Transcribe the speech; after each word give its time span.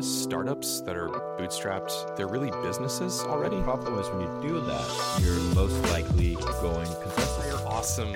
of 0.00 0.04
startups 0.06 0.80
that 0.80 0.96
are 0.96 1.08
bootstrapped, 1.38 2.16
they're 2.16 2.26
really 2.26 2.50
businesses 2.62 3.20
already. 3.20 3.56
The 3.56 3.62
problem 3.64 3.98
is 3.98 4.08
when 4.08 4.22
you 4.22 4.40
do 4.40 4.60
that, 4.62 5.20
you're 5.20 5.38
most 5.54 5.78
likely 5.92 6.36
going 6.62 6.86
consensus. 6.86 7.36
They're 7.44 7.68
awesome 7.68 8.14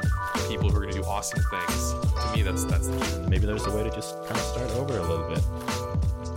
people 0.49 0.71
who 0.71 0.79
are 0.79 0.81
going 0.81 0.95
to 0.95 1.03
do 1.03 1.05
awesome 1.05 1.43
things. 1.51 1.93
To 1.93 2.33
me, 2.35 2.41
that's 2.41 2.65
that's 2.65 2.89
the 2.89 2.97
key. 2.97 3.29
Maybe 3.29 3.45
there's 3.45 3.67
a 3.67 3.77
way 3.77 3.85
to 3.85 3.91
just 3.91 4.17
kind 4.25 4.37
of 4.37 4.47
start 4.47 4.71
over 4.71 4.97
a 4.97 5.03
little 5.03 5.29
bit. 5.29 5.45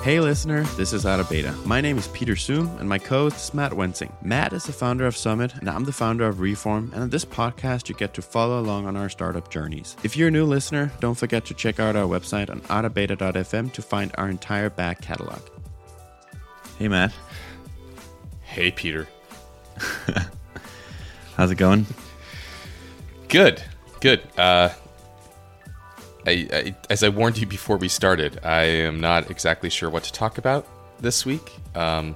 Hey 0.07 0.21
listener, 0.21 0.63
this 0.77 0.93
is 0.93 1.05
Out 1.05 1.19
of 1.19 1.29
Beta. 1.29 1.51
My 1.65 1.81
name 1.81 1.97
is 1.97 2.07
Peter 2.07 2.35
Suhm 2.35 2.79
and 2.79 2.87
my 2.87 2.97
co-host 2.97 3.49
is 3.49 3.53
Matt 3.53 3.73
Wensing. 3.73 4.09
Matt 4.21 4.53
is 4.53 4.63
the 4.63 4.71
founder 4.71 5.05
of 5.05 5.17
Summit 5.17 5.53
and 5.55 5.69
I'm 5.69 5.83
the 5.83 5.91
founder 5.91 6.25
of 6.25 6.39
Reform 6.39 6.91
and 6.93 7.03
in 7.03 7.09
this 7.09 7.25
podcast 7.25 7.89
you 7.89 7.95
get 7.95 8.13
to 8.13 8.21
follow 8.21 8.61
along 8.61 8.87
on 8.87 8.95
our 8.95 9.09
startup 9.09 9.49
journeys. 9.51 9.97
If 10.03 10.15
you're 10.15 10.29
a 10.29 10.31
new 10.31 10.45
listener, 10.45 10.93
don't 11.01 11.15
forget 11.15 11.43
to 11.47 11.53
check 11.53 11.81
out 11.81 11.97
our 11.97 12.05
website 12.05 12.49
on 12.49 12.61
outofbeta.fm 12.61 13.73
to 13.73 13.81
find 13.81 14.13
our 14.17 14.29
entire 14.29 14.69
back 14.69 15.01
catalog. 15.01 15.41
Hey 16.79 16.87
Matt, 16.87 17.11
Hey, 18.43 18.71
Peter. 18.71 19.09
how's 21.35 21.51
it 21.51 21.57
going? 21.57 21.85
Good, 23.27 23.61
good. 23.99 24.21
Uh, 24.37 24.69
I, 26.27 26.47
I, 26.51 26.75
as 26.89 27.03
I 27.03 27.09
warned 27.09 27.37
you 27.37 27.47
before 27.47 27.77
we 27.77 27.87
started, 27.87 28.39
I 28.43 28.63
am 28.63 28.99
not 28.99 29.31
exactly 29.31 29.69
sure 29.69 29.89
what 29.89 30.03
to 30.03 30.11
talk 30.11 30.37
about 30.37 30.67
this 30.99 31.25
week. 31.25 31.51
Um, 31.75 32.15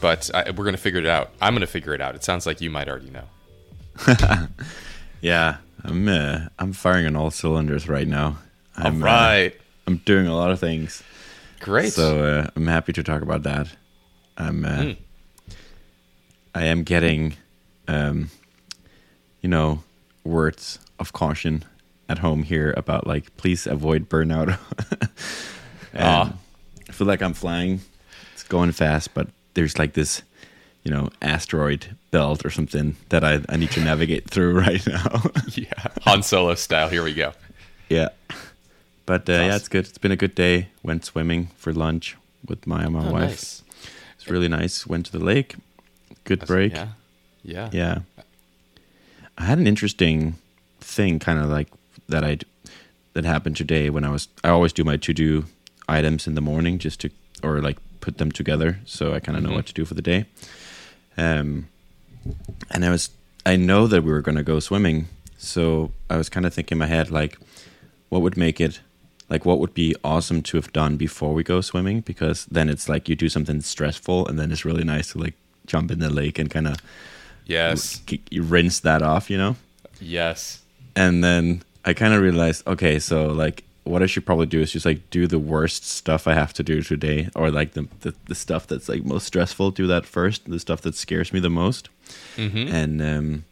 but 0.00 0.30
I, 0.34 0.50
we're 0.50 0.64
going 0.64 0.74
to 0.76 0.80
figure 0.80 1.00
it 1.00 1.06
out. 1.06 1.30
I'm 1.40 1.54
going 1.54 1.62
to 1.62 1.66
figure 1.66 1.94
it 1.94 2.00
out. 2.00 2.14
It 2.14 2.22
sounds 2.22 2.46
like 2.46 2.60
you 2.60 2.70
might 2.70 2.88
already 2.88 3.10
know. 3.10 3.24
Yeah, 5.20 5.56
I'm 5.82 6.06
uh, 6.06 6.46
I'm 6.60 6.72
firing 6.72 7.04
on 7.06 7.16
all 7.16 7.32
cylinders 7.32 7.88
right 7.88 8.06
now. 8.06 8.38
I'm, 8.76 9.02
All 9.02 9.06
right. 9.08 9.48
uh, 9.52 9.62
I'm 9.88 9.96
doing 9.96 10.28
a 10.28 10.36
lot 10.36 10.52
of 10.52 10.60
things. 10.60 11.02
Great. 11.58 11.92
So 11.92 12.22
uh, 12.24 12.50
I'm 12.54 12.68
happy 12.68 12.92
to 12.92 13.02
talk 13.02 13.22
about 13.22 13.42
that. 13.42 13.66
I'm, 14.36 14.64
uh, 14.64 14.82
Hmm. 14.82 14.90
I 16.54 16.66
am 16.66 16.84
getting, 16.84 17.34
um, 17.88 18.30
you 19.40 19.48
know, 19.48 19.82
words 20.22 20.78
of 21.00 21.12
caution 21.12 21.64
at 22.08 22.18
home 22.18 22.42
here 22.42 22.72
about 22.76 23.06
like, 23.06 23.36
please 23.36 23.66
avoid 23.66 24.08
burnout. 24.08 24.58
and 25.92 26.02
Aw. 26.02 26.32
I 26.88 26.92
feel 26.92 27.06
like 27.06 27.22
I'm 27.22 27.34
flying. 27.34 27.80
It's 28.34 28.42
going 28.44 28.72
fast, 28.72 29.14
but 29.14 29.28
there's 29.54 29.78
like 29.78 29.92
this, 29.94 30.22
you 30.84 30.90
know, 30.90 31.10
asteroid 31.20 31.96
belt 32.10 32.44
or 32.44 32.50
something 32.50 32.96
that 33.10 33.24
I, 33.24 33.40
I 33.48 33.56
need 33.56 33.70
to 33.72 33.80
navigate 33.80 34.28
through 34.30 34.58
right 34.60 34.84
now. 34.86 35.22
yeah. 35.52 35.72
Han 36.02 36.22
Solo 36.22 36.54
style. 36.54 36.88
Here 36.88 37.02
we 37.02 37.14
go. 37.14 37.32
yeah. 37.88 38.08
But 39.06 39.28
uh, 39.28 39.32
yeah, 39.32 39.56
it's 39.56 39.68
good. 39.68 39.86
It's 39.86 39.96
been 39.98 40.12
a 40.12 40.16
good 40.16 40.34
day. 40.34 40.68
Went 40.82 41.02
swimming 41.04 41.48
for 41.56 41.72
lunch 41.72 42.16
with 42.46 42.66
my 42.66 42.86
my 42.88 43.08
Oh, 43.08 43.12
wife. 43.12 43.22
nice. 43.30 43.62
It's 44.16 44.28
really 44.28 44.48
nice. 44.48 44.86
Went 44.86 45.06
to 45.06 45.12
the 45.12 45.24
lake. 45.24 45.56
Good 46.24 46.46
break. 46.46 46.72
Yeah. 46.72 46.88
Yeah. 47.42 47.70
Yeah. 47.72 47.98
I 49.38 49.44
had 49.44 49.58
an 49.58 49.66
interesting 49.66 50.34
thing 50.80 51.18
kind 51.20 51.38
of 51.38 51.46
like 51.48 51.68
that 52.08 52.24
I 52.24 52.38
that 53.14 53.24
happened 53.24 53.56
today 53.56 53.90
when 53.90 54.04
I 54.04 54.10
was 54.10 54.28
I 54.44 54.48
always 54.48 54.72
do 54.72 54.84
my 54.84 54.96
to-do 54.96 55.44
items 55.88 56.26
in 56.26 56.34
the 56.34 56.40
morning 56.40 56.78
just 56.78 57.00
to 57.00 57.10
or 57.42 57.60
like 57.60 57.78
put 58.00 58.18
them 58.18 58.30
together 58.32 58.78
so 58.84 59.14
I 59.14 59.20
kind 59.20 59.36
of 59.36 59.42
know 59.44 59.50
Mhm. 59.50 59.56
what 59.56 59.66
to 59.66 59.72
do 59.74 59.84
for 59.84 59.94
the 59.94 60.02
day. 60.02 60.26
Um 61.16 61.68
and 62.70 62.84
I 62.84 62.90
was 62.90 63.10
I 63.46 63.56
know 63.56 63.86
that 63.86 64.02
we 64.04 64.10
were 64.12 64.20
going 64.20 64.36
to 64.36 64.42
go 64.42 64.60
swimming, 64.60 65.08
so 65.38 65.92
I 66.10 66.16
was 66.18 66.28
kind 66.28 66.44
of 66.44 66.52
thinking 66.52 66.76
in 66.76 66.80
my 66.80 66.86
head 66.86 67.10
like 67.10 67.38
what 68.10 68.20
would 68.22 68.36
make 68.36 68.60
it 68.60 68.80
like 69.30 69.44
what 69.44 69.58
would 69.58 69.74
be 69.74 69.94
awesome 70.04 70.42
to 70.42 70.56
have 70.56 70.72
done 70.72 70.96
before 70.96 71.32
we 71.34 71.42
go 71.42 71.60
swimming 71.60 72.00
because 72.00 72.46
then 72.50 72.68
it's 72.68 72.88
like 72.88 73.08
you 73.08 73.16
do 73.16 73.28
something 73.28 73.60
stressful 73.62 74.26
and 74.26 74.38
then 74.38 74.50
it's 74.52 74.64
really 74.64 74.84
nice 74.84 75.12
to 75.12 75.18
like 75.18 75.34
jump 75.66 75.90
in 75.90 75.98
the 75.98 76.10
lake 76.10 76.38
and 76.38 76.50
kind 76.50 76.66
of 76.68 76.76
Yes. 77.46 78.02
you 78.30 78.42
rinse 78.42 78.80
that 78.80 79.00
off, 79.02 79.30
you 79.30 79.38
know? 79.38 79.56
Yes. 80.00 80.60
And 80.94 81.24
then 81.24 81.62
I 81.88 81.94
kind 81.94 82.12
of 82.14 82.20
realized, 82.22 82.66
okay, 82.66 82.98
so 82.98 83.26
like 83.44 83.64
what 83.84 84.02
I 84.02 84.06
should 84.06 84.26
probably 84.26 84.46
do 84.46 84.60
is 84.60 84.70
just 84.72 84.84
like 84.84 85.00
do 85.10 85.26
the 85.26 85.38
worst 85.38 85.82
stuff 85.84 86.26
I 86.28 86.34
have 86.34 86.52
to 86.58 86.62
do 86.62 86.82
today 86.82 87.30
or 87.34 87.50
like 87.50 87.72
the 87.72 87.88
the, 88.00 88.12
the 88.26 88.34
stuff 88.34 88.66
that's 88.66 88.88
like 88.88 89.04
most 89.04 89.26
stressful, 89.26 89.70
do 89.70 89.86
that 89.86 90.04
first, 90.04 90.44
the 90.50 90.60
stuff 90.60 90.80
that 90.82 90.94
scares 90.94 91.32
me 91.32 91.40
the 91.40 91.48
most. 91.62 91.88
Mm-hmm. 92.36 92.68
And 92.80 93.02
um 93.02 93.44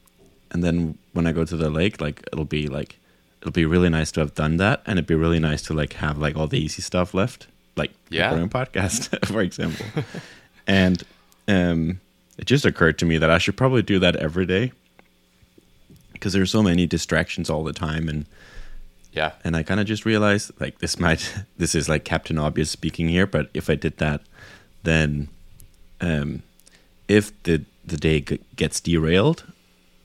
and 0.53 0.63
then 0.63 0.99
when 1.15 1.27
I 1.27 1.33
go 1.33 1.45
to 1.45 1.57
the 1.57 1.71
lake, 1.71 2.01
like 2.01 2.19
it'll 2.33 2.45
be 2.45 2.69
like 2.69 2.99
it'll 3.41 3.53
be 3.63 3.65
really 3.75 3.89
nice 3.89 4.13
to 4.13 4.21
have 4.21 4.35
done 4.35 4.59
that 4.59 4.83
and 4.87 4.99
it'd 4.99 5.07
be 5.07 5.15
really 5.15 5.41
nice 5.41 5.63
to 5.63 5.75
like 5.75 5.95
have 5.95 6.19
like 6.19 6.37
all 6.37 6.47
the 6.49 6.59
easy 6.59 6.83
stuff 6.83 7.15
left, 7.15 7.47
like 7.77 7.93
Yeah. 8.11 8.25
recording 8.35 8.51
podcast, 8.51 9.01
for 9.33 9.41
example. 9.41 9.87
and 10.67 11.03
um 11.49 12.01
it 12.39 12.45
just 12.45 12.67
occurred 12.67 12.99
to 12.99 13.07
me 13.07 13.17
that 13.19 13.31
I 13.31 13.39
should 13.39 13.57
probably 13.57 13.83
do 13.83 13.99
that 14.01 14.17
every 14.17 14.45
day 14.45 14.73
because 16.19 16.33
there's 16.33 16.51
so 16.51 16.63
many 16.63 16.87
distractions 16.87 17.49
all 17.51 17.63
the 17.65 17.73
time 17.73 18.09
and 18.09 18.27
Yeah. 19.13 19.33
and 19.45 19.57
I 19.57 19.63
kind 19.63 19.81
of 19.81 19.87
just 19.87 20.05
realized 20.05 20.51
like 20.61 20.79
this 20.79 20.99
might 20.99 21.33
this 21.59 21.75
is 21.75 21.89
like 21.89 22.05
Captain 22.05 22.39
Obvious 22.39 22.71
speaking 22.71 23.09
here, 23.09 23.27
but 23.27 23.49
if 23.55 23.69
I 23.71 23.75
did 23.77 23.99
that, 23.99 24.21
then 24.83 25.29
um, 26.01 26.43
if 27.09 27.31
the 27.45 27.65
the 27.85 27.97
day 27.97 28.21
g- 28.21 28.41
gets 28.57 28.81
derailed, 28.81 29.45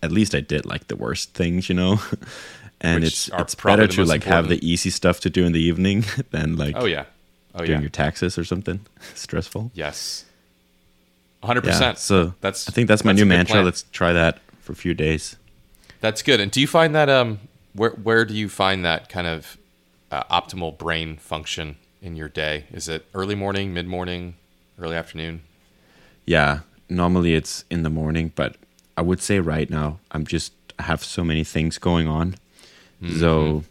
at 0.03 0.11
least 0.11 0.35
I 0.35 0.39
did 0.41 0.65
like 0.65 0.87
the 0.87 0.95
worst 0.95 1.33
things, 1.33 1.67
you 1.69 1.75
know. 1.75 1.99
and 2.81 3.03
Which 3.03 3.13
it's 3.13 3.29
it's 3.37 3.55
better 3.55 3.87
to 3.87 4.05
like 4.05 4.23
have 4.25 4.47
the 4.49 4.59
easy 4.65 4.89
stuff 4.89 5.19
to 5.21 5.29
do 5.29 5.45
in 5.45 5.51
the 5.51 5.61
evening 5.61 6.05
than 6.31 6.57
like 6.57 6.75
Oh 6.77 6.85
yeah. 6.85 7.05
Oh 7.53 7.59
doing 7.65 7.71
yeah. 7.71 7.81
your 7.81 7.89
taxes 7.89 8.37
or 8.37 8.45
something 8.45 8.79
stressful. 9.15 9.71
Yes. 9.73 10.25
100%. 11.43 11.65
Yeah, 11.65 11.93
so 11.95 12.33
that's 12.41 12.69
I 12.69 12.71
think 12.71 12.87
that's 12.87 13.03
my 13.03 13.11
a 13.11 13.13
new 13.15 13.25
mantra. 13.25 13.55
plan. 13.55 13.65
Let's 13.65 13.83
try 13.91 14.13
that 14.13 14.39
for 14.61 14.71
a 14.73 14.75
few 14.75 14.93
days. 14.93 15.35
That's 16.01 16.21
good. 16.21 16.39
And 16.39 16.51
do 16.51 16.59
you 16.59 16.67
find 16.67 16.93
that 16.95 17.09
um 17.09 17.39
where 17.73 17.91
where 17.91 18.25
do 18.25 18.33
you 18.33 18.49
find 18.49 18.83
that 18.83 19.07
kind 19.07 19.27
of 19.27 19.57
uh, 20.11 20.23
optimal 20.23 20.77
brain 20.77 21.17
function 21.17 21.77
in 22.01 22.15
your 22.15 22.27
day? 22.27 22.65
Is 22.71 22.89
it 22.89 23.05
early 23.13 23.35
morning, 23.35 23.73
mid 23.73 23.87
morning, 23.87 24.35
early 24.79 24.95
afternoon? 24.95 25.43
Yeah, 26.25 26.61
normally 26.89 27.35
it's 27.35 27.63
in 27.69 27.83
the 27.83 27.89
morning, 27.89 28.31
but 28.35 28.57
I 28.97 29.01
would 29.01 29.21
say 29.21 29.39
right 29.39 29.69
now 29.69 29.99
I'm 30.11 30.25
just 30.25 30.53
I 30.77 30.83
have 30.83 31.03
so 31.03 31.23
many 31.23 31.43
things 31.43 31.77
going 31.77 32.07
on. 32.07 32.35
So 33.19 33.63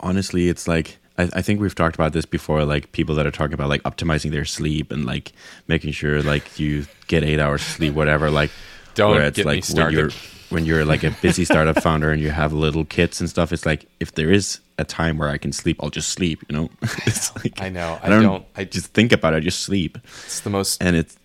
honestly, 0.00 0.48
it's 0.48 0.66
like 0.66 0.96
I, 1.18 1.28
I 1.34 1.42
think 1.42 1.60
we've 1.60 1.74
talked 1.74 1.94
about 1.94 2.12
this 2.14 2.24
before. 2.24 2.64
Like 2.64 2.92
people 2.92 3.14
that 3.16 3.26
are 3.26 3.30
talking 3.30 3.54
about 3.54 3.68
like 3.68 3.82
optimizing 3.82 4.30
their 4.30 4.44
sleep 4.44 4.90
and 4.90 5.04
like 5.04 5.32
making 5.68 5.92
sure 5.92 6.22
like 6.22 6.58
you 6.58 6.86
get 7.06 7.22
eight 7.22 7.38
hours 7.40 7.62
sleep, 7.62 7.94
whatever. 7.94 8.30
Like 8.30 8.50
Don't 8.94 9.10
where 9.12 9.24
it's 9.24 9.36
get 9.36 9.46
me 9.46 9.52
like 9.52 9.56
when 9.56 9.62
started. 9.62 10.14
When 10.50 10.64
you're 10.64 10.84
like 10.84 11.02
a 11.02 11.10
busy 11.22 11.44
startup 11.44 11.82
founder 11.82 12.10
and 12.10 12.20
you 12.22 12.30
have 12.30 12.52
little 12.52 12.84
kids 12.84 13.20
and 13.20 13.28
stuff. 13.28 13.52
It's 13.52 13.66
like 13.66 13.86
if 14.00 14.12
there 14.14 14.30
is 14.30 14.60
a 14.78 14.84
time 14.84 15.18
where 15.18 15.28
I 15.28 15.38
can 15.38 15.52
sleep, 15.52 15.76
I'll 15.82 15.90
just 15.90 16.10
sleep. 16.10 16.42
You 16.48 16.56
know, 16.56 16.70
it's 17.06 17.34
like 17.36 17.60
I 17.60 17.68
know. 17.68 17.98
I 18.02 18.06
I 18.06 18.08
don't, 18.10 18.22
don't- 18.22 18.44
I- 18.56 18.64
just 18.64 18.86
think 18.94 19.12
about 19.12 19.34
it. 19.34 19.38
I 19.38 19.40
just 19.40 19.60
sleep 19.60 19.98
It's 20.24 20.40
the 20.40 20.50
most 20.50 20.82
and 20.82 20.94
it's 20.96 21.16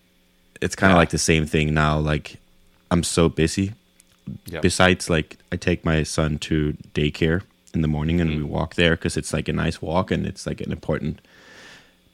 it's 0.60 0.74
kind 0.76 0.90
of 0.92 0.94
Yeah. 0.94 0.98
like 1.00 1.10
the 1.10 1.18
same 1.18 1.44
thing 1.46 1.74
now 1.74 1.98
like 1.98 2.36
i'm 2.90 3.02
so 3.02 3.28
busy 3.28 3.72
Yep. 4.46 4.62
besides 4.62 5.10
like 5.10 5.36
i 5.50 5.56
take 5.56 5.84
my 5.84 6.04
son 6.04 6.38
to 6.38 6.76
daycare 6.94 7.42
in 7.74 7.82
the 7.82 7.88
morning 7.88 8.20
and 8.20 8.30
we 8.30 8.42
walk 8.44 8.76
there 8.76 8.94
because 8.94 9.16
it's 9.16 9.32
like 9.32 9.48
a 9.48 9.52
nice 9.52 9.82
walk 9.82 10.12
and 10.12 10.24
it's 10.24 10.46
like 10.46 10.60
an 10.60 10.70
important 10.70 11.20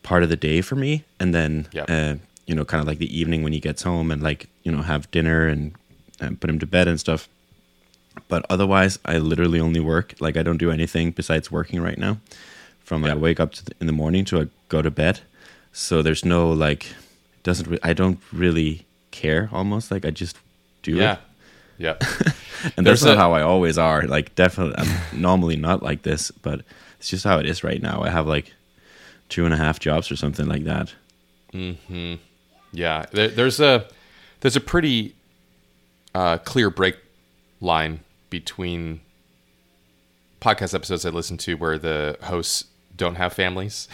part 0.02 0.22
of 0.22 0.30
the 0.30 0.36
day 0.36 0.62
for 0.62 0.76
me 0.76 1.04
and 1.20 1.34
then 1.34 1.66
Yep. 1.72 1.90
uh, 1.90 2.14
you 2.46 2.54
know 2.54 2.64
kind 2.64 2.80
of 2.80 2.86
like 2.86 2.96
the 2.98 3.12
evening 3.20 3.42
when 3.42 3.52
he 3.52 3.60
gets 3.60 3.82
home 3.82 4.10
and 4.10 4.22
like 4.22 4.48
you 4.62 4.72
know 4.72 4.80
have 4.82 5.10
dinner 5.10 5.46
and, 5.46 5.72
and 6.20 6.40
put 6.40 6.50
him 6.50 6.58
to 6.58 6.66
bed 6.66 6.88
and 6.88 6.98
stuff. 6.98 7.28
But 8.26 8.44
otherwise 8.50 8.98
i 9.04 9.18
literally 9.18 9.60
only 9.60 9.78
work 9.80 10.14
like 10.18 10.36
i 10.36 10.42
don't 10.42 10.56
do 10.58 10.72
anything 10.72 11.12
besides 11.12 11.52
working 11.52 11.80
right 11.80 11.98
now 11.98 12.18
from 12.84 13.04
i 13.04 13.14
wake 13.14 13.38
up 13.38 13.52
to 13.52 13.64
the, 13.64 13.72
in 13.80 13.86
the 13.86 13.92
morning 13.92 14.24
to 14.26 14.40
i 14.40 14.46
go 14.68 14.82
to 14.82 14.90
bed. 14.90 15.20
So 15.72 16.02
there's 16.02 16.24
no 16.24 16.50
like 16.50 16.86
doesn't 17.44 17.68
re- 17.68 17.78
i 17.82 17.92
don't 17.92 18.18
really 18.32 18.86
care 19.12 19.48
almost 19.52 19.90
like 19.90 20.04
i 20.04 20.10
just 20.10 20.36
do 20.82 20.96
yeah. 20.96 21.12
it. 21.12 21.18
Yeah. 21.78 21.96
and 22.76 22.84
There's 22.84 23.00
that's 23.00 23.04
not 23.04 23.16
a- 23.16 23.20
how 23.20 23.32
i 23.34 23.42
always 23.42 23.78
are 23.78 24.02
like 24.02 24.34
definitely 24.34 24.74
i'm 24.78 25.20
normally 25.20 25.56
not 25.56 25.82
like 25.82 26.02
this 26.02 26.32
but 26.32 26.62
it's 26.98 27.08
just 27.10 27.24
how 27.24 27.38
it 27.38 27.46
is 27.46 27.62
right 27.62 27.80
now. 27.80 28.02
I 28.02 28.10
have 28.10 28.26
like 28.26 28.52
two 29.28 29.44
and 29.44 29.54
a 29.54 29.56
half 29.56 29.78
jobs 29.78 30.10
or 30.10 30.16
something 30.16 30.46
like 30.46 30.64
that. 30.64 30.94
Hmm. 31.52 32.14
Yeah, 32.72 33.06
there, 33.12 33.28
there's 33.28 33.60
a 33.60 33.86
there's 34.40 34.56
a 34.56 34.60
pretty 34.60 35.14
uh, 36.18 36.38
clear 36.38 36.68
break 36.70 36.96
line 37.60 38.00
between 38.30 39.00
podcast 40.40 40.74
episodes 40.74 41.04
I 41.06 41.10
listen 41.10 41.36
to 41.38 41.54
where 41.54 41.78
the 41.78 42.16
hosts 42.22 42.64
don't 42.96 43.14
have 43.14 43.32
families 43.32 43.86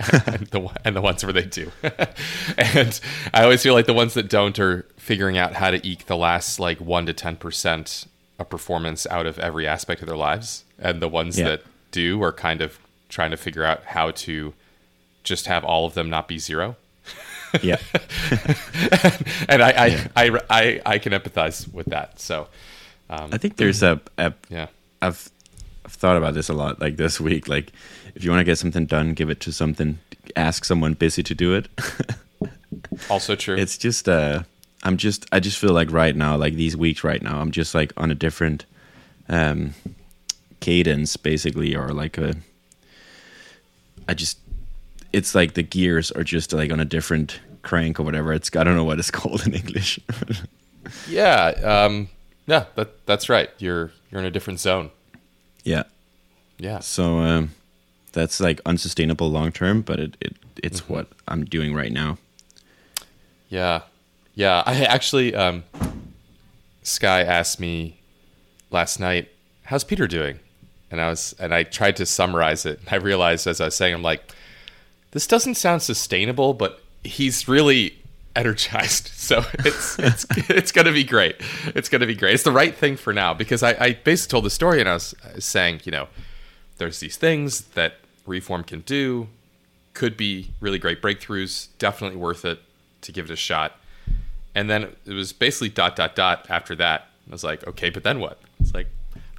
and, 0.26 0.46
the, 0.48 0.70
and 0.84 0.94
the 0.94 1.00
ones 1.00 1.24
where 1.24 1.32
they 1.32 1.44
do. 1.44 1.72
and 2.56 3.00
I 3.34 3.42
always 3.42 3.62
feel 3.62 3.74
like 3.74 3.86
the 3.86 3.92
ones 3.94 4.14
that 4.14 4.28
don't 4.30 4.56
are 4.60 4.86
figuring 4.96 5.36
out 5.38 5.54
how 5.54 5.70
to 5.72 5.84
eke 5.86 6.06
the 6.06 6.16
last 6.16 6.60
like 6.60 6.78
one 6.80 7.06
to 7.06 7.12
ten 7.12 7.36
percent 7.36 8.06
of 8.38 8.48
performance 8.48 9.06
out 9.08 9.26
of 9.26 9.38
every 9.40 9.66
aspect 9.66 10.00
of 10.02 10.06
their 10.08 10.16
lives, 10.16 10.64
and 10.78 11.02
the 11.02 11.08
ones 11.08 11.38
Yeah. 11.38 11.48
that 11.48 11.62
do 11.90 12.22
are 12.22 12.32
kind 12.32 12.60
of 12.62 12.78
trying 13.08 13.30
to 13.32 13.36
figure 13.36 13.64
out 13.64 13.84
how 13.86 14.12
to 14.12 14.54
just 15.24 15.46
have 15.46 15.64
all 15.64 15.84
of 15.86 15.94
them 15.94 16.08
not 16.08 16.28
be 16.28 16.38
zero. 16.38 16.76
Yeah. 17.60 17.76
and 19.48 19.62
I, 19.62 19.70
I, 19.70 20.10
I, 20.16 20.40
I, 20.48 20.80
I 20.86 20.98
can 20.98 21.12
empathize 21.12 21.70
with 21.72 21.86
that. 21.86 22.18
So, 22.20 22.48
um, 23.10 23.30
I 23.32 23.38
think 23.38 23.56
there's 23.56 23.82
a, 23.82 24.00
a 24.16 24.32
yeah, 24.48 24.68
I've 25.02 25.30
I've 25.84 25.92
thought 25.92 26.16
about 26.16 26.34
this 26.34 26.48
a 26.48 26.54
lot 26.54 26.80
like 26.80 26.96
this 26.96 27.20
week. 27.20 27.48
Like 27.48 27.72
if 28.14 28.24
you 28.24 28.30
want 28.30 28.40
to 28.40 28.44
get 28.44 28.58
something 28.58 28.86
done, 28.86 29.14
give 29.14 29.28
it 29.28 29.40
to 29.40 29.52
something 29.52 29.98
ask 30.36 30.64
someone 30.64 30.94
busy 30.94 31.22
to 31.22 31.34
do 31.34 31.54
it. 31.54 31.68
also 33.10 33.34
true. 33.34 33.56
it's 33.56 33.76
just 33.76 34.08
uh 34.08 34.42
I'm 34.82 34.96
just 34.96 35.26
I 35.32 35.40
just 35.40 35.58
feel 35.58 35.72
like 35.72 35.92
right 35.92 36.16
now, 36.16 36.36
like 36.36 36.54
these 36.54 36.76
weeks 36.76 37.04
right 37.04 37.22
now, 37.22 37.40
I'm 37.40 37.50
just 37.50 37.74
like 37.74 37.92
on 37.96 38.10
a 38.10 38.14
different 38.14 38.64
um 39.28 39.74
cadence 40.60 41.16
basically 41.16 41.74
or 41.74 41.88
like 41.88 42.18
a 42.18 42.34
I 44.08 44.14
just 44.14 44.38
it's 45.12 45.34
like 45.34 45.54
the 45.54 45.62
gears 45.62 46.10
are 46.12 46.24
just 46.24 46.52
like 46.52 46.70
on 46.72 46.80
a 46.80 46.84
different 46.84 47.40
crank 47.62 48.00
or 48.00 48.02
whatever. 48.02 48.32
It's 48.32 48.54
I 48.56 48.64
don't 48.64 48.76
know 48.76 48.84
what 48.84 48.98
it's 48.98 49.10
called 49.18 49.46
in 49.46 49.54
English. 49.54 50.00
yeah, 51.08 51.46
um, 51.62 52.08
yeah, 52.46 52.64
that 52.74 53.06
that's 53.06 53.28
right. 53.28 53.50
You're 53.58 53.92
you're 54.10 54.20
in 54.20 54.26
a 54.26 54.30
different 54.30 54.60
zone. 54.60 54.90
yeah. 55.64 55.84
Yeah, 56.58 56.78
So 56.78 57.18
um 57.18 57.50
that's 58.12 58.38
like 58.38 58.60
unsustainable 58.66 59.28
long 59.30 59.50
term, 59.50 59.80
but 59.82 59.98
it, 59.98 60.16
it 60.20 60.36
it's 60.62 60.88
what 60.88 61.08
I'm 61.26 61.44
doing 61.44 61.74
right 61.74 61.90
now. 61.90 62.18
Yeah, 63.48 63.80
yeah. 64.34 64.62
I 64.64 64.84
actually, 64.84 65.34
um, 65.34 65.64
Sky 66.82 67.22
asked 67.22 67.58
me 67.58 67.98
last 68.70 69.00
night, 69.00 69.28
"How's 69.64 69.82
Peter 69.82 70.06
doing?" 70.06 70.38
And 70.90 71.00
I 71.00 71.08
was, 71.08 71.34
and 71.38 71.52
I 71.54 71.62
tried 71.64 71.96
to 71.96 72.06
summarize 72.06 72.64
it. 72.66 72.80
I 72.90 72.96
realized 72.96 73.46
as 73.46 73.60
I 73.60 73.64
was 73.66 73.74
saying, 73.74 73.94
I'm 73.94 74.02
like, 74.02 74.32
this 75.12 75.26
doesn't 75.26 75.54
sound 75.54 75.82
sustainable, 75.82 76.54
but 76.54 76.80
he's 77.04 77.48
really 77.48 77.98
energized. 78.34 79.10
So 79.22 79.44
it's 79.60 79.98
it's 80.00 80.26
it's 80.50 80.72
gonna 80.72 80.92
be 80.92 81.04
great. 81.04 81.36
It's 81.76 81.88
gonna 81.88 82.06
be 82.06 82.16
great. 82.16 82.34
It's 82.34 82.42
the 82.42 82.52
right 82.52 82.74
thing 82.74 82.96
for 82.96 83.12
now 83.12 83.32
because 83.32 83.62
I, 83.62 83.70
I 83.78 83.92
basically 83.92 84.32
told 84.32 84.44
the 84.44 84.50
story 84.50 84.80
and 84.80 84.88
I 84.88 84.94
was, 84.94 85.14
saying, 85.38 85.82
you 85.84 85.92
know, 85.92 86.08
there's 86.76 86.98
these 87.00 87.16
things 87.16 87.62
that 87.76 87.94
reform 88.26 88.64
can 88.64 88.80
do, 88.80 89.28
could 89.94 90.16
be 90.16 90.50
really 90.60 90.78
great 90.78 91.00
breakthroughs. 91.00 91.68
Definitely 91.78 92.18
worth 92.18 92.44
it 92.44 92.60
to 93.02 93.12
give 93.12 93.26
it 93.26 93.30
a 93.30 93.36
shot. 93.36 93.78
And 94.54 94.68
then 94.68 94.94
it 95.06 95.12
was 95.12 95.32
basically 95.32 95.68
dot 95.68 95.94
dot 95.94 96.16
dot 96.16 96.46
after 96.50 96.74
that. 96.76 97.06
I 97.28 97.32
was 97.32 97.44
like, 97.44 97.66
okay, 97.66 97.88
but 97.88 98.02
then 98.02 98.18
what? 98.18 98.40
It's 98.58 98.74
like, 98.74 98.88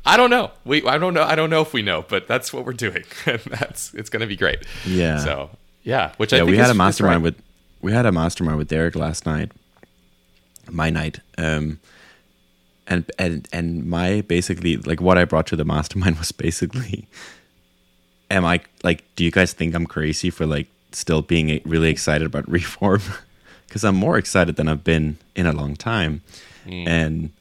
I 0.06 0.18
don't 0.18 0.30
know. 0.30 0.52
We 0.66 0.82
I 0.88 0.98
don't 0.98 1.14
know. 1.14 1.24
I 1.24 1.36
don't 1.36 1.50
know 1.50 1.62
if 1.62 1.74
we 1.74 1.82
know, 1.82 2.04
but 2.08 2.28
that's 2.28 2.52
what 2.54 2.66
we're 2.66 2.74
doing, 2.74 3.04
and 3.26 3.42
that's 3.42 3.94
it's 3.94 4.10
gonna 4.10 4.28
be 4.28 4.38
great. 4.38 4.66
Yeah. 4.86 5.18
So 5.18 5.50
yeah, 5.84 6.14
which 6.18 6.34
I 6.34 6.38
yeah, 6.38 6.44
we 6.44 6.58
had 6.58 6.66
is- 6.66 6.72
a 6.72 6.76
mastermind 6.76 7.24
right. 7.24 7.34
with 7.34 7.42
we 7.82 7.92
had 7.92 8.06
a 8.06 8.12
mastermind 8.12 8.58
with 8.58 8.68
Derek 8.70 8.96
last 8.96 9.26
night. 9.26 9.52
My 10.70 10.90
night. 10.90 11.20
Um 11.38 11.80
and 12.88 13.10
and 13.20 13.48
and 13.54 13.86
my 13.86 14.22
basically 14.22 14.78
like 14.78 15.02
what 15.02 15.18
I 15.18 15.26
brought 15.26 15.48
to 15.48 15.56
the 15.56 15.66
mastermind 15.66 16.18
was 16.20 16.32
basically 16.32 17.08
am 18.32 18.46
I 18.46 18.62
like 18.84 19.04
do 19.16 19.24
you 19.24 19.32
guys 19.32 19.54
think 19.54 19.76
I'm 19.76 19.86
crazy 19.86 20.30
for 20.30 20.46
like 20.46 20.68
still 20.92 21.22
being 21.22 21.62
really 21.66 21.90
excited 21.90 22.26
about 22.26 22.48
reform? 22.60 23.02
Cuz 23.70 23.84
I'm 23.84 23.96
more 23.96 24.18
excited 24.18 24.56
than 24.56 24.68
I've 24.68 24.84
been 24.84 25.18
in 25.36 25.46
a 25.46 25.52
long 25.54 25.76
time. 25.76 26.22
And 26.66 27.32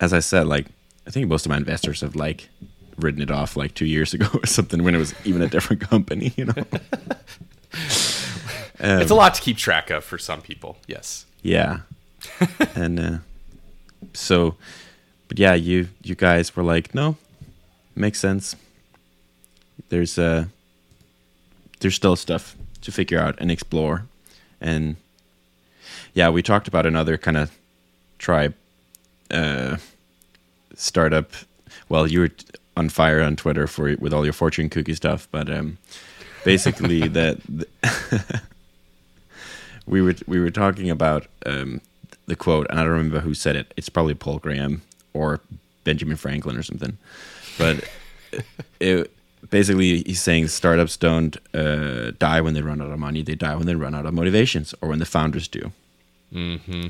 as 0.00 0.12
I 0.12 0.20
said 0.20 0.46
like 0.46 0.66
I 1.06 1.10
think 1.10 1.28
most 1.28 1.46
of 1.46 1.50
my 1.50 1.56
investors 1.56 2.00
have 2.02 2.14
like 2.16 2.48
written 2.98 3.22
it 3.22 3.30
off 3.30 3.56
like 3.56 3.74
2 3.74 3.84
years 3.86 4.12
ago 4.16 4.26
or 4.34 4.46
something 4.46 4.82
when 4.82 4.94
it 4.94 4.98
was 4.98 5.14
even 5.24 5.40
a 5.42 5.48
different 5.48 5.80
company, 5.82 6.32
you 6.36 6.46
know. 6.46 6.64
It's 8.78 9.10
a 9.10 9.14
lot 9.14 9.34
to 9.34 9.42
keep 9.42 9.56
track 9.56 9.90
of 9.90 10.04
for 10.04 10.18
some 10.18 10.42
people. 10.42 10.76
Yes. 10.86 11.26
Yeah. 11.42 11.80
and 12.74 12.98
uh, 12.98 13.18
so, 14.12 14.56
but 15.28 15.38
yeah, 15.38 15.54
you 15.54 15.88
you 16.02 16.14
guys 16.14 16.54
were 16.56 16.62
like, 16.62 16.94
no, 16.94 17.16
makes 17.94 18.18
sense. 18.18 18.56
There's 19.88 20.18
uh, 20.18 20.46
there's 21.80 21.94
still 21.94 22.16
stuff 22.16 22.56
to 22.82 22.92
figure 22.92 23.18
out 23.18 23.36
and 23.38 23.50
explore, 23.50 24.06
and 24.60 24.96
yeah, 26.14 26.28
we 26.30 26.42
talked 26.42 26.68
about 26.68 26.86
another 26.86 27.18
kind 27.18 27.36
of 27.36 27.50
tribe 28.18 28.54
uh, 29.30 29.76
startup. 30.74 31.32
Well, 31.88 32.06
you 32.06 32.20
were 32.20 32.30
on 32.76 32.88
fire 32.88 33.20
on 33.20 33.36
Twitter 33.36 33.66
for 33.66 33.94
with 33.98 34.12
all 34.12 34.24
your 34.24 34.32
fortune 34.32 34.68
cookie 34.68 34.94
stuff, 34.94 35.28
but 35.30 35.50
um, 35.50 35.78
basically 36.46 37.08
that. 37.18 37.40
we 39.86 40.00
were 40.00 40.14
we 40.26 40.40
were 40.40 40.50
talking 40.50 40.90
about 40.90 41.26
um, 41.44 41.80
the 42.26 42.36
quote, 42.36 42.66
and 42.70 42.78
I 42.78 42.82
don't 42.82 42.92
remember 42.92 43.20
who 43.20 43.34
said 43.34 43.56
it. 43.56 43.74
It's 43.76 43.88
probably 43.88 44.14
Paul 44.14 44.38
Graham 44.38 44.82
or 45.12 45.40
Benjamin 45.84 46.16
Franklin 46.16 46.56
or 46.56 46.62
something. 46.62 46.98
But 47.58 47.88
it, 48.80 49.12
basically, 49.50 50.02
he's 50.02 50.22
saying 50.22 50.48
startups 50.48 50.96
don't 50.96 51.36
uh, 51.54 52.12
die 52.18 52.40
when 52.40 52.54
they 52.54 52.62
run 52.62 52.80
out 52.80 52.90
of 52.90 52.98
money; 52.98 53.22
they 53.22 53.34
die 53.34 53.54
when 53.54 53.66
they 53.66 53.74
run 53.74 53.94
out 53.94 54.06
of 54.06 54.14
motivations, 54.14 54.74
or 54.80 54.88
when 54.88 54.98
the 54.98 55.06
founders 55.06 55.48
do. 55.48 55.72
Mm-hmm. 56.32 56.88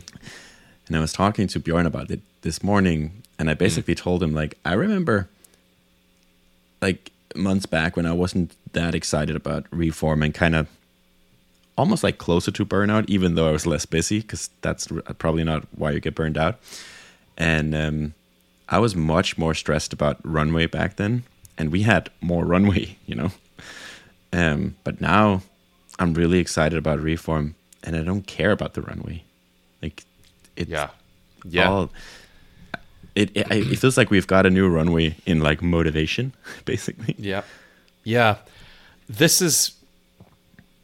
And 0.86 0.96
I 0.96 1.00
was 1.00 1.12
talking 1.12 1.46
to 1.48 1.58
Bjorn 1.58 1.86
about 1.86 2.10
it 2.10 2.20
this 2.42 2.62
morning, 2.62 3.22
and 3.38 3.50
I 3.50 3.54
basically 3.54 3.94
told 3.94 4.22
him 4.22 4.32
like 4.32 4.56
I 4.64 4.72
remember, 4.72 5.28
like 6.80 7.10
months 7.34 7.66
back 7.66 7.96
when 7.96 8.06
I 8.06 8.12
wasn't 8.12 8.56
that 8.72 8.94
excited 8.94 9.36
about 9.36 9.66
reform 9.70 10.22
and 10.22 10.34
kind 10.34 10.54
of 10.54 10.68
almost 11.76 12.02
like 12.02 12.18
closer 12.18 12.50
to 12.50 12.64
burnout, 12.64 13.04
even 13.08 13.34
though 13.34 13.48
I 13.48 13.52
was 13.52 13.66
less 13.66 13.86
busy, 13.86 14.20
because 14.20 14.50
that's 14.62 14.88
probably 15.18 15.44
not 15.44 15.64
why 15.76 15.90
you 15.90 16.00
get 16.00 16.14
burned 16.14 16.38
out. 16.38 16.58
And 17.36 17.74
um, 17.74 18.14
I 18.68 18.78
was 18.78 18.96
much 18.96 19.36
more 19.36 19.54
stressed 19.54 19.92
about 19.92 20.18
runway 20.24 20.66
back 20.66 20.96
then, 20.96 21.24
and 21.58 21.70
we 21.70 21.82
had 21.82 22.10
more 22.20 22.44
runway, 22.54 22.96
you 23.06 23.14
know. 23.14 23.30
Um, 24.32 24.76
but 24.84 25.00
now 25.00 25.42
I'm 25.98 26.14
really 26.14 26.38
excited 26.38 26.78
about 26.78 27.00
reform, 27.00 27.54
and 27.84 27.96
I 27.96 28.02
don't 28.02 28.26
care 28.26 28.52
about 28.52 28.74
the 28.74 28.82
runway. 28.82 29.22
Like, 29.82 30.04
it's 30.56 30.70
Yeah. 30.70 30.90
Yeah. 31.44 31.70
all. 31.70 31.90
It, 33.16 33.30
it 33.34 33.50
it 33.50 33.78
feels 33.78 33.96
like 33.96 34.10
we've 34.10 34.26
got 34.26 34.46
a 34.46 34.50
new 34.50 34.68
runway 34.68 35.16
in 35.26 35.40
like 35.40 35.62
motivation, 35.62 36.34
basically. 36.64 37.16
Yeah. 37.18 37.42
Yeah. 38.04 38.36
This 39.08 39.40
is 39.42 39.72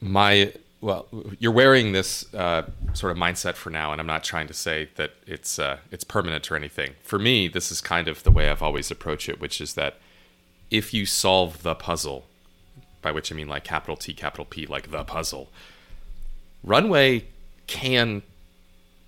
my 0.01 0.53
well, 0.83 1.07
you're 1.39 1.53
wearing 1.53 1.93
this 1.93 2.33
uh, 2.35 2.65
sort 2.93 3.13
of 3.13 3.17
mindset 3.17 3.55
for 3.55 3.71
now, 3.71 3.93
and 3.93 4.01
I'm 4.01 4.07
not 4.07 4.25
trying 4.25 4.49
to 4.49 4.55
say 4.55 4.89
that 4.97 5.13
it's 5.27 5.59
uh, 5.59 5.79
it's 5.93 6.03
permanent 6.03 6.51
or 6.51 6.57
anything. 6.57 6.95
For 7.05 7.21
me, 7.21 7.47
this 7.47 7.71
is 7.71 7.81
kind 7.81 8.09
of 8.09 8.25
the 8.25 8.33
way 8.33 8.51
I've 8.51 8.63
always 8.63 8.91
approached 8.91 9.29
it, 9.29 9.41
which 9.41 9.61
is 9.61 9.75
that 9.75 9.99
if 10.73 10.93
you 10.93 11.07
solve 11.07 11.63
the 11.63 11.77
puzzle, 11.77 12.27
by 13.01 13.13
which 13.13 13.31
I 13.31 13.37
mean 13.37 13.49
like 13.49 13.63
capital 13.63 13.95
T, 13.95 14.13
capital 14.13 14.45
P, 14.45 14.67
like 14.67 14.91
the 14.91 15.05
puzzle, 15.05 15.51
runway 16.65 17.27
can. 17.69 18.23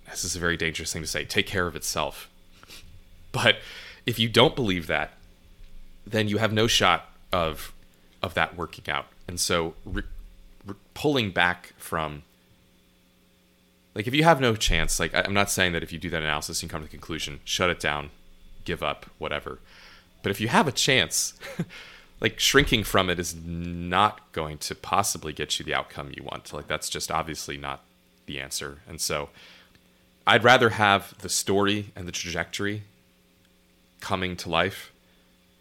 This 0.09 0.23
is 0.23 0.35
a 0.35 0.39
very 0.39 0.55
dangerous 0.55 0.93
thing 0.93 1.01
to 1.01 1.07
say. 1.07 1.25
Take 1.25 1.47
care 1.47 1.67
of 1.67 1.75
itself. 1.75 2.29
But 3.35 3.57
if 4.05 4.17
you 4.17 4.29
don't 4.29 4.55
believe 4.55 4.87
that, 4.87 5.11
then 6.07 6.29
you 6.29 6.37
have 6.37 6.53
no 6.53 6.67
shot 6.67 7.11
of 7.33 7.73
of 8.23 8.33
that 8.35 8.55
working 8.55 8.89
out. 8.89 9.07
And 9.27 9.39
so 9.41 9.73
re- 9.83 10.03
re- 10.65 10.75
pulling 10.93 11.31
back 11.31 11.73
from 11.77 12.23
like 13.93 14.07
if 14.07 14.15
you 14.15 14.23
have 14.23 14.39
no 14.39 14.55
chance, 14.55 15.01
like 15.01 15.13
I'm 15.13 15.33
not 15.33 15.51
saying 15.51 15.73
that 15.73 15.83
if 15.83 15.91
you 15.91 15.99
do 15.99 16.09
that 16.11 16.21
analysis 16.21 16.61
and 16.61 16.71
come 16.71 16.79
to 16.81 16.87
the 16.87 16.89
conclusion, 16.89 17.41
shut 17.43 17.69
it 17.69 17.79
down, 17.81 18.09
give 18.63 18.81
up, 18.81 19.07
whatever. 19.17 19.59
But 20.23 20.31
if 20.31 20.39
you 20.39 20.47
have 20.47 20.69
a 20.69 20.71
chance, 20.71 21.33
like 22.21 22.39
shrinking 22.39 22.85
from 22.85 23.09
it 23.09 23.19
is 23.19 23.35
not 23.35 24.31
going 24.31 24.59
to 24.59 24.75
possibly 24.75 25.33
get 25.33 25.59
you 25.59 25.65
the 25.65 25.73
outcome 25.73 26.13
you 26.15 26.23
want. 26.23 26.53
Like 26.53 26.67
that's 26.67 26.87
just 26.87 27.11
obviously 27.11 27.57
not 27.57 27.83
the 28.27 28.39
answer. 28.39 28.79
And 28.87 29.01
so 29.01 29.27
I'd 30.25 30.45
rather 30.45 30.69
have 30.69 31.17
the 31.17 31.29
story 31.29 31.91
and 31.97 32.07
the 32.07 32.13
trajectory 32.13 32.83
coming 34.05 34.35
to 34.37 34.47
life 34.47 34.93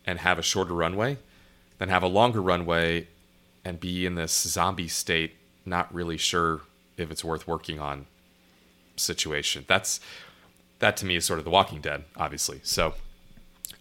and 0.05 0.19
have 0.19 0.39
a 0.39 0.43
shorter 0.43 0.75
runway 0.75 1.17
than 1.79 1.89
have 1.89 2.03
a 2.03 2.07
longer 2.07 2.43
runway 2.43 3.09
and 3.65 3.81
be 3.81 4.05
in 4.05 4.17
this 4.17 4.33
zombie 4.33 4.87
state, 4.87 5.33
not 5.65 5.93
really 5.95 6.19
sure 6.19 6.61
if 6.99 7.11
it's 7.11 7.25
worth 7.25 7.49
working 7.49 7.81
on 7.81 8.05
situation. 8.97 9.65
That's 9.67 9.99
that 10.79 10.95
to 10.99 11.07
me 11.07 11.17
is 11.17 11.25
sort 11.25 11.39
of 11.39 11.47
the 11.47 11.51
walking 11.51 11.81
dead, 11.81 12.05
obviously. 12.19 12.61
So 12.63 12.93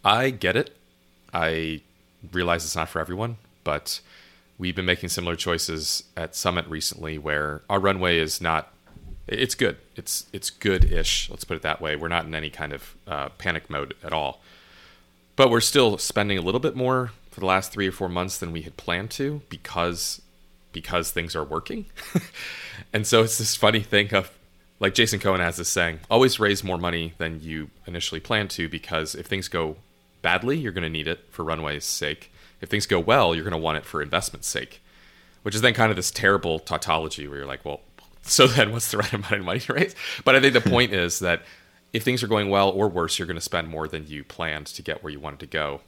I 0.01 0.29
get 0.29 0.55
it. 0.55 0.77
I 1.34 1.82
realize 2.32 2.63
it's 2.63 2.77
not 2.77 2.88
for 2.88 3.01
everyone, 3.01 3.36
but 3.65 4.00
we've 4.58 4.77
been 4.77 4.86
making 4.86 5.10
similar 5.10 5.36
choices 5.36 6.05
at 6.15 6.38
Summit 6.38 6.65
recently 6.70 7.17
where 7.17 7.63
our 7.70 7.82
runway 7.82 8.17
is 8.17 8.39
not 8.39 8.72
it's 9.27 9.55
good. 9.55 9.77
It's 9.96 10.25
it's 10.34 10.50
good-ish. 10.50 11.29
Let's 11.29 11.43
put 11.43 11.55
it 11.55 11.63
that 11.63 11.82
way. 11.82 11.96
We're 11.96 12.08
not 12.08 12.25
in 12.25 12.34
any 12.34 12.50
kind 12.50 12.74
of 12.74 12.96
uh, 13.08 13.29
panic 13.29 13.70
mode 13.70 13.93
at 14.03 14.13
all, 14.13 14.41
but 15.36 15.50
we're 15.50 15.62
still 15.62 15.98
spending 15.98 16.38
a 16.38 16.42
little 16.42 16.60
bit 16.60 16.75
more 16.75 17.12
for 17.32 17.40
the 17.40 17.46
last 17.46 17.72
three 17.72 17.88
or 17.88 17.92
four 17.92 18.10
months 18.10 18.38
than 18.38 18.52
we 18.52 18.62
had 18.62 18.78
planned 18.78 19.12
to 19.12 19.42
because 19.50 20.22
because 20.72 21.12
things 21.12 21.36
are 21.36 21.44
working. 21.44 21.86
and 22.94 23.06
so 23.06 23.24
it's 23.24 23.38
this 23.38 23.56
funny 23.56 23.82
thing 23.82 24.13
of 24.13 24.32
like 24.80 24.94
Jason 24.94 25.20
Cohen 25.20 25.40
has 25.40 25.58
this 25.58 25.70
saying, 25.70 26.00
always 26.10 26.40
raise 26.40 26.63
more 26.63 26.78
money 26.78 27.13
than 27.18 27.40
you 27.42 27.70
initially 27.88 28.20
planned 28.20 28.50
to 28.52 28.68
because 28.68 29.16
if 29.16 29.28
things 29.28 29.48
go 29.48 29.78
badly, 30.22 30.58
you're 30.58 30.72
going 30.72 30.84
to 30.84 30.90
need 30.90 31.08
it 31.08 31.25
for 31.30 31.44
runway's 31.44 31.86
sake. 31.86 32.32
If 32.60 32.70
things 32.70 32.86
go 32.86 33.00
well, 33.00 33.34
you're 33.34 33.44
going 33.44 33.52
to 33.52 33.58
want 33.58 33.78
it 33.78 33.86
for 33.86 34.02
investment's 34.02 34.48
sake. 34.48 34.82
Which 35.44 35.56
is 35.56 35.62
then 35.62 35.74
kind 35.74 35.90
of 35.90 35.96
this 35.96 36.12
terrible 36.12 36.60
tautology 36.60 37.28
where 37.28 37.40
you're 37.40 37.48
like, 37.48 37.63
well, 37.63 37.82
so 38.24 38.48
then 38.48 38.72
what's 38.72 38.92
the 38.92 38.98
right 38.98 39.13
amount 39.13 39.34
of 39.34 39.46
money 39.46 39.60
to 39.62 39.74
raise? 39.74 39.96
But 40.25 40.36
I 40.36 40.42
think 40.42 40.54
the 40.54 40.62
point 40.62 40.94
is 40.94 41.20
that 41.20 41.44
if 41.93 42.03
things 42.03 42.23
are 42.23 42.27
going 42.27 42.50
well 42.50 42.69
or 42.69 42.89
worse, 42.89 43.17
you're 43.17 43.27
going 43.27 43.35
to 43.35 43.41
spend 43.41 43.69
more 43.69 43.88
than 43.88 44.07
you 44.07 44.23
planned 44.23 44.65
to 44.67 44.81
get 44.81 45.03
where 45.03 45.13
you 45.13 45.19
wanted 45.19 45.39
to 45.39 45.45
go. 45.45 45.81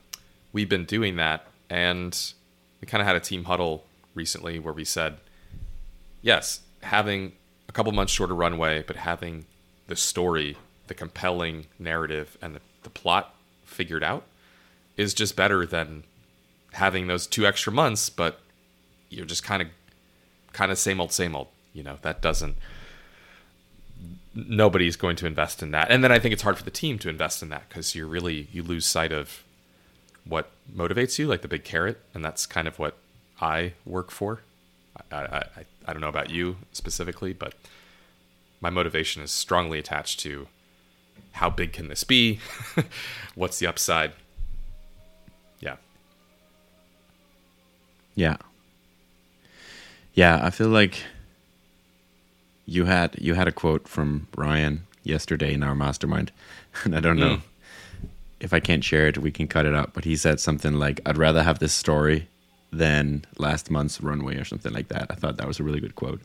We've 0.53 0.69
been 0.69 0.85
doing 0.85 1.15
that, 1.17 1.47
and 1.69 2.17
we 2.79 2.87
kind 2.87 3.01
of 3.01 3.07
had 3.07 3.15
a 3.15 3.19
team 3.19 3.45
huddle 3.45 3.85
recently 4.13 4.59
where 4.59 4.73
we 4.73 4.85
said, 4.85 5.17
yes, 6.21 6.61
having 6.83 7.33
a 7.67 7.71
couple 7.71 7.91
months 7.91 8.13
shorter 8.13 8.35
runway, 8.35 8.83
but 8.85 8.95
having 8.95 9.45
the 9.87 9.95
story, 9.95 10.57
the 10.87 10.93
compelling 10.93 11.65
narrative, 11.79 12.37
and 12.41 12.55
the, 12.55 12.61
the 12.83 12.89
plot 12.89 13.33
figured 13.65 14.03
out 14.03 14.23
is 14.95 15.13
just 15.13 15.35
better 15.35 15.65
than 15.65 16.03
having 16.73 17.07
those 17.07 17.25
two 17.25 17.45
extra 17.45 17.73
months, 17.73 18.09
but 18.09 18.39
you're 19.09 19.25
just 19.25 19.43
kind 19.43 19.61
of 19.61 19.67
kind 20.53 20.71
of 20.71 20.77
same 20.77 21.01
old 21.01 21.11
same 21.11 21.35
old 21.35 21.47
you 21.73 21.83
know 21.83 21.97
that 22.01 22.21
doesn't 22.21 22.55
nobody's 24.35 24.95
going 24.95 25.15
to 25.15 25.25
invest 25.25 25.63
in 25.63 25.71
that. 25.71 25.89
And 25.89 26.03
then 26.03 26.11
i 26.11 26.19
think 26.19 26.33
it's 26.33 26.43
hard 26.43 26.57
for 26.57 26.63
the 26.63 26.71
team 26.71 26.99
to 26.99 27.09
invest 27.09 27.41
in 27.41 27.49
that 27.49 27.67
because 27.69 27.95
you're 27.95 28.07
really 28.07 28.47
you 28.51 28.61
lose 28.63 28.85
sight 28.85 29.11
of 29.11 29.43
what 30.25 30.51
motivates 30.75 31.17
you 31.17 31.27
like 31.27 31.41
the 31.41 31.47
big 31.47 31.63
carrot 31.63 31.99
and 32.13 32.23
that's 32.23 32.45
kind 32.45 32.67
of 32.67 32.79
what 32.79 32.97
i 33.41 33.73
work 33.85 34.11
for. 34.11 34.41
I 35.11 35.17
i, 35.17 35.65
I 35.87 35.93
don't 35.93 36.01
know 36.01 36.09
about 36.09 36.29
you 36.29 36.57
specifically 36.71 37.33
but 37.33 37.53
my 38.61 38.69
motivation 38.69 39.21
is 39.21 39.31
strongly 39.31 39.79
attached 39.79 40.19
to 40.21 40.47
how 41.33 41.49
big 41.49 41.73
can 41.73 41.89
this 41.89 42.03
be? 42.03 42.39
What's 43.35 43.59
the 43.59 43.67
upside? 43.67 44.13
Yeah. 45.59 45.75
Yeah. 48.15 48.37
Yeah, 50.13 50.39
I 50.41 50.49
feel 50.49 50.69
like 50.69 51.03
you 52.65 52.85
had 52.85 53.15
you 53.19 53.33
had 53.35 53.47
a 53.47 53.51
quote 53.51 53.87
from 53.87 54.27
Ryan 54.35 54.83
yesterday 55.03 55.53
in 55.53 55.63
our 55.63 55.75
mastermind, 55.75 56.31
and 56.83 56.95
I 56.95 56.99
don't 56.99 57.19
know 57.19 57.37
Mm. 57.37 57.41
if 58.39 58.53
I 58.53 58.59
can't 58.59 58.83
share 58.83 59.07
it, 59.07 59.17
we 59.17 59.31
can 59.31 59.47
cut 59.47 59.65
it 59.65 59.73
up, 59.73 59.93
But 59.93 60.03
he 60.05 60.15
said 60.15 60.39
something 60.39 60.73
like, 60.73 60.99
"I'd 61.05 61.17
rather 61.17 61.43
have 61.43 61.59
this 61.59 61.73
story 61.73 62.27
than 62.71 63.23
last 63.37 63.69
month's 63.71 64.01
runway 64.01 64.35
or 64.37 64.45
something 64.45 64.73
like 64.73 64.87
that." 64.89 65.07
I 65.09 65.15
thought 65.15 65.37
that 65.37 65.47
was 65.47 65.59
a 65.59 65.63
really 65.63 65.79
good 65.79 65.95
quote. 65.95 66.21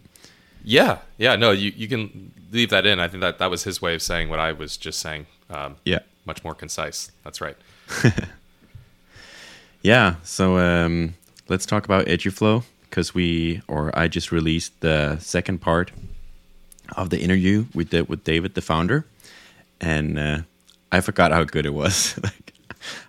Yeah, 0.65 0.99
yeah, 1.19 1.37
no, 1.37 1.53
you, 1.53 1.73
you 1.75 1.89
can 1.89 2.33
leave 2.53 2.69
that 2.71 2.85
in. 2.85 3.01
I 3.01 3.09
think 3.09 3.21
that 3.23 3.39
that 3.39 3.51
was 3.51 3.65
his 3.65 3.81
way 3.81 3.95
of 3.95 4.03
saying 4.03 4.29
what 4.29 4.41
I 4.41 4.53
was 4.53 4.77
just 4.77 4.99
saying. 5.01 5.27
Um, 5.49 5.77
Yeah. 5.85 6.01
much 6.27 6.45
more 6.45 6.55
concise. 6.55 7.11
That's 7.25 7.41
right. 7.41 7.57
Yeah, 9.83 10.17
so 10.23 10.59
um, 10.59 11.15
let's 11.49 11.65
talk 11.65 11.85
about 11.87 12.07
EduFlow 12.07 12.65
because 12.83 13.15
we, 13.15 13.63
or 13.67 13.91
I 13.99 14.09
just 14.09 14.31
released 14.31 14.79
the 14.81 15.19
second 15.19 15.61
part 15.63 15.91
of 16.97 17.11
the 17.11 17.21
interview 17.21 17.67
we 17.75 17.85
did 17.85 18.09
with 18.09 18.25
David, 18.25 18.55
the 18.55 18.63
founder, 18.63 19.07
and 19.81 20.19
uh, 20.19 20.39
I 20.93 21.01
forgot 21.01 21.33
how 21.33 21.45
good 21.45 21.67
it 21.67 21.75
was. 21.75 22.19
like, 22.23 22.53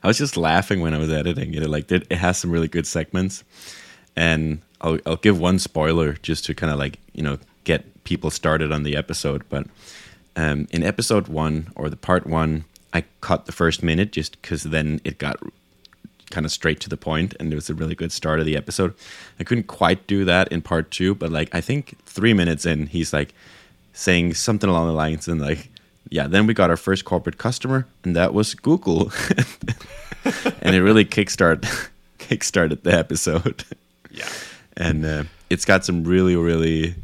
I 0.03 0.07
was 0.07 0.17
just 0.17 0.38
laughing 0.38 0.81
when 0.81 0.93
I 0.93 0.97
was 0.97 1.11
editing 1.11 1.53
it. 1.53 1.69
Like, 1.69 1.91
it, 1.91 2.11
has 2.11 2.38
some 2.38 2.51
really 2.51 2.67
good 2.67 2.88
segments, 2.88 3.43
and 4.15 4.61
I'll 4.81 5.00
I'll 5.05 5.17
give 5.17 5.39
one 5.39 5.59
spoiler 5.59 6.13
just 6.13 6.45
to 6.45 6.53
kind 6.53 6.71
of 6.71 6.79
like 6.79 7.00
you 7.13 7.23
know 7.23 7.38
get 7.63 8.03
people 8.03 8.29
started 8.29 8.71
on 8.71 8.83
the 8.83 8.95
episode. 8.95 9.43
But 9.50 9.67
um, 10.35 10.67
in 10.71 10.83
episode 10.83 11.27
one 11.27 11.71
or 11.75 11.89
the 11.89 11.97
part 11.97 12.27
one, 12.27 12.65
I 12.93 13.03
cut 13.21 13.45
the 13.45 13.51
first 13.51 13.83
minute 13.83 14.11
just 14.11 14.41
because 14.41 14.63
then 14.63 15.01
it 15.03 15.17
got 15.17 15.38
kind 16.31 16.45
of 16.45 16.51
straight 16.51 16.79
to 16.79 16.89
the 16.89 16.97
point 16.97 17.35
and 17.39 17.51
it 17.51 17.55
was 17.55 17.69
a 17.69 17.73
really 17.73 17.93
good 17.93 18.11
start 18.11 18.39
of 18.39 18.45
the 18.45 18.55
episode 18.55 18.95
i 19.39 19.43
couldn't 19.43 19.67
quite 19.67 20.07
do 20.07 20.23
that 20.25 20.47
in 20.47 20.61
part 20.61 20.89
two 20.89 21.13
but 21.13 21.29
like 21.29 21.53
i 21.53 21.61
think 21.61 21.97
three 22.05 22.33
minutes 22.33 22.65
in 22.65 22.88
he's 22.88 23.13
like 23.13 23.33
saying 23.93 24.33
something 24.33 24.69
along 24.69 24.88
the 24.88 24.93
lines 24.93 25.27
and 25.27 25.41
like 25.41 25.69
yeah 26.10 26.27
then 26.27 26.48
we 26.48 26.53
got 26.53 26.69
our 26.69 26.77
first 26.77 27.05
corporate 27.05 27.38
customer 27.38 27.86
and 28.03 28.15
that 28.15 28.33
was 28.33 28.53
google. 28.55 29.12
And 30.62 30.75
it 30.75 30.83
really 30.83 31.03
kickstart 31.03 31.62
kickstarted 32.19 32.83
the 32.83 32.93
episode. 32.93 33.63
Yeah. 34.12 34.27
and 34.77 35.05
uh, 35.05 35.24
it's 35.50 35.65
got 35.65 35.83
some 35.83 36.03
really 36.03 36.36
really 36.36 36.95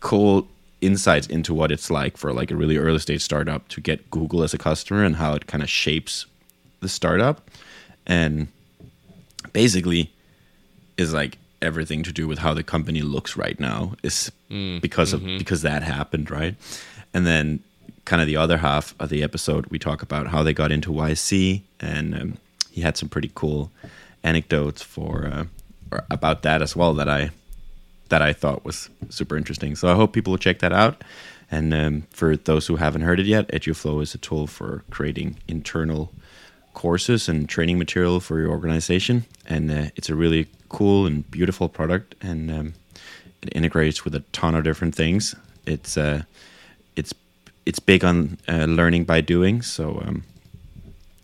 cool 0.00 0.48
insights 0.80 1.26
into 1.26 1.54
what 1.54 1.70
it's 1.70 1.90
like 1.90 2.16
for 2.16 2.32
like 2.32 2.50
a 2.50 2.56
really 2.56 2.76
early 2.78 2.98
stage 2.98 3.22
startup 3.22 3.68
to 3.68 3.80
get 3.80 4.10
google 4.10 4.42
as 4.42 4.52
a 4.54 4.58
customer 4.58 5.04
and 5.04 5.16
how 5.16 5.34
it 5.34 5.46
kind 5.46 5.62
of 5.62 5.70
shapes 5.70 6.26
the 6.80 6.88
startup. 6.88 7.50
And 8.06 8.48
basically 9.52 10.12
is 10.96 11.12
like 11.14 11.38
everything 11.62 12.02
to 12.02 12.12
do 12.12 12.28
with 12.28 12.38
how 12.38 12.54
the 12.54 12.62
company 12.62 13.02
looks 13.02 13.36
right 13.36 13.58
now 13.58 13.94
is 14.02 14.30
because 14.80 15.12
of 15.12 15.22
because 15.38 15.62
that 15.62 15.82
happened 15.82 16.30
right? 16.30 16.54
And 17.14 17.26
then 17.26 17.60
kind 18.04 18.22
of 18.22 18.28
the 18.28 18.36
other 18.36 18.58
half 18.58 18.94
of 19.00 19.08
the 19.08 19.22
episode 19.22 19.66
we 19.66 19.78
talk 19.78 20.02
about 20.02 20.28
how 20.28 20.42
they 20.42 20.52
got 20.52 20.70
into 20.70 20.92
yc 20.92 21.62
and 21.80 22.14
um, 22.14 22.38
he 22.70 22.80
had 22.80 22.96
some 22.96 23.08
pretty 23.08 23.30
cool 23.34 23.70
anecdotes 24.22 24.80
for 24.80 25.26
uh, 25.26 26.00
about 26.10 26.42
that 26.42 26.62
as 26.62 26.76
well 26.76 26.94
that 26.94 27.08
i 27.08 27.30
that 28.08 28.22
i 28.22 28.32
thought 28.32 28.64
was 28.64 28.88
super 29.08 29.36
interesting. 29.36 29.74
So 29.74 29.88
i 29.88 29.94
hope 29.94 30.12
people 30.12 30.30
will 30.32 30.38
check 30.38 30.60
that 30.60 30.72
out. 30.72 31.02
And 31.50 31.72
um, 31.72 32.02
for 32.10 32.36
those 32.36 32.66
who 32.66 32.76
haven't 32.76 33.02
heard 33.02 33.20
it 33.20 33.26
yet 33.26 33.48
eduflow 33.48 34.02
is 34.02 34.14
a 34.14 34.18
tool 34.18 34.46
for 34.46 34.82
creating 34.90 35.36
internal 35.46 36.12
courses 36.74 37.28
and 37.28 37.48
training 37.48 37.78
material 37.78 38.20
for 38.20 38.40
your 38.40 38.50
organization. 38.50 39.24
And 39.46 39.70
uh, 39.70 39.84
it's 39.96 40.10
a 40.10 40.14
really 40.14 40.48
cool 40.68 41.06
and 41.06 41.28
beautiful 41.30 41.68
product, 41.68 42.14
and 42.20 42.50
um, 42.50 42.74
it 43.42 43.50
integrates 43.54 44.04
with 44.04 44.14
a 44.14 44.20
ton 44.32 44.54
of 44.54 44.64
different 44.64 44.94
things. 44.94 45.34
It's 45.66 45.96
uh, 45.96 46.22
it's 46.96 47.12
it's 47.64 47.78
big 47.78 48.04
on 48.04 48.38
uh, 48.48 48.64
learning 48.66 49.04
by 49.04 49.20
doing. 49.20 49.62
So 49.62 50.02
um, 50.06 50.24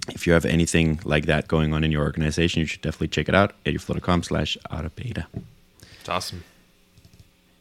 if 0.09 0.27
you 0.27 0.33
have 0.33 0.45
anything 0.45 1.01
like 1.05 1.27
that 1.27 1.49
going 1.49 1.73
on 1.73 1.85
in 1.85 1.93
your 1.93 2.03
organization, 2.03 2.61
you 2.61 2.67
should 2.67 2.83
definitely 2.83 3.09
check 3.09 3.29
it 3.29 3.35
out. 3.35 3.53
eduflow.com 3.65 4.23
slash 4.25 4.59
out 4.71 4.85
of 4.85 4.95
beta. 4.97 5.27
It's 6.01 6.09
awesome. 6.09 6.43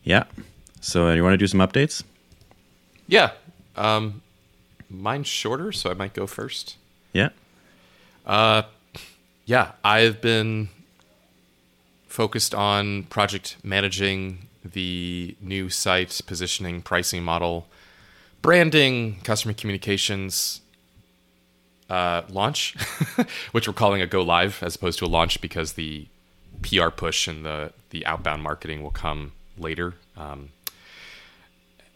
Yeah. 0.04 0.24
So 0.80 1.08
uh, 1.08 1.14
you 1.14 1.24
want 1.24 1.34
to 1.34 1.38
do 1.38 1.46
some 1.48 1.60
updates? 1.60 2.04
Yeah. 3.08 3.32
Um, 3.76 4.22
mine's 4.90 5.28
shorter, 5.28 5.72
so 5.72 5.92
I 5.92 5.94
might 5.94 6.14
go 6.14 6.26
first. 6.26 6.78
Yeah. 7.14 7.30
Uh, 8.26 8.64
Yeah, 9.46 9.72
I've 9.84 10.22
been 10.22 10.70
focused 12.12 12.53
on 12.53 13.03
project 13.03 13.58
managing 13.63 14.48
the 14.63 15.36
new 15.41 15.70
site, 15.70 16.22
positioning, 16.27 16.82
pricing 16.82 17.24
model, 17.24 17.68
branding, 18.41 19.20
customer 19.24 19.53
communications, 19.53 20.62
uh, 21.89 22.22
launch, 22.30 22.75
which 23.51 23.68
we're 23.68 23.74
calling 23.74 24.01
a 24.01 24.08
go 24.08 24.22
live 24.22 24.62
as 24.62 24.75
opposed 24.75 25.00
to 25.00 25.06
a 25.06 25.08
launch 25.08 25.41
because 25.41 25.74
the 25.74 26.08
PR 26.62 26.89
push 26.89 27.27
and 27.27 27.46
the 27.46 27.74
the 27.89 28.06
outbound 28.06 28.44
marketing 28.44 28.84
will 28.84 28.91
come 28.91 29.32
later. 29.58 29.96
Um, 30.15 30.50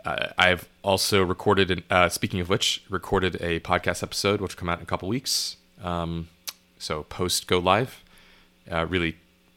uh, 0.04 0.28
I've 0.38 0.68
also 0.84 1.24
recorded, 1.24 1.72
an, 1.72 1.84
uh, 1.90 2.10
speaking 2.10 2.40
of 2.40 2.50
which, 2.50 2.84
recorded 2.90 3.36
a 3.42 3.60
podcast 3.62 4.04
episode 4.04 4.40
which 4.40 4.56
will 4.56 4.60
come 4.60 4.70
out 4.70 4.80
in 4.80 4.84
a 4.84 4.86
couple 4.86 5.08
weeks. 5.08 5.58
Um, 5.82 6.28
so 6.78 7.04
post 7.04 7.48
go 7.48 7.60
live, 7.60 8.04
uh, 8.72 8.86
really 8.86 9.16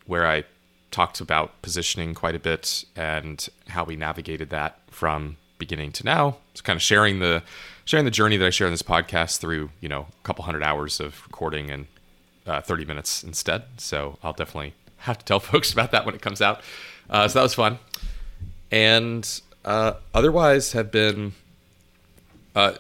where 0.09 0.27
I 0.27 0.45
talked 0.91 1.21
about 1.21 1.61
positioning 1.63 2.15
quite 2.15 2.35
a 2.35 2.39
bit 2.39 2.85
and 2.97 3.47
how 3.69 3.85
we 3.85 3.95
navigated 3.95 4.51
that 4.51 4.81
from 4.89 5.37
beginning 5.59 5.93
to 5.93 6.05
now. 6.05 6.39
It's 6.53 6.61
kind 6.61 6.77
of 6.77 6.83
sharing 6.83 7.21
the 7.21 7.43
sharing 7.85 8.05
the 8.05 8.11
journey 8.11 8.37
that 8.39 8.47
I 8.47 8.51
share 8.51 8.67
in 8.67 8.73
this 8.73 8.83
podcast 8.83 9.39
through 9.39 9.71
you 9.81 9.89
know 9.89 10.07
a 10.09 10.23
couple 10.25 10.45
hundred 10.45 10.63
hours 10.63 10.99
of 10.99 11.23
recording 11.25 11.71
and 11.71 11.87
uh, 12.47 12.61
30 12.63 12.87
minutes 12.87 13.23
instead. 13.23 13.65
So 13.77 14.19
I'll 14.23 14.33
definitely 14.33 14.75
have 14.99 15.19
to 15.19 15.25
tell 15.25 15.41
folks 15.53 15.73
about 15.73 15.93
that 15.93 16.07
when 16.07 16.15
it 16.15 16.23
comes 16.23 16.41
out. 16.41 16.63
Uh, 17.09 17.29
so 17.29 17.39
that 17.39 17.43
was 17.43 17.55
fun, 17.55 17.79
and 18.71 19.41
uh, 19.65 19.95
otherwise 20.15 20.73
have 20.73 20.91
been 20.91 21.33
uh, 22.57 22.75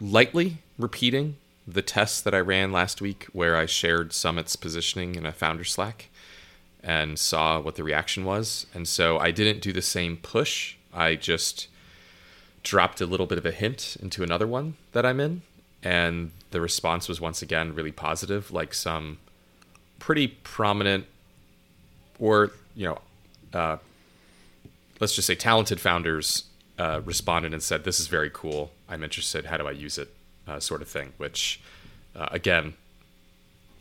lightly 0.00 0.58
repeating 0.78 1.36
the 1.66 1.82
tests 1.82 2.20
that 2.20 2.34
I 2.34 2.40
ran 2.40 2.72
last 2.72 3.00
week, 3.00 3.24
where 3.32 3.56
I 3.56 3.66
shared 3.66 4.12
Summit's 4.12 4.54
positioning 4.54 5.14
in 5.14 5.24
a 5.24 5.32
founder 5.32 5.64
Slack 5.64 6.10
and 6.84 7.18
saw 7.18 7.58
what 7.58 7.76
the 7.76 7.82
reaction 7.82 8.24
was. 8.24 8.66
And 8.74 8.86
so 8.86 9.18
I 9.18 9.30
didn't 9.30 9.60
do 9.60 9.72
the 9.72 9.82
same 9.82 10.18
push. 10.18 10.76
I 10.92 11.16
just 11.16 11.68
dropped 12.62 13.00
a 13.00 13.06
little 13.06 13.26
bit 13.26 13.38
of 13.38 13.46
a 13.46 13.50
hint 13.50 13.96
into 14.00 14.22
another 14.22 14.46
one 14.46 14.74
that 14.92 15.04
I'm 15.06 15.18
in. 15.18 15.42
And 15.82 16.30
the 16.50 16.60
response 16.60 17.08
was 17.08 17.20
once 17.20 17.42
again 17.42 17.74
really 17.74 17.92
positive, 17.92 18.52
like 18.52 18.74
some 18.74 19.18
pretty 19.98 20.28
prominent 20.28 21.06
or, 22.18 22.52
you 22.76 22.86
know, 22.86 22.98
uh, 23.52 23.78
let's 25.00 25.14
just 25.14 25.26
say 25.26 25.34
talented 25.34 25.80
founders 25.80 26.44
uh, 26.78 27.00
responded 27.04 27.52
and 27.52 27.62
said, 27.62 27.84
"This 27.84 28.00
is 28.00 28.08
very 28.08 28.30
cool. 28.30 28.72
I'm 28.88 29.04
interested. 29.04 29.46
How 29.46 29.56
do 29.56 29.66
I 29.66 29.72
use 29.72 29.98
it?" 29.98 30.14
Uh, 30.46 30.60
sort 30.60 30.82
of 30.82 30.88
thing. 30.88 31.12
Which, 31.18 31.60
uh, 32.16 32.28
again, 32.30 32.74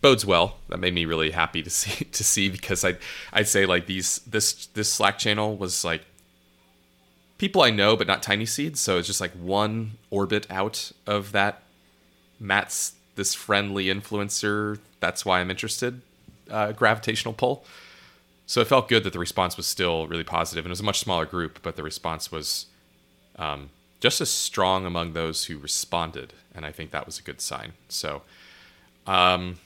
bodes 0.03 0.25
well. 0.25 0.57
That 0.69 0.79
made 0.79 0.93
me 0.93 1.05
really 1.05 1.31
happy 1.31 1.63
to 1.63 1.69
see 1.79 2.05
to 2.05 2.23
see 2.23 2.49
because 2.49 2.85
I 2.85 2.97
I'd 3.31 3.47
say 3.47 3.65
like 3.65 3.87
these 3.87 4.19
this 4.19 4.67
this 4.67 4.93
Slack 4.93 5.17
channel 5.17 5.57
was 5.57 5.83
like 5.83 6.05
people 7.39 7.63
I 7.63 7.71
know 7.71 7.95
but 7.95 8.05
not 8.05 8.21
TinySeeds. 8.21 8.77
So 8.77 8.99
it's 8.99 9.07
just 9.07 9.21
like 9.21 9.31
one 9.31 9.93
orbit 10.11 10.45
out 10.51 10.91
of 11.07 11.31
that. 11.31 11.63
Matt's 12.39 12.93
this 13.15 13.33
friendly 13.33 13.85
influencer. 13.85 14.77
That's 14.99 15.25
why 15.25 15.39
I'm 15.39 15.49
interested. 15.49 16.01
Uh, 16.49 16.73
gravitational 16.73 17.33
pull. 17.33 17.65
So 18.45 18.59
it 18.59 18.67
felt 18.67 18.89
good 18.89 19.05
that 19.05 19.13
the 19.13 19.19
response 19.19 19.55
was 19.55 19.65
still 19.65 20.05
really 20.07 20.25
positive, 20.25 20.65
and 20.65 20.69
it 20.69 20.73
was 20.73 20.81
a 20.81 20.83
much 20.83 20.99
smaller 20.99 21.25
group, 21.25 21.59
but 21.63 21.77
the 21.77 21.83
response 21.83 22.29
was 22.29 22.65
um, 23.37 23.69
just 24.01 24.19
as 24.19 24.29
strong 24.29 24.85
among 24.85 25.13
those 25.13 25.45
who 25.45 25.57
responded, 25.57 26.33
and 26.53 26.65
I 26.65 26.71
think 26.71 26.91
that 26.91 27.05
was 27.05 27.17
a 27.17 27.23
good 27.23 27.39
sign. 27.39 27.71
So 27.87 28.23
um, 29.07 29.59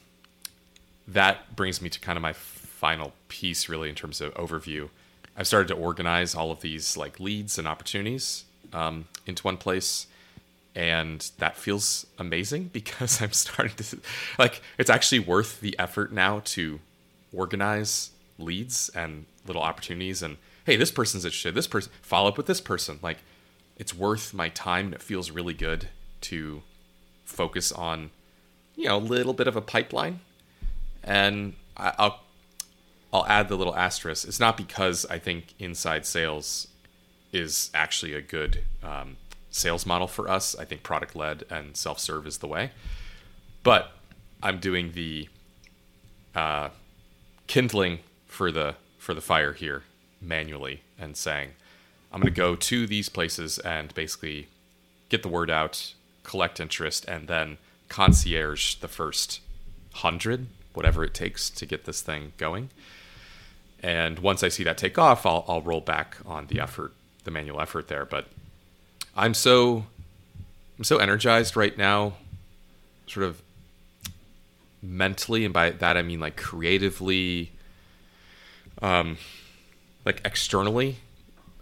that 1.08 1.56
brings 1.56 1.82
me 1.82 1.90
to 1.90 2.00
kind 2.00 2.18
of 2.18 2.22
my 2.22 2.34
final 2.34 3.14
piece, 3.28 3.70
really, 3.70 3.90
in 3.90 3.96
terms 3.96 4.22
of 4.22 4.34
overview. 4.36 4.90
I've 5.36 5.48
started 5.48 5.68
to 5.70 5.76
organize 5.76 6.36
all 6.36 6.52
of 6.52 6.62
these 6.62 6.98
like 6.98 7.20
leads 7.20 7.58
and 7.58 7.68
opportunities 7.68 8.46
um, 8.74 9.08
into 9.26 9.44
one 9.44 9.58
place, 9.58 10.08
and 10.76 11.32
that 11.38 11.58
feels 11.58 12.06
amazing 12.18 12.66
because 12.74 13.22
I'm 13.22 13.34
starting 13.34 13.76
to 13.78 14.00
like 14.38 14.62
it's 14.78 14.90
actually 14.90 15.20
worth 15.20 15.62
the 15.62 15.78
effort 15.80 16.12
now 16.12 16.42
to 16.46 16.80
organize 17.34 18.12
leads 18.40 18.90
and 18.90 19.26
little 19.46 19.62
opportunities 19.62 20.22
and 20.22 20.38
hey 20.66 20.76
this 20.76 20.92
person's 20.92 21.26
interested 21.26 21.56
this 21.56 21.68
person 21.68 21.92
follow 22.02 22.30
up 22.30 22.38
with 22.38 22.46
this 22.46 22.62
person 22.62 23.00
like 23.02 23.18
it's 23.78 23.94
worth 23.94 24.34
my 24.34 24.50
time 24.50 24.86
and 24.86 24.94
it 24.94 25.02
feels 25.02 25.32
really 25.32 25.54
good 25.54 25.90
to 26.22 26.62
focus 27.26 27.72
on 27.72 28.12
you 28.76 28.86
know 28.86 28.98
a 28.98 29.00
little 29.00 29.34
bit 29.34 29.48
of 29.48 29.56
a 29.56 29.62
pipeline 29.62 30.20
and 31.08 31.54
i'll 31.78 32.20
i'll 33.14 33.26
add 33.26 33.48
the 33.48 33.56
little 33.56 33.76
asterisk. 33.76 34.28
It's 34.28 34.40
not 34.40 34.58
because 34.58 35.06
i 35.10 35.18
think 35.18 35.56
inside 35.58 36.06
sales 36.06 36.68
is 37.32 37.72
actually 37.74 38.14
a 38.14 38.22
good 38.22 38.64
um, 38.84 39.18
sales 39.50 39.86
model 39.86 40.08
for 40.08 40.30
us. 40.30 40.56
I 40.56 40.66
think 40.66 40.84
product 40.84 41.16
led 41.16 41.44
and 41.50 41.76
self-serve 41.76 42.26
is 42.28 42.38
the 42.40 42.48
way. 42.48 42.72
But 43.64 43.92
i'm 44.44 44.60
doing 44.60 44.92
the 44.92 45.30
uh, 46.36 46.70
kindling 47.48 48.00
for 48.28 48.52
the 48.52 48.76
for 49.00 49.14
the 49.14 49.22
fire 49.22 49.54
here 49.54 49.84
manually 50.22 50.82
and 51.00 51.16
saying 51.16 51.50
i'm 52.12 52.22
going 52.22 52.34
to 52.34 52.38
go 52.38 52.56
to 52.56 52.86
these 52.86 53.10
places 53.10 53.58
and 53.60 53.94
basically 53.96 54.48
get 55.10 55.24
the 55.24 55.30
word 55.30 55.50
out 55.50 55.94
collect 56.24 56.60
interest 56.60 57.06
and 57.06 57.28
then 57.28 57.58
concierge 57.88 58.76
the 58.76 58.88
first 58.88 59.40
100 59.94 60.48
whatever 60.78 61.04
it 61.04 61.14
takes 61.14 61.50
to 61.50 61.66
get 61.66 61.86
this 61.86 62.02
thing 62.02 62.32
going. 62.38 62.70
And 63.84 64.20
once 64.20 64.44
i 64.44 64.50
see 64.50 64.64
that 64.64 64.78
take 64.78 64.98
off 64.98 65.26
i'll, 65.26 65.44
I'll 65.48 65.62
roll 65.62 65.82
back 65.82 66.18
on 66.26 66.48
the 66.48 66.60
effort 66.60 66.94
the 67.26 67.32
manual 67.32 67.60
effort 67.60 67.88
there. 67.90 68.06
But 68.06 68.28
i'm 69.16 69.34
so 69.34 69.86
i'm 70.78 70.84
so 70.84 70.98
energized 70.98 71.58
right 71.58 71.78
now 71.78 72.14
sort 73.08 73.26
of 73.26 73.42
mentally. 74.82 75.44
And 75.44 75.54
by 75.54 75.72
that 75.72 75.98
i 75.98 76.02
mean 76.02 76.20
like 76.20 76.38
creatively 76.38 77.52
um 78.82 79.18
like 80.06 80.22
externally 80.24 80.98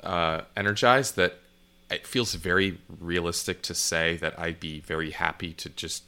uh 0.03 0.41
energized 0.55 1.15
that 1.15 1.39
it 1.89 2.05
feels 2.05 2.33
very 2.33 2.77
realistic 2.99 3.61
to 3.61 3.73
say 3.73 4.17
that 4.17 4.37
i'd 4.39 4.59
be 4.59 4.79
very 4.79 5.11
happy 5.11 5.53
to 5.53 5.69
just 5.69 6.03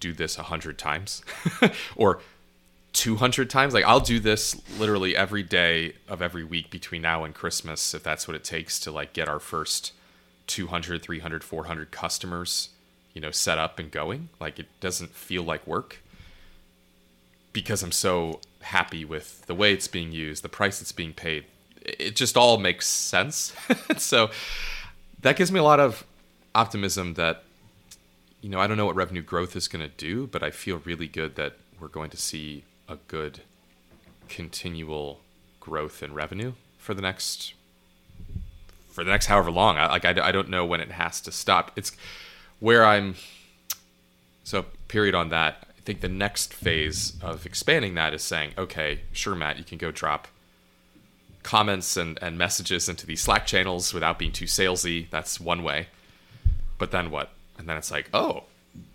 do 0.00 0.12
this 0.12 0.38
a 0.38 0.44
hundred 0.44 0.78
times 0.78 1.22
or 1.96 2.20
200 3.04 3.50
times. 3.50 3.74
Like 3.74 3.84
i'll 3.84 4.00
do 4.00 4.18
this 4.18 4.58
literally 4.78 5.14
every 5.14 5.42
day 5.42 5.92
of 6.08 6.22
every 6.22 6.42
week 6.42 6.70
between 6.70 7.02
now 7.02 7.22
and 7.24 7.34
christmas 7.34 7.92
if 7.92 8.02
that's 8.02 8.26
what 8.26 8.34
it 8.34 8.42
takes 8.42 8.80
to 8.80 8.90
like 8.90 9.12
get 9.12 9.28
our 9.28 9.38
first 9.38 9.92
200 10.46 11.02
300 11.02 11.44
400 11.44 11.90
customers 11.90 12.70
you 13.12 13.20
know 13.20 13.30
set 13.30 13.58
up 13.58 13.78
and 13.78 13.90
going. 13.90 14.30
Like 14.40 14.58
it 14.58 14.68
doesn't 14.80 15.10
feel 15.10 15.42
like 15.42 15.66
work 15.66 15.98
because 17.52 17.82
i'm 17.82 17.92
so 17.92 18.40
happy 18.62 19.04
with 19.04 19.44
the 19.46 19.54
way 19.54 19.72
it's 19.74 19.86
being 19.86 20.10
used 20.10 20.42
the 20.42 20.48
price 20.48 20.80
it's 20.80 20.92
being 20.92 21.12
paid. 21.12 21.44
It 21.82 22.16
just 22.16 22.38
all 22.38 22.56
makes 22.56 22.86
sense. 22.86 23.54
So 23.98 24.30
that 25.20 25.36
gives 25.36 25.52
me 25.52 25.60
a 25.60 25.62
lot 25.62 25.78
of 25.78 26.06
optimism 26.54 27.14
that 27.14 27.42
you 28.40 28.48
know 28.48 28.60
i 28.60 28.66
don't 28.66 28.78
know 28.78 28.86
what 28.86 28.96
revenue 28.96 29.22
growth 29.22 29.54
is 29.56 29.68
going 29.68 29.84
to 29.86 29.94
do 29.96 30.26
but 30.26 30.42
i 30.42 30.50
feel 30.50 30.80
really 30.84 31.08
good 31.08 31.34
that 31.34 31.56
we're 31.78 31.88
going 31.88 32.08
to 32.08 32.16
see 32.16 32.64
a 32.88 32.96
good 33.08 33.40
continual 34.28 35.20
growth 35.60 36.02
in 36.02 36.12
revenue 36.14 36.52
for 36.78 36.94
the 36.94 37.02
next 37.02 37.54
for 38.90 39.02
the 39.02 39.10
next 39.10 39.26
however 39.26 39.50
long. 39.50 39.76
I, 39.76 39.86
like 39.88 40.04
I, 40.04 40.28
I 40.28 40.32
don't 40.32 40.48
know 40.48 40.64
when 40.64 40.80
it 40.80 40.92
has 40.92 41.20
to 41.22 41.32
stop. 41.32 41.72
It's 41.76 41.92
where 42.60 42.84
i'm 42.84 43.16
so 44.44 44.66
period 44.88 45.14
on 45.14 45.30
that. 45.30 45.66
I 45.70 45.80
think 45.82 46.00
the 46.00 46.08
next 46.08 46.54
phase 46.54 47.14
of 47.22 47.46
expanding 47.46 47.94
that 47.94 48.14
is 48.14 48.22
saying 48.22 48.52
okay 48.56 49.00
sure 49.12 49.34
matt 49.34 49.58
you 49.58 49.64
can 49.64 49.78
go 49.78 49.90
drop 49.90 50.28
comments 51.42 51.96
and, 51.96 52.18
and 52.22 52.38
messages 52.38 52.88
into 52.88 53.06
these 53.06 53.20
slack 53.20 53.46
channels 53.46 53.92
without 53.92 54.18
being 54.18 54.32
too 54.32 54.46
salesy. 54.46 55.10
That's 55.10 55.38
one 55.38 55.62
way. 55.62 55.88
But 56.78 56.90
then 56.90 57.10
what? 57.10 57.30
And 57.58 57.68
then 57.68 57.76
it's 57.76 57.90
like 57.90 58.08
oh 58.12 58.44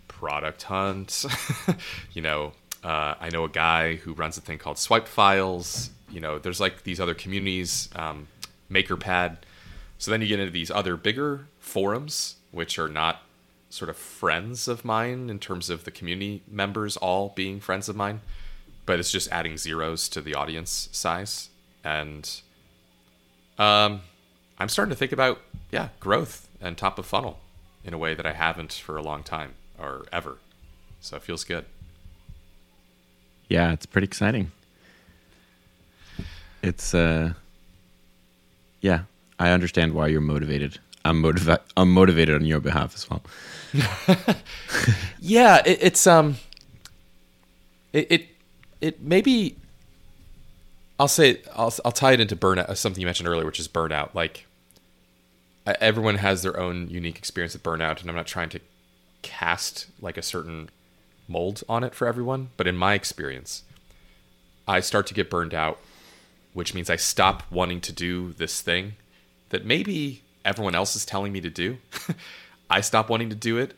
product 0.08 0.64
hunt 0.64 1.26
you 2.14 2.22
know 2.22 2.52
uh, 2.84 3.16
i 3.20 3.30
know 3.30 3.44
a 3.44 3.50
guy 3.50 3.96
who 3.96 4.14
runs 4.14 4.38
a 4.38 4.42
thing 4.42 4.58
called 4.58 4.78
swipe 4.78 5.08
files. 5.08 5.92
You 6.10 6.20
know 6.20 6.40
there's 6.40 6.60
like 6.60 6.84
these 6.84 7.00
other 7.00 7.14
communities 7.14 7.90
um, 7.96 8.28
makerpad. 8.72 9.38
So 9.98 10.12
then 10.12 10.22
you 10.22 10.28
get 10.28 10.40
into 10.40 10.52
these 10.52 10.72
other 10.72 10.96
bigger 10.96 11.48
forums 11.60 12.36
which 12.52 12.80
are 12.80 12.88
not 12.88 13.22
sort 13.70 13.90
of 13.90 13.98
friends 13.98 14.68
of 14.68 14.84
mine 14.84 15.30
in 15.30 15.38
terms 15.38 15.70
of 15.70 15.84
the 15.84 15.92
community 15.92 16.42
members 16.50 16.98
all 16.98 17.34
being 17.36 17.60
friends 17.60 17.88
of 17.88 17.96
mine 17.96 18.22
but 18.88 18.98
it's 18.98 19.12
just 19.12 19.32
adding 19.32 19.56
zeros 19.56 20.10
to 20.10 20.20
the 20.20 20.34
audience 20.34 20.90
size. 20.92 21.50
And 21.84 22.28
um, 23.60 24.02
i'm 24.58 24.70
starting 24.70 24.90
to 24.90 24.96
think 24.96 25.12
about 25.12 25.42
yeah 25.72 25.90
growth 26.00 26.48
and 26.60 26.78
top 26.78 26.98
of 26.98 27.06
funnel 27.06 27.40
in 27.84 27.94
a 27.94 27.98
way 27.98 28.16
that 28.16 28.26
i 28.26 28.34
haven't 28.34 28.74
for 28.74 28.98
a 28.98 29.04
long 29.04 29.22
time 29.22 29.54
or 29.78 30.06
ever. 30.12 30.38
So 31.02 31.18
it 31.18 31.24
feels 31.24 31.44
good 31.44 31.66
Yeah, 33.50 33.74
it's 33.74 33.86
pretty 33.86 34.06
exciting. 34.06 34.52
It's 36.62 36.94
uh 36.94 37.34
yeah, 38.82 39.02
I 39.40 39.50
understand 39.52 39.94
why 39.94 40.08
you're 40.08 40.22
motivated. 40.22 40.80
I'm 41.04 41.20
motivated 41.22 41.62
I'm 41.76 41.92
motivated 41.92 42.36
on 42.36 42.46
your 42.46 42.60
behalf 42.60 42.94
as 42.96 43.10
well. 43.10 43.22
yeah 45.20 45.62
it, 45.66 45.78
it's 45.82 46.08
um 46.08 46.38
it, 47.94 48.08
it 48.12 48.28
it 48.82 49.02
maybe 49.02 49.56
i'll 51.00 51.08
say 51.08 51.42
I'll, 51.56 51.74
I'll 51.86 51.92
tie 51.92 52.14
it 52.14 52.20
into 52.20 52.36
burnout 52.36 52.76
something 52.78 53.00
you 53.00 53.06
mentioned 53.06 53.30
earlier 53.30 53.46
which 53.46 53.60
is 53.60 53.68
burnout 53.68 54.16
like 54.16 54.48
everyone 55.80 56.16
has 56.16 56.42
their 56.42 56.60
own 56.60 56.90
unique 56.90 57.18
experience 57.20 57.54
with 57.54 57.62
burnout 57.62 58.02
and 58.02 58.10
i'm 58.10 58.16
not 58.16 58.26
trying 58.26 58.50
to 58.50 58.60
cast 59.22 59.86
like 60.02 60.18
a 60.18 60.24
certain 60.24 60.70
mold 61.30 61.64
on 61.70 61.84
it 61.84 61.96
for 61.96 62.08
everyone 62.08 62.50
but 62.58 62.68
in 62.68 62.76
my 62.76 62.94
experience 62.94 63.64
i 64.68 64.80
start 64.80 65.08
to 65.08 65.14
get 65.14 65.30
burned 65.30 65.54
out 65.54 65.80
which 66.54 66.74
means 66.74 66.90
i 66.90 66.96
stop 66.96 67.44
wanting 67.52 67.80
to 67.80 67.94
do 67.94 68.34
this 68.34 68.62
thing 68.62 68.94
that 69.50 69.66
maybe 69.66 70.22
everyone 70.46 70.76
else 70.76 70.96
is 70.96 71.06
telling 71.06 71.32
me 71.32 71.42
to 71.42 71.50
do. 71.50 71.78
I 72.70 72.82
stop 72.82 73.10
wanting 73.10 73.30
to 73.30 73.36
do 73.36 73.58
it 73.58 73.76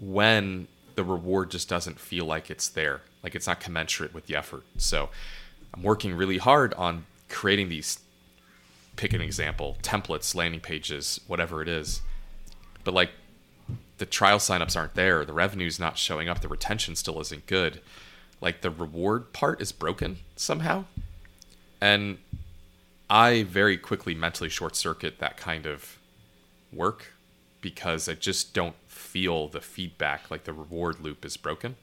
when 0.00 0.68
the 0.94 1.04
reward 1.04 1.50
just 1.50 1.68
doesn't 1.68 1.98
feel 1.98 2.24
like 2.24 2.50
it's 2.50 2.68
there 2.68 3.00
like 3.22 3.34
it's 3.34 3.46
not 3.46 3.58
commensurate 3.58 4.12
with 4.12 4.26
the 4.26 4.36
effort. 4.36 4.64
So 4.76 5.08
i'm 5.72 5.82
working 5.82 6.14
really 6.14 6.38
hard 6.38 6.74
on 6.74 7.06
creating 7.28 7.68
these 7.68 7.98
pick 8.96 9.12
an 9.12 9.20
example 9.20 9.76
templates 9.82 10.34
landing 10.34 10.60
pages 10.60 11.20
whatever 11.26 11.62
it 11.62 11.68
is. 11.68 12.00
But 12.84 12.94
like 12.94 13.10
the 13.98 14.06
trial 14.06 14.38
signups 14.38 14.76
aren't 14.76 14.94
there 14.94 15.24
the 15.24 15.32
revenue's 15.32 15.78
not 15.78 15.98
showing 15.98 16.28
up 16.28 16.40
the 16.40 16.48
retention 16.48 16.96
still 16.96 17.20
isn't 17.20 17.46
good 17.46 17.80
like 18.40 18.60
the 18.60 18.70
reward 18.70 19.32
part 19.32 19.60
is 19.60 19.72
broken 19.72 20.18
somehow 20.36 20.84
and 21.80 22.18
i 23.08 23.42
very 23.44 23.76
quickly 23.76 24.14
mentally 24.14 24.50
short 24.50 24.74
circuit 24.76 25.18
that 25.18 25.36
kind 25.36 25.66
of 25.66 25.98
work 26.72 27.14
because 27.64 28.10
I 28.10 28.12
just 28.12 28.52
don't 28.52 28.76
feel 28.86 29.48
the 29.48 29.62
feedback 29.62 30.30
like 30.30 30.44
the 30.44 30.52
reward 30.52 31.00
loop 31.00 31.24
is 31.24 31.38
broken. 31.38 31.76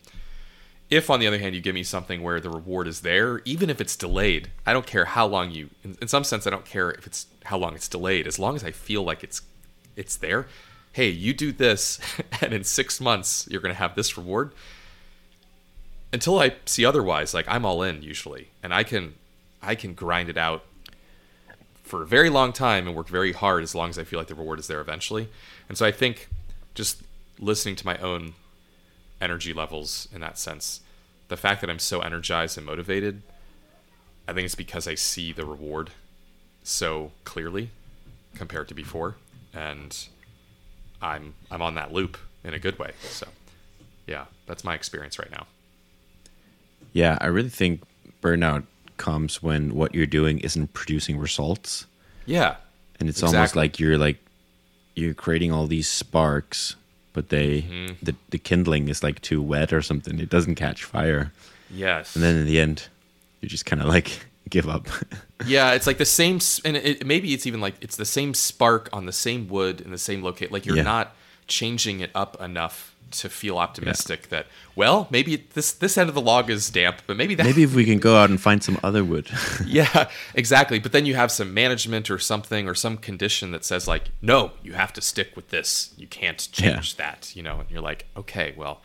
if 0.91 1.10
on 1.10 1.19
the 1.19 1.26
other 1.26 1.39
hand 1.39 1.56
you 1.56 1.62
give 1.62 1.74
me 1.74 1.84
something 1.84 2.21
where 2.21 2.39
the 2.39 2.50
reward 2.50 2.86
is 2.86 3.02
there, 3.02 3.41
even 3.45 3.69
if 3.69 3.82
it's 3.82 3.95
delayed, 3.95 4.52
I 4.65 4.74
don't 4.74 4.86
care 4.86 5.06
how 5.06 5.26
long 5.26 5.50
you. 5.50 5.69
In, 5.84 5.97
in 6.02 6.08
some 6.08 6.24
sense, 6.26 6.45
I 6.45 6.50
don't 6.50 6.65
care 6.65 6.91
if 6.91 7.08
it's 7.08 7.26
how 7.45 7.58
long 7.58 7.74
it's 7.74 7.88
delayed, 7.88 8.28
as 8.28 8.38
long 8.38 8.56
as 8.56 8.63
I 8.63 8.71
feel 8.71 9.02
like 9.02 9.24
it's 9.24 9.41
it's 9.95 10.15
there. 10.17 10.47
Hey, 10.93 11.10
you 11.10 11.34
do 11.34 11.51
this, 11.51 11.99
and 12.41 12.54
in 12.54 12.63
six 12.63 12.99
months 12.99 13.47
you're 13.49 13.62
going 13.62 13.73
to 13.73 13.80
have 13.80 13.95
this 13.95 14.17
reward. 14.17 14.51
Until 16.13 16.39
I 16.39 16.56
see 16.65 16.86
otherwise, 16.86 17.34
like 17.34 17.47
I'm 17.47 17.65
all 17.65 17.82
in 17.84 18.01
usually, 18.01 18.49
and 18.62 18.73
I 18.73 18.84
can 18.84 19.13
I 19.62 19.75
can 19.75 19.93
grind 19.93 20.30
it 20.30 20.38
out 20.38 20.65
for 21.84 22.04
a 22.04 22.06
very 22.06 22.30
long 22.30 22.54
time 22.54 22.88
and 22.88 22.95
work 22.95 23.08
very 23.08 23.34
hard 23.34 23.63
as 23.63 23.75
long 23.75 23.89
as 23.89 23.99
I 23.99 24.04
feel 24.04 24.19
like 24.19 24.27
the 24.27 24.36
reward 24.36 24.60
is 24.60 24.67
there 24.67 24.82
eventually. 24.82 25.30
And 25.67 25.77
so 25.77 25.86
I 25.86 25.91
think 25.91 26.30
just 26.73 27.01
listening 27.39 27.75
to 27.77 27.86
my 27.86 27.97
own 27.97 28.34
energy 29.19 29.54
levels 29.54 30.08
in 30.13 30.21
that 30.21 30.38
sense, 30.38 30.82
the 31.27 31.38
fact 31.38 31.62
that 31.62 31.69
I'm 31.69 31.80
so 31.80 31.99
energized 31.99 32.58
and 32.58 32.65
motivated, 32.65 33.21
I 34.27 34.34
think 34.34 34.45
it's 34.45 34.56
because 34.56 34.88
I 34.88 34.95
see 34.95 35.32
the 35.32 35.45
reward 35.45 35.91
so 36.63 37.12
clearly 37.23 37.71
compared 38.36 38.67
to 38.69 38.73
before 38.73 39.17
and 39.54 40.08
I'm 41.02 41.34
I'm 41.50 41.62
on 41.62 41.76
that 41.76 41.92
loop 41.94 42.18
in 42.44 42.54
a 42.54 42.60
good 42.60 42.78
way. 42.80 42.92
So 43.04 43.28
yeah, 44.08 44.26
that's 44.46 44.64
my 44.64 44.74
experience 44.76 45.18
right 45.20 45.32
now. 45.32 45.46
Yeah, 46.94 47.18
I 47.22 47.28
really 47.28 47.50
think 47.50 47.82
burnout 48.22 48.64
comes 48.98 49.42
when 49.42 49.74
what 49.76 49.96
you're 49.96 50.06
doing 50.06 50.40
isn't 50.40 50.74
producing 50.74 51.18
results. 51.18 51.86
Yeah. 52.26 52.56
And 53.00 53.10
it's 53.10 53.20
Exactly. 53.20 53.38
almost 53.38 53.56
like 53.56 53.80
you're 53.80 53.98
like 53.98 54.18
you're 54.96 55.14
creating 55.14 55.52
all 55.52 55.68
these 55.68 55.88
sparks, 55.88 56.76
but 57.14 57.30
they 57.30 57.62
Mm-hmm. 57.64 57.94
the 58.06 58.16
the 58.30 58.38
kindling 58.38 58.90
is 58.90 59.02
like 59.04 59.22
too 59.22 59.42
wet 59.42 59.74
or 59.74 59.82
something. 59.82 60.20
It 60.20 60.30
doesn't 60.30 60.56
catch 60.56 60.84
fire. 60.84 61.32
Yes. 61.70 62.16
And 62.16 62.24
then 62.24 62.36
in 62.36 62.46
the 62.46 62.60
end, 62.60 62.88
you're 63.40 63.50
just 63.50 63.66
kind 63.66 63.82
of 63.82 63.88
like 63.88 64.20
give 64.49 64.67
up. 64.69 64.88
Yeah, 65.47 65.71
it's 65.73 65.88
like 65.88 65.97
the 65.97 66.06
same, 66.06 66.38
and 66.63 66.77
it, 66.77 67.04
maybe 67.04 67.34
it's 67.34 67.47
even 67.47 67.62
like 67.62 67.73
it's 67.82 67.95
the 67.95 68.06
same 68.06 68.36
spark 68.36 68.89
on 68.93 69.08
the 69.08 69.12
same 69.12 69.47
wood 69.47 69.82
in 69.82 69.89
the 69.89 69.97
same 69.97 70.23
location. 70.23 70.54
Like 70.54 70.67
you're 70.67 70.75
Yeah. 70.77 70.84
not 70.84 71.15
changing 71.47 71.99
it 72.01 72.12
up 72.13 72.39
enough 72.39 72.95
to 73.13 73.27
feel 73.27 73.58
optimistic 73.58 74.30
that 74.30 74.45
well, 74.75 75.08
maybe 75.10 75.47
this 75.56 75.71
this 75.71 75.97
end 75.97 76.10
of 76.10 76.13
the 76.15 76.21
log 76.21 76.51
is 76.51 76.69
damp, 76.69 77.01
but 77.08 77.17
maybe 77.17 77.34
that 77.34 77.43
Maybe 77.47 77.63
if 77.63 77.73
we 77.73 77.86
can 77.86 77.97
go 77.97 78.15
out 78.17 78.30
and 78.30 78.39
find 78.39 78.63
some 78.63 78.80
other 78.84 79.04
wood. 79.04 79.32
yeah, 79.65 80.10
exactly. 80.36 80.77
But 80.77 80.91
then 80.91 81.08
you 81.08 81.15
have 81.15 81.32
some 81.32 81.56
management 81.56 82.12
or 82.12 82.19
something 82.19 82.67
or 82.67 82.75
some 82.75 82.97
condition 82.97 83.49
that 83.49 83.65
says 83.65 83.88
like, 83.88 84.12
no, 84.21 84.51
you 84.62 84.73
have 84.73 84.93
to 84.93 85.01
stick 85.01 85.36
with 85.36 85.49
this. 85.49 85.91
You 85.97 86.06
can't 86.06 86.47
change 86.51 86.97
that. 86.97 87.36
You 87.36 87.41
know, 87.41 87.62
and 87.62 87.71
you're 87.71 87.82
like, 87.82 88.06
okay, 88.15 88.54
well, 88.56 88.82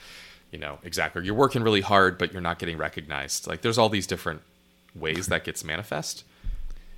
you 0.51 0.59
know, 0.59 0.79
exactly. 0.83 1.23
You're 1.27 1.35
working 1.35 1.63
really 1.63 1.83
hard, 1.83 2.17
but 2.17 2.33
you're 2.33 2.41
not 2.41 2.59
getting 2.59 2.79
recognized. 2.79 3.47
Like, 3.47 3.61
there's 3.61 3.77
all 3.77 3.91
these 3.91 4.07
different 4.07 4.41
ways 4.99 5.27
that 5.29 5.45
gets 5.45 5.65
manifest. 5.65 6.25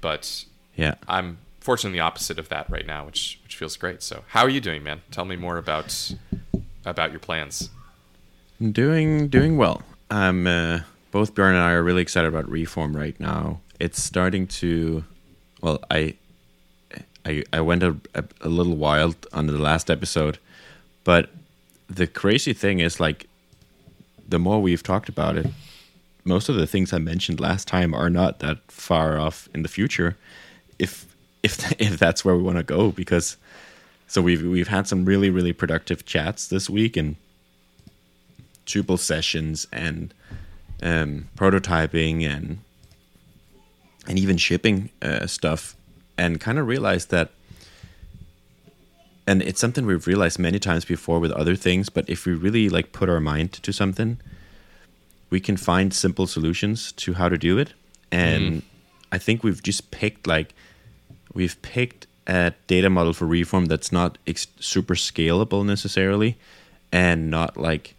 But 0.01 0.45
yeah. 0.77 0.95
I'm 1.09 1.39
fortunately 1.61 1.99
the 1.99 2.05
opposite 2.05 2.39
of 2.39 2.49
that 2.49 2.71
right 2.71 2.87
now, 2.87 3.05
which 3.05 3.41
which 3.43 3.57
feels 3.57 3.77
great. 3.77 4.03
So, 4.03 4.25
how 4.29 4.43
are 4.43 4.49
you 4.49 4.61
doing, 4.61 4.83
man? 4.83 5.03
Tell 5.11 5.25
me 5.25 5.37
more 5.37 5.59
about 5.59 6.15
about 6.85 7.11
your 7.11 7.21
plans. 7.21 7.71
I'm 8.61 8.73
doing 8.73 9.29
doing 9.29 9.57
well. 9.57 9.83
Um, 10.11 10.47
uh, 10.47 10.81
both 11.11 11.35
Björn 11.35 11.51
and 11.51 11.59
I 11.59 11.73
are 11.73 11.83
really 11.83 12.03
excited 12.03 12.29
about 12.29 12.49
Reform 12.49 12.97
right 12.97 13.19
now. 13.21 13.61
It's 13.81 14.03
starting 14.03 14.47
to, 14.47 15.05
well, 15.61 15.81
I, 15.91 16.15
I, 17.25 17.45
I 17.53 17.61
went 17.61 17.83
a, 17.83 17.97
a, 18.15 18.25
a 18.43 18.49
little 18.49 18.77
wild 18.77 19.27
on 19.33 19.47
the 19.47 19.59
last 19.59 19.91
episode, 19.91 20.39
but 21.05 21.31
the 21.89 22.07
crazy 22.07 22.53
thing 22.53 22.81
is 22.81 23.01
like, 23.01 23.27
the 24.29 24.39
more 24.39 24.61
we've 24.61 24.83
talked 24.83 25.09
about 25.09 25.37
it, 25.37 25.47
most 26.29 26.49
of 26.49 26.57
the 26.57 26.67
things 26.67 26.93
I 26.93 26.99
mentioned 26.99 27.41
last 27.41 27.67
time 27.67 27.95
are 27.95 28.11
not 28.11 28.39
that 28.41 28.59
far 28.71 29.19
off 29.19 29.49
in 29.55 29.63
the 29.63 29.69
future, 29.69 30.17
if 30.79 31.07
if 31.43 31.73
if 31.81 31.99
that's 31.99 32.25
where 32.25 32.37
we 32.37 32.43
want 32.43 32.59
to 32.59 32.63
go. 32.63 32.93
Because 32.93 33.37
so 34.07 34.23
we've 34.23 34.45
we've 34.45 34.69
had 34.69 34.87
some 34.87 35.05
really 35.05 35.31
really 35.31 35.53
productive 35.53 36.05
chats 36.05 36.47
this 36.47 36.71
week 36.71 36.97
and 36.97 37.17
Drupal 38.67 38.99
sessions 38.99 39.67
and 39.73 40.13
um, 40.83 41.29
prototyping 41.37 42.29
and 42.29 42.59
and 44.07 44.19
even 44.19 44.37
shipping 44.37 44.91
uh, 45.03 45.27
stuff, 45.27 45.75
and 46.17 46.41
kind 46.41 46.59
of 46.59 46.67
realized 46.67 47.11
that. 47.11 47.31
And 49.27 49.43
it's 49.43 49.61
something 49.61 49.85
we've 49.85 50.07
realized 50.07 50.39
many 50.39 50.59
times 50.59 50.87
before 50.87 51.21
with 51.21 51.33
other 51.33 51.55
things, 51.55 51.91
but 51.91 52.09
if 52.09 52.25
we 52.25 52.33
really 52.33 52.71
like 52.71 52.93
put 52.93 53.11
our 53.11 53.21
mind 53.21 53.53
to 53.53 53.73
something, 53.75 54.19
we 55.31 55.41
can 55.41 55.57
find 55.57 55.93
simple 55.93 56.27
solutions 56.27 56.93
to 56.93 57.15
how 57.15 57.29
to 57.29 57.39
do 57.39 57.59
it. 57.59 57.73
And 58.11 58.63
mm. 58.63 58.63
I 59.13 59.19
think 59.19 59.43
we've 59.43 59.63
just 59.63 59.91
picked 59.91 60.27
like 60.27 60.55
we've 61.35 61.61
picked 61.63 62.07
a 62.27 62.53
data 62.67 62.91
model 62.91 63.13
for 63.13 63.27
reform 63.27 63.67
that's 63.67 63.93
not 63.93 64.19
ex- 64.27 64.49
super 64.61 64.95
scalable 64.95 65.65
necessarily 65.65 66.37
and 66.93 67.31
not 67.31 67.57
like 67.57 67.95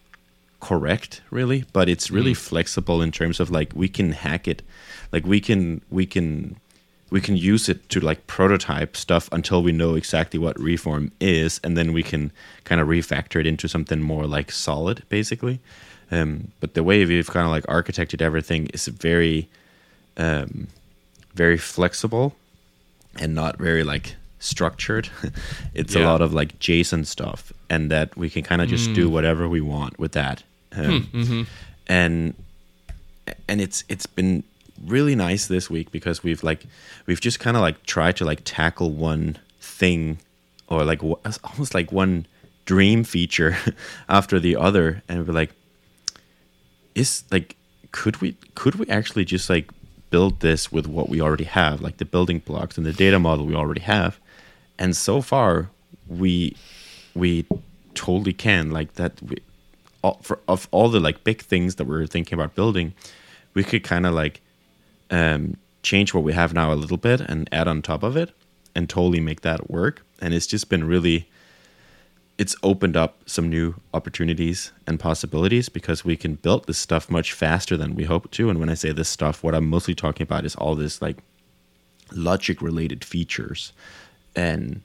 correct 0.59 1.21
really 1.31 1.63
but 1.71 1.87
it's 1.87 2.11
really 2.11 2.33
mm. 2.33 2.37
flexible 2.37 3.01
in 3.01 3.11
terms 3.11 3.39
of 3.39 3.49
like 3.49 3.71
we 3.73 3.87
can 3.87 4.11
hack 4.11 4.47
it. 4.47 4.61
Like 5.11 5.25
we 5.25 5.39
can 5.39 5.81
we 5.89 6.05
can 6.05 6.57
we 7.11 7.21
can 7.21 7.35
use 7.35 7.69
it 7.69 7.89
to 7.89 7.99
like 7.99 8.27
prototype 8.27 8.95
stuff 8.95 9.29
until 9.31 9.63
we 9.63 9.71
know 9.71 9.95
exactly 9.95 10.39
what 10.39 10.59
reform 10.59 11.11
is 11.19 11.59
and 11.63 11.75
then 11.75 11.93
we 11.93 12.03
can 12.03 12.31
kind 12.65 12.79
of 12.79 12.87
refactor 12.87 13.39
it 13.39 13.47
into 13.47 13.67
something 13.67 13.99
more 13.99 14.27
like 14.27 14.51
solid 14.51 15.03
basically 15.09 15.59
um, 16.11 16.51
but 16.59 16.73
the 16.73 16.83
way 16.83 17.05
we've 17.05 17.27
kind 17.29 17.45
of 17.45 17.51
like 17.51 17.65
architected 17.65 18.21
everything 18.21 18.67
is 18.67 18.87
very 18.87 19.47
um, 20.17 20.67
very 21.35 21.57
flexible 21.57 22.35
and 23.19 23.33
not 23.35 23.57
very 23.57 23.83
like 23.83 24.15
structured. 24.39 25.09
it's 25.73 25.95
a 25.95 25.99
lot 26.05 26.21
of 26.21 26.33
like 26.33 26.57
JSON 26.59 27.05
stuff, 27.05 27.51
and 27.69 27.91
that 27.91 28.15
we 28.17 28.29
can 28.29 28.43
kind 28.43 28.61
of 28.61 28.69
just 28.69 28.93
do 28.93 29.09
whatever 29.09 29.47
we 29.47 29.61
want 29.61 29.99
with 29.99 30.13
that. 30.13 30.43
Um, 30.75 31.09
And 31.87 32.33
and 33.47 33.61
it's 33.61 33.83
it's 33.89 34.05
been 34.05 34.43
really 34.85 35.15
nice 35.15 35.47
this 35.47 35.69
week 35.69 35.91
because 35.91 36.23
we've 36.23 36.43
like 36.43 36.65
we've 37.05 37.19
just 37.21 37.39
kind 37.39 37.57
of 37.57 37.61
like 37.61 37.83
tried 37.85 38.15
to 38.17 38.25
like 38.25 38.41
tackle 38.45 38.91
one 38.91 39.37
thing 39.59 40.19
or 40.67 40.83
like 40.85 41.01
almost 41.03 41.73
like 41.73 41.91
one 41.91 42.25
dream 42.65 43.03
feature 43.03 43.57
after 44.09 44.39
the 44.39 44.55
other, 44.55 45.01
and 45.09 45.27
we're 45.27 45.33
like, 45.33 45.51
is 46.95 47.23
like 47.31 47.55
could 47.91 48.21
we 48.21 48.35
could 48.55 48.75
we 48.75 48.87
actually 48.87 49.25
just 49.25 49.49
like 49.49 49.69
build 50.09 50.39
this 50.39 50.71
with 50.71 50.87
what 50.87 51.09
we 51.09 51.21
already 51.21 51.43
have 51.43 51.81
like 51.81 51.97
the 51.97 52.05
building 52.05 52.39
blocks 52.39 52.77
and 52.77 52.85
the 52.85 52.93
data 52.93 53.19
model 53.19 53.45
we 53.45 53.55
already 53.55 53.81
have? 53.81 54.19
And 54.77 54.95
so 54.95 55.21
far 55.21 55.69
we 56.07 56.55
we 57.15 57.45
totally 57.93 58.33
can 58.33 58.71
like 58.71 58.93
that 58.93 59.21
we 59.21 59.37
all, 60.03 60.19
for 60.21 60.39
of 60.47 60.67
all 60.71 60.89
the 60.89 60.99
like 60.99 61.23
big 61.23 61.41
things 61.41 61.75
that 61.75 61.85
we're 61.85 62.07
thinking 62.07 62.33
about 62.33 62.55
building 62.55 62.93
we 63.53 63.63
could 63.63 63.83
kind 63.83 64.05
of 64.05 64.13
like 64.13 64.41
um 65.11 65.57
change 65.83 66.13
what 66.13 66.23
we 66.23 66.33
have 66.33 66.53
now 66.53 66.71
a 66.71 66.75
little 66.75 66.97
bit 66.97 67.21
and 67.21 67.49
add 67.51 67.67
on 67.67 67.81
top 67.81 68.03
of 68.03 68.15
it 68.15 68.31
and 68.75 68.89
totally 68.89 69.19
make 69.19 69.41
that 69.41 69.69
work. 69.69 70.05
And 70.21 70.33
it's 70.33 70.47
just 70.47 70.69
been 70.69 70.85
really 70.85 71.29
it's 72.39 72.55
opened 72.63 72.95
up 72.95 73.17
some 73.25 73.49
new 73.49 73.75
opportunities 73.93 74.71
and 74.87 74.97
possibilities 74.97 75.67
because 75.67 76.05
we 76.05 76.15
can 76.15 76.35
build 76.35 76.65
this 76.67 76.77
stuff 76.77 77.09
much 77.09 77.33
faster 77.33 77.75
than 77.75 77.95
we 77.95 78.05
hoped 78.05 78.31
to. 78.31 78.49
And 78.49 78.59
when 78.59 78.69
I 78.69 78.75
say 78.75 78.93
this 78.93 79.09
stuff, 79.09 79.43
what 79.43 79.53
I'm 79.53 79.69
mostly 79.69 79.93
talking 79.93 80.23
about 80.23 80.45
is 80.45 80.55
all 80.55 80.73
this 80.73 81.01
like 81.01 81.17
logic 82.13 82.61
related 82.61 83.03
features 83.03 83.73
and 84.37 84.81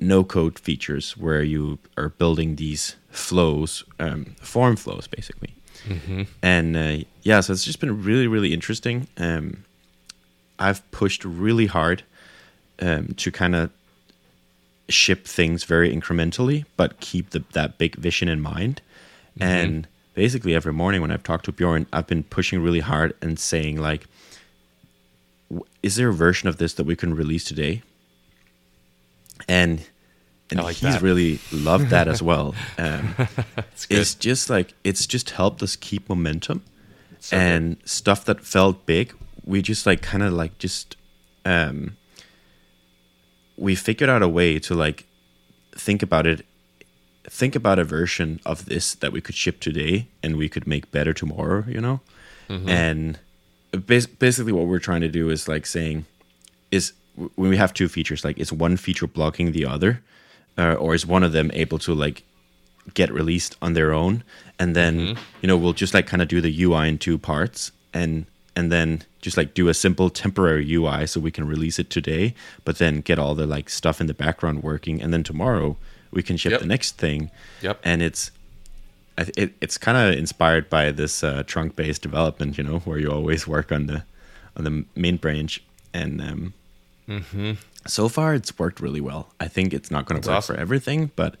no 0.00 0.24
code 0.24 0.58
features 0.58 1.16
where 1.16 1.44
you 1.44 1.78
are 1.96 2.08
building 2.08 2.56
these 2.56 2.96
flows, 3.08 3.84
um, 4.00 4.34
form 4.40 4.74
flows 4.74 5.06
basically. 5.06 5.54
And 6.42 6.76
uh, 6.76 7.04
yeah, 7.22 7.38
so 7.38 7.52
it's 7.52 7.64
just 7.64 7.78
been 7.78 8.02
really, 8.02 8.26
really 8.26 8.52
interesting. 8.52 9.06
Um, 9.16 9.64
I've 10.58 10.90
pushed 10.90 11.24
really 11.24 11.66
hard 11.66 12.02
um, 12.80 13.14
to 13.18 13.30
kind 13.30 13.54
of 13.54 13.70
ship 14.88 15.26
things 15.26 15.64
very 15.64 15.94
incrementally, 15.94 16.64
but 16.76 17.00
keep 17.00 17.30
the, 17.30 17.44
that 17.52 17.78
big 17.78 17.96
vision 17.96 18.28
in 18.28 18.40
mind. 18.40 18.80
And 19.40 19.88
basically, 20.14 20.54
every 20.54 20.72
morning 20.72 21.00
when 21.00 21.10
I've 21.10 21.22
talked 21.24 21.46
to 21.46 21.52
Bjorn, 21.52 21.86
I've 21.92 22.06
been 22.06 22.22
pushing 22.22 22.60
really 22.62 22.80
hard 22.80 23.14
and 23.20 23.38
saying 23.38 23.80
like, 23.80 24.06
"Is 25.82 25.96
there 25.96 26.08
a 26.10 26.12
version 26.12 26.48
of 26.48 26.58
this 26.58 26.74
that 26.74 26.84
we 26.84 26.94
can 26.94 27.14
release 27.14 27.42
today?" 27.44 27.82
And 29.48 29.84
and 30.50 30.62
like 30.62 30.76
he's 30.76 30.94
that. 30.94 31.02
really 31.02 31.40
loved 31.52 31.90
that 31.90 32.06
as 32.08 32.22
well. 32.22 32.54
Um, 32.78 33.14
It's 33.90 34.14
just 34.14 34.50
like 34.50 34.74
it's 34.84 35.06
just 35.06 35.30
helped 35.30 35.62
us 35.62 35.74
keep 35.76 36.08
momentum 36.08 36.62
So 37.20 37.36
and 37.36 37.76
stuff 37.84 38.24
that 38.26 38.40
felt 38.44 38.86
big 38.86 39.14
we 39.44 39.62
just 39.62 39.86
like 39.86 40.02
kind 40.02 40.22
of 40.22 40.32
like 40.32 40.58
just 40.58 40.96
um 41.44 41.96
we 43.56 43.74
figured 43.74 44.10
out 44.10 44.22
a 44.22 44.28
way 44.28 44.58
to 44.58 44.74
like 44.74 45.06
think 45.72 46.02
about 46.02 46.26
it 46.26 46.44
think 47.26 47.56
about 47.56 47.78
a 47.78 47.84
version 47.84 48.38
of 48.44 48.66
this 48.66 48.94
that 48.96 49.10
we 49.12 49.20
could 49.20 49.34
ship 49.34 49.58
today 49.60 50.06
and 50.22 50.36
we 50.36 50.48
could 50.48 50.66
make 50.66 50.90
better 50.92 51.14
tomorrow, 51.14 51.64
you 51.66 51.80
know? 51.80 52.00
And 52.68 53.18
bas- 53.72 54.06
basically 54.06 54.52
what 54.52 54.66
we're 54.66 54.78
trying 54.78 55.00
to 55.00 55.08
do 55.08 55.30
is 55.30 55.48
like 55.48 55.64
saying 55.66 56.04
is 56.70 56.92
when 57.36 57.48
we 57.48 57.56
have 57.56 57.72
two 57.72 57.88
features 57.88 58.24
like 58.24 58.38
is 58.38 58.52
one 58.52 58.76
feature 58.76 59.06
blocking 59.06 59.52
the 59.52 59.64
other 59.64 60.02
uh, 60.58 60.74
or 60.74 60.94
is 60.94 61.06
one 61.06 61.22
of 61.22 61.32
them 61.32 61.50
able 61.54 61.78
to 61.78 61.94
like 61.94 62.24
get 62.92 63.10
released 63.10 63.56
on 63.62 63.72
their 63.72 63.92
own? 63.92 64.22
And 64.58 64.76
then 64.76 65.16
you 65.40 65.48
know 65.48 65.56
we'll 65.56 65.72
just 65.72 65.94
like 65.94 66.06
kind 66.06 66.20
of 66.20 66.28
do 66.28 66.40
the 66.42 66.62
ui 66.62 66.88
in 66.88 66.98
two 66.98 67.16
parts 67.18 67.72
and 67.94 68.26
and 68.56 68.70
then 68.70 69.02
just 69.20 69.36
like 69.36 69.54
do 69.54 69.68
a 69.68 69.74
simple 69.74 70.10
temporary 70.10 70.70
ui 70.74 71.06
so 71.06 71.18
we 71.20 71.30
can 71.30 71.46
release 71.46 71.78
it 71.78 71.90
today 71.90 72.34
but 72.64 72.78
then 72.78 73.00
get 73.00 73.18
all 73.18 73.34
the 73.34 73.46
like 73.46 73.68
stuff 73.70 74.00
in 74.00 74.06
the 74.06 74.14
background 74.14 74.62
working. 74.62 75.02
And 75.02 75.12
then 75.12 75.22
tomorrow 75.24 75.76
we 76.12 76.22
can 76.22 76.36
ship 76.36 76.52
Yep. 76.52 76.60
the 76.60 76.66
next 76.66 76.96
thing. 76.98 77.30
Yep. 77.62 77.80
and 77.84 78.02
it's 78.02 78.30
it, 79.16 79.54
it's 79.60 79.78
kind 79.78 79.96
of 79.96 80.18
inspired 80.18 80.68
by 80.68 80.90
this 80.90 81.22
uh, 81.24 81.42
trunk 81.46 81.76
based 81.76 82.02
development 82.02 82.58
you 82.58 82.64
know 82.64 82.78
where 82.80 82.98
you 82.98 83.10
always 83.10 83.46
work 83.46 83.70
on 83.72 83.86
the 83.86 84.04
on 84.56 84.64
the 84.64 84.84
main 84.94 85.16
branch. 85.16 85.62
And 85.92 86.20
um 86.20 86.54
so 87.86 88.08
far 88.08 88.34
it's 88.34 88.58
worked 88.58 88.80
really 88.80 89.00
well. 89.00 89.28
I 89.40 89.48
think 89.48 89.74
it's 89.74 89.90
not 89.90 90.06
going 90.06 90.20
to 90.20 90.28
work 90.28 90.38
awesome. 90.38 90.56
for 90.56 90.60
everything 90.60 91.10
but 91.16 91.36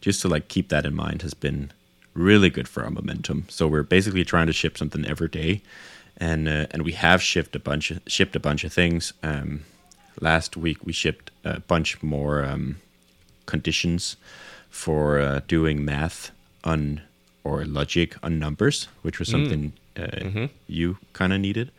just 0.00 0.20
to 0.22 0.28
like 0.28 0.48
keep 0.48 0.68
that 0.68 0.84
in 0.86 0.94
mind 0.94 1.22
has 1.22 1.34
been 1.34 1.70
really 2.14 2.48
good 2.50 2.68
for 2.68 2.84
our 2.84 2.90
momentum. 2.90 3.44
So 3.48 3.66
we're 3.66 3.82
basically 3.82 4.24
trying 4.24 4.46
to 4.46 4.52
ship 4.52 4.78
something 4.78 5.04
every 5.06 5.28
day 5.28 5.62
and 6.16 6.48
uh, 6.48 6.66
and 6.70 6.82
we 6.82 6.92
have 6.92 7.20
shipped 7.22 7.56
a 7.56 7.58
bunch 7.60 7.90
of 7.90 8.00
shipped 8.06 8.36
a 8.36 8.40
bunch 8.40 8.64
of 8.64 8.72
things. 8.72 9.12
Um 9.22 9.64
last 10.20 10.56
week 10.56 10.78
we 10.84 10.92
shipped 10.92 11.30
a 11.44 11.60
bunch 11.60 12.02
more 12.02 12.44
um 12.44 12.76
conditions 13.46 14.16
for 14.70 15.18
uh, 15.20 15.40
doing 15.48 15.84
math 15.84 16.30
on 16.64 17.00
or 17.44 17.64
logic 17.64 18.16
on 18.22 18.38
numbers 18.38 18.88
which 19.02 19.18
was 19.18 19.28
something 19.28 19.72
uh, 19.96 20.48
you 20.66 20.96
kind 21.12 21.32
of 21.32 21.40
needed 21.40 21.70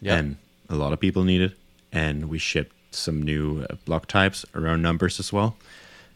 Yeah. 0.00 0.16
and 0.18 0.36
a 0.68 0.74
lot 0.76 0.92
of 0.92 1.00
people 1.00 1.24
needed. 1.24 1.52
And 1.92 2.28
we 2.28 2.38
shipped 2.38 2.74
some 2.94 3.20
new 3.22 3.62
uh, 3.68 3.74
block 3.84 4.06
types 4.06 4.44
around 4.54 4.82
numbers 4.82 5.18
as 5.20 5.32
well. 5.32 5.56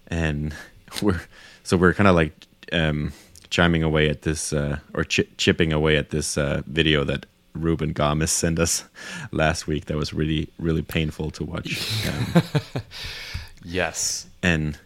And 0.06 0.54
we're 1.02 1.20
so 1.64 1.76
we're 1.76 1.94
kind 1.94 2.08
of 2.08 2.14
like 2.14 2.32
um, 2.72 3.12
chiming 3.50 3.82
away 3.82 4.08
at 4.08 4.22
this 4.22 4.52
uh, 4.52 4.78
or 4.94 5.04
chi- 5.04 5.26
chipping 5.36 5.72
away 5.72 5.96
at 5.96 6.10
this 6.10 6.38
uh, 6.38 6.62
video 6.66 7.04
that 7.04 7.26
Ruben 7.54 7.92
Gomez 7.92 8.30
sent 8.30 8.58
us 8.58 8.84
last 9.32 9.66
week. 9.66 9.86
That 9.86 9.96
was 9.96 10.12
really 10.12 10.48
really 10.58 10.82
painful 10.82 11.30
to 11.32 11.44
watch. 11.44 11.80
Um, 12.08 12.42
Yes. 13.64 14.26
and 14.42 14.78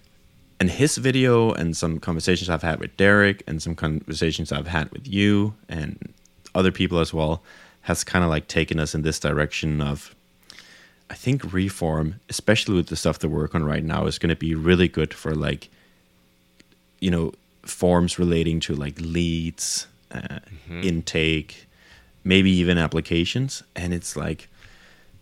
and 0.60 0.70
his 0.70 0.96
video 0.96 1.52
and 1.52 1.76
some 1.76 1.98
conversations 2.00 2.48
I've 2.50 2.62
had 2.62 2.80
with 2.80 2.96
Derek 2.96 3.42
and 3.46 3.62
some 3.62 3.74
conversations 3.74 4.50
I've 4.52 4.66
had 4.66 4.90
with 4.90 5.06
you 5.06 5.54
and 5.68 6.12
other 6.54 6.72
people 6.72 6.98
as 6.98 7.14
well 7.14 7.42
has 7.82 8.02
kind 8.04 8.24
of 8.24 8.30
like 8.30 8.48
taken 8.48 8.78
us 8.80 8.94
in 8.94 9.02
this 9.02 9.18
direction 9.20 9.80
of 9.80 10.14
I 11.10 11.14
think 11.14 11.52
reform, 11.52 12.16
especially 12.28 12.74
with 12.74 12.88
the 12.88 12.96
stuff 12.96 13.20
that 13.20 13.28
we're 13.30 13.38
working 13.38 13.62
on 13.62 13.66
right 13.66 13.82
now, 13.84 14.06
is 14.06 14.18
going 14.18 14.28
to 14.30 14.36
be 14.36 14.54
really 14.54 14.88
good 14.88 15.14
for 15.14 15.34
like 15.34 15.68
you 17.00 17.10
know 17.10 17.32
forms 17.62 18.18
relating 18.18 18.60
to 18.60 18.74
like 18.74 19.00
leads, 19.00 19.86
uh, 20.12 20.40
intake, 20.82 21.66
maybe 22.28 22.50
even 22.62 22.76
applications, 22.78 23.62
and 23.74 23.92
it's 23.94 24.12
like 24.16 24.48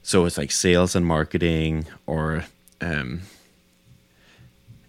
so 0.03 0.25
it's 0.27 0.39
like 0.39 0.51
sales 0.53 0.95
and 0.97 1.05
marketing 1.07 1.87
or 2.07 2.45
um, 2.81 3.23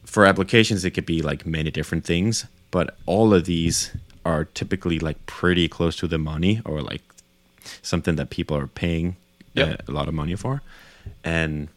for 0.06 0.26
applications 0.26 0.84
it 0.86 0.92
could 0.92 1.06
be 1.06 1.22
like 1.22 1.46
many 1.46 1.72
different 1.72 2.06
things 2.06 2.46
but 2.72 2.96
all 3.06 3.34
of 3.34 3.46
these 3.46 3.92
are 4.26 4.46
typically 4.46 5.00
like 5.00 5.18
pretty 5.26 5.68
close 5.68 5.96
to 5.96 6.08
the 6.08 6.18
money 6.18 6.62
or 6.66 6.82
like 6.82 7.02
something 7.82 8.16
that 8.16 8.30
people 8.30 8.56
are 8.56 8.68
paying 8.68 9.16
uh, 9.58 9.62
Yep. 9.62 9.90
a 9.90 9.92
lot 9.92 10.08
of 10.08 10.14
money 10.14 10.36
for 10.36 10.62
and 11.24 11.68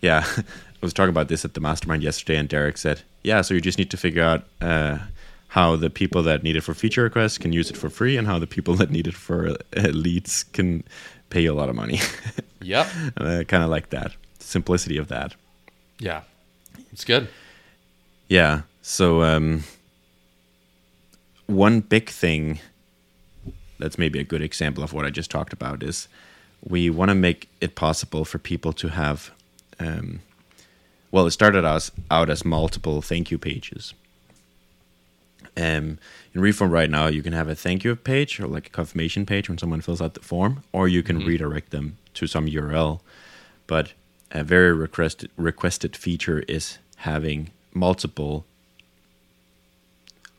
yeah 0.00 0.24
i 0.38 0.42
was 0.80 0.92
talking 0.94 1.10
about 1.10 1.28
this 1.28 1.44
at 1.44 1.54
the 1.54 1.60
mastermind 1.60 2.02
yesterday 2.02 2.38
and 2.38 2.48
derek 2.48 2.76
said 2.78 3.02
yeah 3.24 3.40
so 3.42 3.52
you 3.54 3.60
just 3.60 3.78
need 3.78 3.90
to 3.90 3.96
figure 3.96 4.22
out 4.22 4.44
uh, 4.60 4.98
how 5.48 5.76
the 5.76 5.90
people 5.90 6.22
that 6.22 6.42
need 6.42 6.56
it 6.56 6.60
for 6.62 6.74
feature 6.74 7.02
requests 7.02 7.38
can 7.38 7.52
use 7.52 7.70
it 7.70 7.76
for 7.76 7.88
free 7.90 8.16
and 8.16 8.26
how 8.26 8.38
the 8.38 8.46
people 8.46 8.74
that 8.74 8.90
need 8.90 9.06
it 9.06 9.14
for 9.14 9.48
uh, 9.76 9.88
leads 9.92 10.44
can 10.44 10.84
pay 11.30 11.42
you 11.42 11.52
a 11.52 11.54
lot 11.54 11.68
of 11.68 11.74
money 11.74 12.00
Yep. 12.60 12.86
uh, 13.16 13.44
kind 13.48 13.62
of 13.62 13.70
like 13.70 13.90
that 13.90 14.12
simplicity 14.40 14.96
of 14.98 15.08
that 15.08 15.34
Yeah. 16.00 16.22
It's 16.92 17.04
good. 17.04 17.28
Yeah. 18.28 18.62
So 18.82 19.22
um, 19.22 19.64
one 21.46 21.80
big 21.80 22.08
thing 22.08 22.60
that's 23.78 23.98
maybe 23.98 24.18
a 24.18 24.24
good 24.24 24.42
example 24.42 24.82
of 24.82 24.92
what 24.92 25.04
I 25.04 25.10
just 25.10 25.30
talked 25.30 25.52
about 25.52 25.82
is 25.82 26.08
we 26.66 26.90
want 26.90 27.10
to 27.10 27.14
make 27.14 27.48
it 27.60 27.74
possible 27.74 28.24
for 28.24 28.38
people 28.38 28.72
to 28.74 28.88
have. 28.88 29.30
Um, 29.78 30.20
well, 31.10 31.26
it 31.26 31.30
started 31.32 31.64
us 31.64 31.90
out 32.10 32.28
as 32.30 32.44
multiple 32.44 33.00
thank 33.02 33.30
you 33.30 33.38
pages. 33.38 33.94
Um, 35.56 35.98
in 36.34 36.40
Reform 36.40 36.70
right 36.70 36.90
now, 36.90 37.06
you 37.06 37.22
can 37.22 37.32
have 37.32 37.48
a 37.48 37.54
thank 37.54 37.84
you 37.84 37.94
page 37.96 38.38
or 38.40 38.46
like 38.46 38.68
a 38.68 38.70
confirmation 38.70 39.26
page 39.26 39.48
when 39.48 39.58
someone 39.58 39.80
fills 39.80 40.00
out 40.00 40.14
the 40.14 40.20
form, 40.20 40.62
or 40.72 40.88
you 40.88 41.02
can 41.02 41.18
redirect 41.18 41.70
them 41.70 41.96
to 42.14 42.26
some 42.26 42.46
URL. 42.46 43.00
But 43.66 43.92
a 44.30 44.44
very 44.44 44.72
requested 44.72 45.30
requested 45.36 45.96
feature 45.96 46.40
is 46.48 46.78
having 46.98 47.50
multiple. 47.72 48.44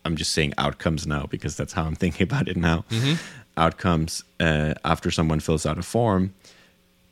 I'm 0.05 0.15
just 0.15 0.31
saying 0.31 0.53
outcomes 0.57 1.05
now 1.05 1.25
because 1.25 1.55
that's 1.55 1.73
how 1.73 1.83
I'm 1.83 1.95
thinking 2.03 2.23
about 2.23 2.47
it 2.47 2.57
now. 2.57 2.85
Outcomes 3.57 4.23
uh, 4.39 4.75
after 4.85 5.11
someone 5.11 5.39
fills 5.39 5.65
out 5.65 5.77
a 5.77 5.83
form 5.83 6.33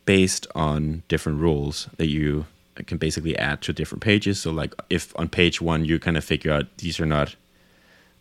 based 0.05 0.47
on 0.55 1.03
different 1.09 1.39
rules 1.39 1.89
that 1.97 2.07
you 2.07 2.45
can 2.85 2.97
basically 2.97 3.37
add 3.37 3.61
to 3.63 3.73
different 3.73 4.01
pages. 4.01 4.39
So, 4.39 4.51
like 4.51 4.73
if 4.89 5.17
on 5.19 5.27
page 5.27 5.61
one 5.61 5.83
you 5.83 5.99
kind 5.99 6.15
of 6.15 6.23
figure 6.23 6.53
out 6.53 6.65
these 6.77 6.99
are 6.99 7.05
not 7.05 7.35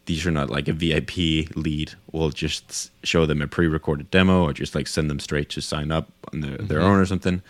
these 0.06 0.24
are 0.26 0.30
not 0.30 0.50
like 0.50 0.68
a 0.68 0.72
VIP 0.72 1.54
lead. 1.56 1.92
We'll 2.12 2.30
just 2.30 2.90
show 3.04 3.26
them 3.26 3.42
a 3.42 3.46
pre-recorded 3.46 4.10
demo 4.10 4.44
or 4.44 4.52
just 4.52 4.74
like 4.74 4.86
send 4.86 5.10
them 5.10 5.20
straight 5.20 5.50
to 5.50 5.60
sign 5.60 5.90
up 5.92 6.08
on 6.32 6.40
their, 6.40 6.56
their 6.56 6.80
own 6.80 6.98
or 6.98 7.06
something. 7.06 7.42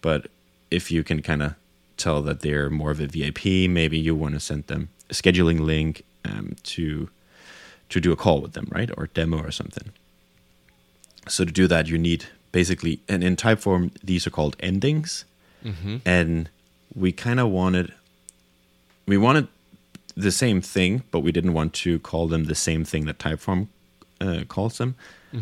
But 0.00 0.28
if 0.70 0.90
you 0.90 1.04
can 1.04 1.20
kind 1.22 1.42
of 1.42 1.54
tell 1.96 2.22
that 2.22 2.40
they're 2.40 2.70
more 2.70 2.90
of 2.90 3.00
a 3.00 3.06
VIP, 3.06 3.68
maybe 3.68 3.98
you 3.98 4.14
want 4.14 4.34
to 4.34 4.40
send 4.40 4.66
them 4.68 4.88
a 5.10 5.14
scheduling 5.14 5.60
link 5.60 6.04
um, 6.24 6.56
to 6.64 7.08
to 7.88 8.00
do 8.00 8.10
a 8.10 8.16
call 8.16 8.40
with 8.40 8.52
them, 8.54 8.66
right, 8.72 8.90
or 8.96 9.06
demo 9.08 9.38
or 9.38 9.52
something. 9.52 9.92
So 11.28 11.44
to 11.44 11.52
do 11.52 11.68
that, 11.68 11.86
you 11.88 11.98
need 11.98 12.26
basically, 12.50 13.00
and 13.08 13.22
in 13.22 13.36
Typeform, 13.36 13.92
these 14.02 14.26
are 14.26 14.30
called 14.30 14.56
endings, 14.60 15.24
and 16.04 16.48
we 16.94 17.12
kind 17.12 17.40
of 17.40 17.48
wanted 17.50 17.92
we 19.06 19.16
wanted 19.16 19.48
the 20.16 20.32
same 20.32 20.60
thing, 20.60 21.02
but 21.10 21.20
we 21.20 21.30
didn't 21.32 21.52
want 21.52 21.74
to 21.74 21.98
call 21.98 22.26
them 22.26 22.44
the 22.44 22.54
same 22.54 22.84
thing 22.84 23.04
that 23.06 23.18
Typeform 23.18 23.68
uh, 24.20 24.44
calls 24.48 24.78
them. 24.78 24.94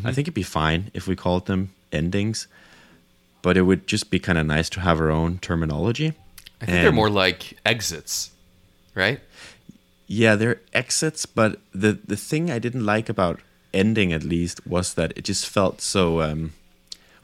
I 0.05 0.13
think 0.13 0.25
it'd 0.27 0.35
be 0.35 0.43
fine 0.43 0.91
if 0.93 1.07
we 1.07 1.15
called 1.15 1.47
them 1.47 1.71
endings, 1.93 2.49
but 3.43 3.57
it 3.57 3.63
would 3.63 3.87
just 3.87 4.11
be 4.11 4.19
kind 4.19 4.39
of 4.39 4.45
nice 4.45 4.69
to 4.71 4.81
have 4.81 5.01
our 5.01 5.09
own 5.09 5.39
terminology. 5.39 6.15
I 6.61 6.67
think 6.67 6.79
they're 6.83 6.91
more 6.91 7.11
like 7.11 7.57
exits, 7.65 8.33
right? 8.97 9.21
Yeah, 10.09 10.35
they're 10.35 10.61
exits, 10.73 11.27
but 11.27 11.61
the 11.73 12.01
the 12.05 12.17
thing 12.17 12.51
I 12.51 12.59
didn't 12.59 12.85
like 12.85 13.09
about 13.09 13.41
ending 13.73 14.13
at 14.13 14.25
least 14.25 14.67
was 14.67 14.95
that 14.95 15.13
it 15.17 15.25
just 15.25 15.49
felt 15.49 15.81
so. 15.81 16.21
Um, 16.23 16.53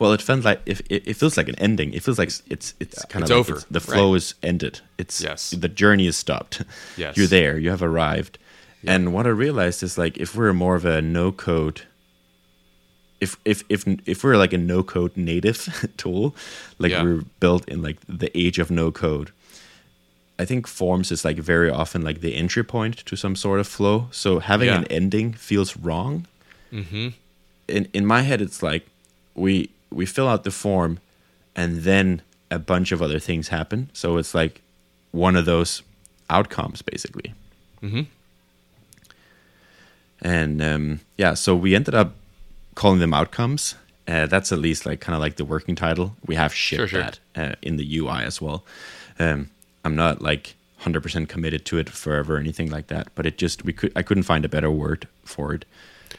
well, 0.01 0.13
it 0.13 0.23
felt 0.23 0.45
like 0.45 0.61
if 0.67 0.81
it, 0.91 1.03
it 1.07 1.15
feels 1.17 1.37
like 1.37 1.49
an 1.49 1.55
ending. 1.59 1.93
It 1.95 2.03
feels 2.03 2.19
like 2.19 2.31
it's 2.49 2.75
it's 2.81 3.05
kind 3.05 3.23
It's 3.23 3.31
of 3.31 3.39
like 3.49 3.51
over, 3.57 3.65
the 3.71 3.81
flow 3.81 4.11
right. 4.13 4.17
is 4.17 4.35
ended. 4.43 4.81
It's 4.99 5.21
Yes. 5.21 5.51
the 5.51 5.69
journey 5.69 6.07
is 6.09 6.17
stopped. 6.17 6.63
Yes. 6.97 7.17
you're 7.17 7.29
there. 7.29 7.59
You 7.59 7.71
have 7.71 7.83
arrived. 7.83 8.39
And 8.87 9.13
what 9.13 9.27
I 9.27 9.31
realized 9.31 9.83
is 9.83 9.99
like 9.99 10.17
if 10.21 10.35
we're 10.35 10.55
more 10.55 10.75
of 10.75 10.85
a 10.87 11.01
no 11.03 11.31
code. 11.33 11.83
If, 13.21 13.37
if 13.45 13.63
if 13.69 13.85
if 14.07 14.25
we're 14.25 14.39
like 14.39 14.55
a 14.55 14.59
no 14.59 14.83
code 14.83 15.15
native 15.17 15.69
tool, 15.99 16.35
like 16.79 16.93
Yeah. 16.93 17.03
we're 17.05 17.23
built 17.39 17.69
in 17.69 17.83
like 17.83 17.99
the 18.09 18.31
age 18.35 18.59
of 18.63 18.71
no 18.71 18.91
code, 18.91 19.31
I 20.39 20.47
think 20.47 20.67
forms 20.67 21.13
is 21.13 21.23
like 21.25 21.37
very 21.39 21.69
often 21.71 22.01
like 22.01 22.21
the 22.23 22.35
entry 22.35 22.65
point 22.65 22.97
to 23.05 23.17
some 23.17 23.37
sort 23.37 23.61
of 23.61 23.67
flow. 23.69 24.07
So 24.11 24.39
having 24.41 24.69
Yeah. 24.69 24.79
an 24.79 24.85
ending 24.91 25.35
feels 25.35 25.77
wrong. 25.77 26.27
Mm-hmm. 26.73 27.09
In 27.69 27.89
in 27.93 28.07
my 28.07 28.23
head, 28.23 28.41
it's 28.41 28.63
like 28.63 28.87
we 29.35 29.69
we 29.91 30.07
fill 30.07 30.29
out 30.29 30.45
the 30.45 30.51
form, 30.51 30.99
and 31.57 31.81
then 31.83 32.23
a 32.51 32.59
bunch 32.59 32.93
of 32.93 33.01
other 33.03 33.19
things 33.19 33.49
happen. 33.49 33.91
So 33.93 34.17
it's 34.17 34.35
like 34.35 34.63
one 35.13 35.37
of 35.37 35.45
those 35.45 35.83
outcomes, 36.29 36.83
basically. 36.83 37.35
Mhm. 37.83 38.07
And 40.23 40.61
um, 40.63 41.01
yeah, 41.17 41.35
so 41.35 41.57
we 41.57 41.75
ended 41.75 41.95
up 41.95 42.15
calling 42.75 43.01
them 43.01 43.15
outcomes. 43.15 43.75
Uh, 44.07 44.27
that's 44.27 44.53
at 44.53 44.59
least 44.59 44.87
like 44.87 45.01
kind 45.01 45.15
of 45.15 45.21
like 45.21 45.37
the 45.37 45.45
working 45.45 45.77
title. 45.77 46.17
We 46.27 46.35
have 46.35 46.53
shipped 46.53 46.79
Sure, 46.79 46.89
sure. 46.89 47.03
that 47.03 47.19
uh, 47.37 47.55
in 47.63 47.77
the 47.77 47.97
UI 47.99 48.23
as 48.25 48.41
well. 48.41 48.65
Um, 49.19 49.51
I'm 49.85 49.95
not 49.97 50.21
like 50.21 50.55
100% 50.83 51.29
committed 51.29 51.65
to 51.67 51.79
it 51.79 51.89
forever 51.89 52.37
or 52.37 52.39
anything 52.39 52.71
like 52.71 52.89
that. 52.89 53.09
But 53.15 53.27
it 53.27 53.39
just 53.39 53.65
we 53.65 53.73
could 53.73 53.93
I 53.97 54.03
couldn't 54.03 54.25
find 54.25 54.45
a 54.45 54.49
better 54.49 54.71
word 54.71 55.07
for 55.25 55.55
it. 55.55 55.65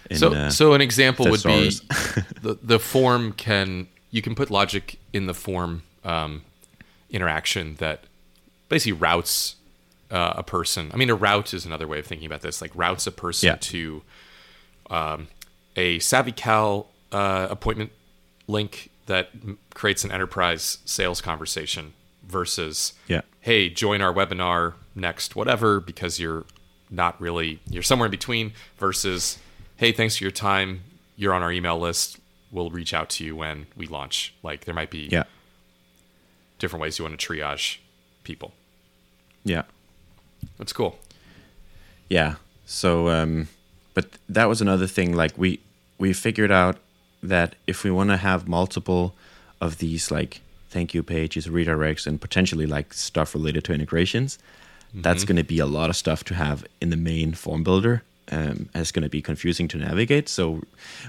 In, 0.09 0.17
so, 0.17 0.33
uh, 0.33 0.49
so 0.49 0.73
an 0.73 0.81
example 0.81 1.29
would 1.29 1.43
be 1.43 1.69
the 2.41 2.57
the 2.61 2.79
form 2.79 3.33
can 3.33 3.87
you 4.09 4.21
can 4.21 4.35
put 4.35 4.49
logic 4.49 4.99
in 5.13 5.25
the 5.27 5.33
form 5.33 5.83
um, 6.03 6.41
interaction 7.09 7.75
that 7.75 8.03
basically 8.69 8.93
routes 8.93 9.55
uh, 10.09 10.33
a 10.37 10.43
person. 10.43 10.91
I 10.93 10.97
mean, 10.97 11.09
a 11.09 11.15
route 11.15 11.53
is 11.53 11.65
another 11.65 11.87
way 11.87 11.99
of 11.99 12.05
thinking 12.05 12.25
about 12.25 12.41
this. 12.41 12.61
Like 12.61 12.71
routes 12.75 13.07
a 13.07 13.11
person 13.11 13.47
Yeah. 13.47 13.55
to 13.59 14.01
um, 14.89 15.27
a 15.75 15.99
SavvyCal 15.99 16.85
uh, 17.11 17.47
appointment 17.49 17.91
link 18.47 18.89
that 19.05 19.29
m- 19.41 19.57
creates 19.73 20.03
an 20.03 20.11
enterprise 20.11 20.79
sales 20.85 21.21
conversation 21.21 21.93
versus 22.27 22.93
Yeah. 23.07 23.21
hey, 23.39 23.69
join 23.69 24.01
our 24.01 24.13
webinar 24.13 24.73
next, 24.95 25.35
whatever, 25.35 25.79
because 25.79 26.19
you're 26.19 26.43
not 26.89 27.19
really, 27.21 27.59
you're 27.69 27.83
somewhere 27.83 28.07
in 28.07 28.11
between, 28.11 28.51
versus 28.77 29.37
hey, 29.81 29.91
thanks 29.91 30.15
for 30.15 30.23
your 30.23 30.31
time. 30.31 30.83
You're 31.17 31.33
on 31.33 31.41
our 31.41 31.51
email 31.51 31.79
list. 31.79 32.19
We'll 32.51 32.69
reach 32.69 32.93
out 32.93 33.09
to 33.11 33.25
you 33.25 33.35
when 33.35 33.65
we 33.75 33.87
launch. 33.87 34.31
Like 34.43 34.65
there 34.65 34.75
might 34.75 34.91
be 34.91 35.09
yeah. 35.11 35.23
different 36.59 36.81
ways 36.83 36.99
you 36.99 37.05
want 37.05 37.19
to 37.19 37.27
triage 37.27 37.79
people. 38.23 38.53
Yeah. 39.43 39.63
That's 40.59 40.71
cool. 40.71 40.99
Yeah. 42.09 42.35
So, 42.67 43.09
um, 43.09 43.47
but 43.95 44.05
that 44.29 44.45
was 44.45 44.61
another 44.61 44.85
thing. 44.85 45.15
Like 45.15 45.35
we 45.35 45.59
we 45.97 46.13
figured 46.13 46.51
out 46.51 46.77
that 47.23 47.55
if 47.65 47.83
we 47.83 47.89
want 47.89 48.11
to 48.11 48.17
have 48.17 48.47
multiple 48.47 49.15
of 49.59 49.79
these 49.79 50.11
like 50.11 50.41
thank 50.69 50.93
you 50.93 51.01
pages, 51.01 51.47
redirects, 51.47 52.05
and 52.05 52.21
potentially 52.21 52.67
like 52.67 52.93
stuff 52.93 53.33
related 53.33 53.63
to 53.63 53.73
integrations, 53.73 54.37
that's 54.93 55.23
going 55.23 55.37
to 55.37 55.43
be 55.43 55.57
a 55.57 55.65
lot 55.65 55.89
of 55.89 55.95
stuff 55.95 56.23
to 56.25 56.35
have 56.35 56.65
in 56.79 56.91
the 56.91 56.97
main 56.97 57.33
form 57.33 57.63
builder. 57.63 58.03
Um, 58.31 58.69
it's 58.73 58.91
going 58.91 59.03
to 59.03 59.09
be 59.09 59.21
confusing 59.21 59.67
to 59.69 59.77
navigate. 59.77 60.29
So 60.29 60.61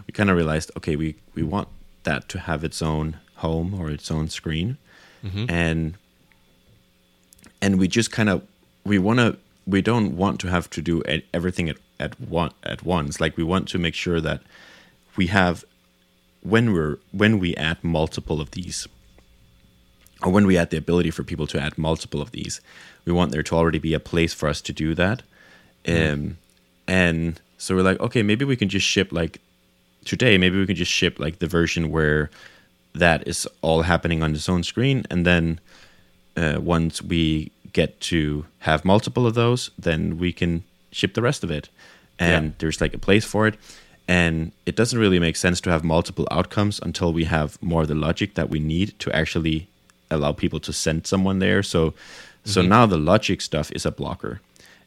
we 0.07 0.13
kind 0.13 0.29
of 0.31 0.37
realized, 0.37 0.71
okay, 0.77 0.97
we 0.97 1.15
we 1.35 1.43
want 1.43 1.69
that 2.03 2.29
to 2.31 2.39
have 2.39 2.65
its 2.65 2.83
own 2.83 3.17
home 3.37 3.75
or 3.75 3.91
its 3.91 4.11
own 4.11 4.29
screen, 4.29 4.77
and 5.49 5.95
and 7.61 7.79
we 7.79 7.87
just 7.89 8.11
kind 8.11 8.29
of 8.29 8.43
we 8.85 8.99
want 8.99 9.19
to 9.21 9.37
we 9.67 9.81
don't 9.83 10.17
want 10.17 10.41
to 10.41 10.49
have 10.49 10.69
to 10.71 10.83
do 10.83 11.03
everything 11.33 11.69
at 11.69 11.77
at 12.01 12.21
one 12.21 12.51
at 12.65 12.83
once. 12.85 13.21
Like 13.21 13.37
we 13.37 13.45
want 13.45 13.69
to 13.69 13.79
make 13.79 13.95
sure 13.95 14.21
that 14.21 14.41
we 15.17 15.29
have 15.29 15.65
when 16.43 16.73
we're 16.73 16.99
when 17.13 17.39
we 17.39 17.55
add 17.57 17.79
multiple 17.85 18.41
of 18.41 18.51
these 18.51 18.89
or 20.25 20.33
when 20.33 20.47
we 20.47 20.59
add 20.59 20.71
the 20.71 20.77
ability 20.77 21.11
for 21.11 21.23
people 21.25 21.47
to 21.47 21.61
add 21.61 21.79
multiple 21.79 22.21
of 22.21 22.31
these 22.33 22.61
we 23.05 23.13
want 23.13 23.31
there 23.33 23.43
to 23.43 23.55
already 23.57 23.79
be 23.79 23.95
a 23.95 24.01
place 24.01 24.33
for 24.35 24.49
us 24.49 24.61
to 24.61 24.73
do 24.73 24.95
that. 24.95 25.23
Um 25.87 26.39
and 26.89 27.41
so 27.59 27.75
we're 27.75 27.83
like 27.83 28.01
okay 28.01 28.23
maybe 28.23 28.45
we 28.45 28.57
can 28.57 28.69
just 28.69 28.87
ship 28.87 29.13
like 29.13 29.41
today 30.05 30.37
maybe 30.39 30.59
we 30.59 30.67
can 30.67 30.77
just 30.77 30.91
ship 30.91 31.19
like 31.19 31.39
the 31.39 31.47
version 31.47 31.91
where 31.91 32.31
that 32.95 33.27
is 33.27 33.47
all 33.63 33.83
happening 33.83 34.23
on 34.23 34.35
its 34.35 34.49
own 34.49 34.63
screen 34.63 35.05
and 35.11 35.25
then 35.25 35.61
uh, 36.37 36.59
once 36.61 37.03
we 37.03 37.51
get 37.73 38.01
to 38.01 38.45
have 38.61 38.85
multiple 38.85 39.27
of 39.27 39.35
those, 39.35 39.71
then 39.79 40.19
we 40.19 40.33
can 40.33 40.63
ship 40.91 41.15
the 41.15 41.23
rest 41.23 41.45
of 41.45 41.51
it. 41.51 41.69
And 42.19 42.47
Yeah. 42.47 42.53
there's 42.59 42.81
like 42.81 42.95
a 42.95 42.99
place 42.99 43.25
for 43.25 43.47
it. 43.47 43.55
And 44.09 44.53
it 44.67 44.77
doesn't 44.77 44.99
really 44.99 45.19
make 45.19 45.37
sense 45.37 45.61
to 45.63 45.71
have 45.71 45.85
multiple 45.85 46.27
outcomes 46.31 46.81
until 46.83 47.13
we 47.13 47.25
have 47.25 47.57
more 47.63 47.83
of 47.83 47.89
the 47.89 47.95
logic 47.95 48.35
that 48.35 48.51
we 48.51 48.59
need 48.61 48.99
to 49.01 49.15
actually 49.15 49.69
allow 50.11 50.33
people 50.33 50.61
to 50.61 50.73
send 50.73 51.07
someone 51.07 51.39
there. 51.39 51.63
So, 51.63 51.95
so 52.45 52.61
now 52.61 52.87
the 52.87 52.99
logic 52.99 53.41
stuff 53.41 53.71
is 53.73 53.87
a 53.87 53.91
blocker. 53.91 54.41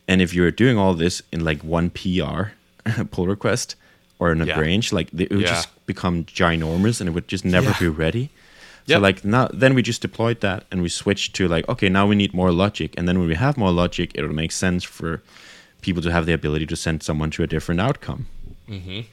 And 0.07 0.21
if 0.21 0.33
you're 0.33 0.51
doing 0.51 0.77
all 0.77 0.93
this 0.93 1.21
in 1.31 1.43
like 1.43 1.63
one 1.63 1.89
PR 1.89 2.51
pull 3.11 3.27
request 3.27 3.75
or 4.19 4.31
in 4.31 4.41
a 4.41 4.45
Yeah. 4.45 4.55
branch, 4.55 4.93
like 4.93 5.07
it 5.13 5.31
would 5.31 5.41
Yeah. 5.41 5.47
just 5.47 5.69
become 5.85 6.23
ginormous 6.25 6.99
and 7.01 7.09
it 7.09 7.13
would 7.13 7.27
just 7.27 7.43
never 7.45 7.69
Yeah. 7.71 7.79
be 7.79 7.87
ready. 7.87 8.29
So 8.87 8.99
like 8.99 9.25
now, 9.25 9.49
then 9.51 9.73
we 9.73 9.81
just 9.81 10.01
deployed 10.03 10.41
that 10.41 10.65
and 10.71 10.83
we 10.83 10.89
switched 10.89 11.33
to 11.37 11.47
like, 11.47 11.67
okay, 11.67 11.89
now 11.89 12.05
we 12.05 12.15
need 12.15 12.35
more 12.35 12.51
logic, 12.51 12.93
and 12.97 13.07
then 13.07 13.17
when 13.17 13.27
we 13.27 13.33
have 13.35 13.57
more 13.57 13.71
logic, 13.71 14.11
it'll 14.13 14.31
make 14.31 14.51
sense 14.51 14.83
for 14.83 15.23
people 15.81 16.03
to 16.03 16.11
have 16.11 16.27
the 16.27 16.33
ability 16.33 16.67
to 16.67 16.75
send 16.75 17.01
someone 17.01 17.31
to 17.31 17.41
a 17.41 17.47
different 17.47 17.81
outcome. 17.81 18.27
Great. 18.67 19.07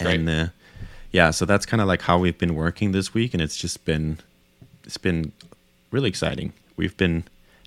And 0.00 0.28
uh, 0.28 0.46
yeah, 1.12 1.30
so 1.30 1.44
that's 1.44 1.64
kind 1.66 1.80
of 1.80 1.86
like 1.86 2.02
how 2.02 2.18
we've 2.18 2.38
been 2.38 2.54
working 2.56 2.90
this 2.92 3.14
week, 3.14 3.34
and 3.34 3.40
it's 3.42 3.56
just 3.56 3.84
been 3.84 4.18
it's 4.84 4.98
been 4.98 5.30
really 5.92 6.08
exciting. 6.08 6.52
We've 6.76 6.96
been 6.96 7.22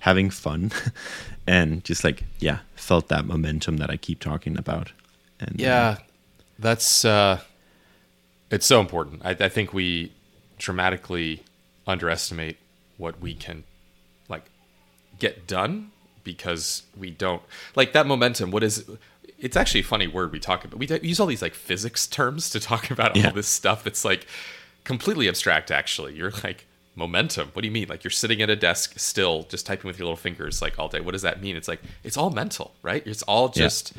having 0.06 0.30
fun, 0.30 0.70
and 1.46 1.84
just 1.84 2.02
like 2.04 2.24
yeah, 2.38 2.60
felt 2.76 3.08
that 3.08 3.26
momentum 3.26 3.76
that 3.78 3.90
I 3.90 3.96
keep 3.96 4.20
talking 4.20 4.56
about. 4.56 4.92
And 5.40 5.50
uh, 5.60 5.64
Yeah, 5.64 5.96
that's 6.58 7.04
uh, 7.04 7.40
it's 8.50 8.64
so 8.66 8.80
important. 8.80 9.20
I, 9.24 9.30
I 9.30 9.48
think 9.48 9.74
we 9.74 10.12
dramatically 10.58 11.42
underestimate 11.86 12.56
what 12.96 13.20
we 13.20 13.34
can 13.34 13.64
like 14.28 14.44
get 15.18 15.46
done 15.46 15.90
because 16.24 16.82
we 16.96 17.10
don't 17.10 17.42
like 17.74 17.92
that 17.92 18.06
momentum. 18.06 18.50
What 18.50 18.62
is 18.62 18.88
it's 19.38 19.56
actually 19.56 19.80
a 19.80 19.84
funny 19.84 20.06
word 20.06 20.32
we 20.32 20.38
talk 20.38 20.64
about. 20.64 20.78
We 20.78 20.86
use 21.02 21.20
all 21.20 21.26
these 21.26 21.42
like 21.42 21.54
physics 21.54 22.06
terms 22.06 22.48
to 22.50 22.60
talk 22.60 22.90
about 22.90 23.16
Yeah. 23.16 23.26
all 23.28 23.32
this 23.34 23.48
stuff 23.48 23.84
that's 23.84 24.04
like 24.04 24.26
completely 24.84 25.28
abstract. 25.28 25.70
Actually, 25.70 26.14
you're 26.14 26.32
like 26.44 26.65
momentum. 26.96 27.50
What 27.52 27.62
do 27.62 27.68
you 27.68 27.72
mean? 27.72 27.88
Like 27.88 28.02
you're 28.02 28.10
sitting 28.10 28.42
at 28.42 28.50
a 28.50 28.56
desk 28.56 28.94
still, 28.98 29.44
just 29.44 29.66
typing 29.66 29.86
with 29.86 29.98
your 29.98 30.06
little 30.06 30.16
fingers 30.16 30.60
like 30.62 30.78
all 30.78 30.88
day. 30.88 31.00
What 31.00 31.12
does 31.12 31.22
that 31.22 31.40
mean? 31.40 31.54
It's 31.56 31.68
like 31.68 31.80
it's 32.02 32.16
all 32.16 32.30
mental, 32.30 32.74
right? 32.82 33.06
It's 33.06 33.22
all 33.22 33.46
Yeah. 33.54 33.64
just 33.64 33.92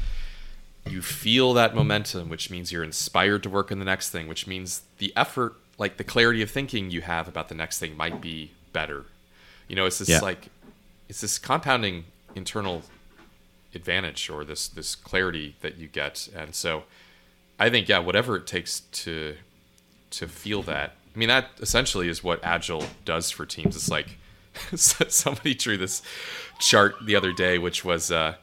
you 0.90 1.02
feel 1.02 1.54
that 1.54 1.76
momentum, 1.76 2.28
which 2.30 2.50
means 2.50 2.72
you're 2.72 2.84
inspired 2.84 3.44
to 3.44 3.50
work 3.50 3.72
on 3.72 3.80
the 3.80 3.86
next 3.86 4.10
thing, 4.10 4.28
which 4.28 4.48
means 4.48 4.82
the 4.98 5.14
effort, 5.16 5.56
like 5.78 5.98
the 5.98 6.04
clarity 6.04 6.42
of 6.42 6.50
thinking 6.50 6.90
you 6.92 7.02
have 7.02 7.28
about 7.28 7.50
the 7.50 7.56
next 7.56 7.78
thing, 7.80 7.96
might 7.96 8.20
be 8.22 8.52
better. 8.74 9.06
You 9.68 9.76
know, 9.76 9.86
it's 9.86 10.00
this 10.00 10.10
Yeah. 10.10 10.20
like 10.22 10.48
it's 11.10 11.22
this 11.22 11.38
compounding 11.40 12.06
internal 12.36 12.84
advantage 13.76 14.30
or 14.30 14.44
this 14.44 14.68
this 14.68 14.96
clarity 14.96 15.56
that 15.62 15.78
you 15.78 15.88
get, 15.88 16.28
and 16.36 16.56
so 16.56 16.84
I 17.60 17.70
think 17.70 17.88
yeah, 17.90 18.00
whatever 18.00 18.36
it 18.38 18.48
takes 18.48 18.80
to 18.82 19.38
to 20.12 20.28
feel 20.28 20.64
that. 20.64 20.96
I 21.18 21.20
mean, 21.20 21.30
that 21.30 21.50
essentially 21.62 22.10
is 22.10 22.24
what 22.24 22.44
Agile 22.44 22.84
does 23.04 23.32
for 23.32 23.44
teams. 23.44 23.76
It's 23.76 23.90
like 23.90 24.20
somebody 24.76 25.56
drew 25.56 25.76
this 25.76 26.04
chart 26.60 26.94
the 27.04 27.16
other 27.16 27.34
day, 27.34 27.58
which 27.58 27.84
was, 27.84 28.12
uh, 28.12 28.36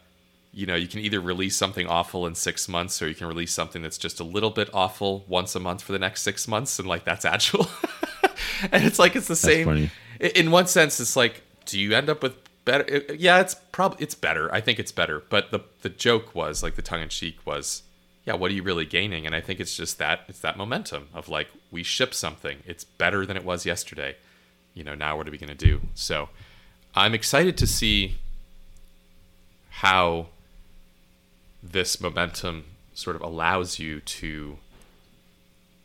you 0.53 0.67
know, 0.67 0.75
you 0.75 0.89
can 0.89 0.99
either 0.99 1.21
release 1.21 1.57
something 1.57 1.87
awful 1.87 2.27
in 2.27 2.35
six 2.35 2.69
months, 2.69 3.01
or 3.01 3.09
you 3.09 3.15
can 3.15 3.29
release 3.29 3.53
something 3.53 3.81
that's 3.81 3.97
just 3.97 4.19
a 4.19 4.25
little 4.25 4.51
bit 4.51 4.71
awful 4.75 5.25
once 5.29 5.55
a 5.55 5.61
month 5.61 5.83
for 5.83 5.93
the 5.93 6.01
next 6.01 6.23
six 6.23 6.49
months, 6.49 6.81
and 6.81 6.89
like 6.89 7.05
that's 7.05 7.25
Agile. 7.25 7.69
and 8.73 8.83
it's 8.83 8.99
like 8.99 9.15
it's 9.15 9.29
the 9.29 9.37
same. 9.37 9.67
funny. 9.67 9.91
In 10.19 10.51
one 10.51 10.67
sense, 10.67 10.99
it's 10.99 11.15
like, 11.15 11.43
do 11.67 11.79
you 11.79 11.95
end 11.95 12.11
up 12.11 12.25
with 12.25 12.35
better? 12.65 13.05
Yeah, 13.17 13.39
it's 13.39 13.55
probably 13.71 14.03
it's 14.03 14.17
better. 14.17 14.53
I 14.53 14.61
think 14.61 14.81
it's 14.81 14.91
better. 14.91 15.23
But 15.29 15.53
the 15.53 15.61
the 15.83 15.91
joke 15.91 16.35
was 16.35 16.61
like 16.61 16.75
the 16.75 16.83
tongue 16.83 17.03
in 17.03 17.09
cheek 17.09 17.39
was, 17.47 17.84
yeah, 18.27 18.35
what 18.35 18.51
are 18.51 18.55
you 18.55 18.63
really 18.63 18.87
gaining? 18.87 19.27
And 19.27 19.35
I 19.35 19.41
think 19.41 19.61
it's 19.61 19.77
just 19.77 19.99
that 19.99 20.21
it's 20.29 20.41
that 20.41 20.57
momentum 20.57 21.09
of 21.13 21.29
like 21.29 21.49
we 21.71 21.83
ship 21.83 22.15
something, 22.15 22.59
it's 22.67 22.85
better 22.85 23.27
than 23.27 23.37
it 23.37 23.45
was 23.45 23.67
yesterday. 23.67 24.17
You 24.75 24.83
know, 24.85 24.95
now 24.95 25.17
what 25.17 25.29
are 25.29 25.31
we 25.31 25.39
gonna 25.39 25.55
do? 25.55 25.83
So 25.95 26.29
I'm 26.95 27.15
excited 27.15 27.57
to 27.59 27.67
see 27.67 28.17
how 29.71 30.29
this 31.63 32.01
momentum 32.01 32.65
sort 32.95 33.17
of 33.17 33.23
allows 33.23 33.79
you 33.79 34.01
to 34.01 34.59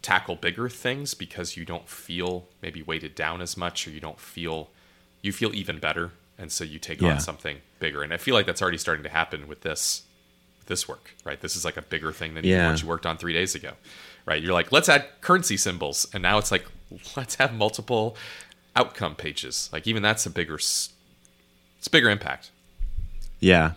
tackle 0.01 0.35
bigger 0.35 0.69
things 0.69 1.13
because 1.13 1.57
you 1.57 1.65
don't 1.65 1.89
feel 1.89 2.47
maybe 2.61 2.81
weighted 2.81 3.15
down 3.15 3.41
as 3.41 3.57
much 3.57 3.87
or 3.87 3.91
you 3.91 3.99
don't 3.99 4.19
feel 4.19 4.69
you 5.21 5.31
feel 5.33 5.53
even 5.53 5.77
better 5.79 6.11
and 6.37 6.51
so 6.51 6.63
you 6.63 6.79
take 6.79 7.01
Yeah. 7.01 7.13
on 7.13 7.19
something 7.19 7.57
bigger 7.79 8.01
and 8.01 8.13
i 8.13 8.17
feel 8.17 8.33
like 8.33 8.45
that's 8.45 8.61
already 8.61 8.77
starting 8.77 9.03
to 9.03 9.09
happen 9.09 9.47
with 9.47 9.61
this 9.61 10.03
this 10.69 10.87
work 10.87 11.13
right 11.25 11.41
this 11.41 11.55
is 11.57 11.65
like 11.65 11.75
a 11.75 11.81
bigger 11.81 12.13
thing 12.13 12.33
than 12.35 12.45
even 12.45 12.57
Yeah. 12.57 12.69
what 12.71 12.81
you 12.81 12.87
worked 12.87 13.05
on 13.05 13.17
three 13.17 13.33
days 13.33 13.53
ago 13.55 13.73
right 14.25 14.41
you're 14.41 14.53
like 14.53 14.71
let's 14.71 14.87
add 14.87 15.05
currency 15.19 15.57
symbols 15.57 16.07
and 16.13 16.23
now 16.23 16.37
it's 16.37 16.51
like 16.51 16.65
let's 17.17 17.35
have 17.35 17.53
multiple 17.53 18.15
outcome 18.75 19.15
pages 19.15 19.69
like 19.73 19.85
even 19.87 20.01
that's 20.01 20.25
a 20.25 20.29
bigger 20.29 20.55
it's 20.55 20.93
a 21.85 21.89
bigger 21.89 22.09
impact 22.09 22.51
Yeah. 23.41 23.73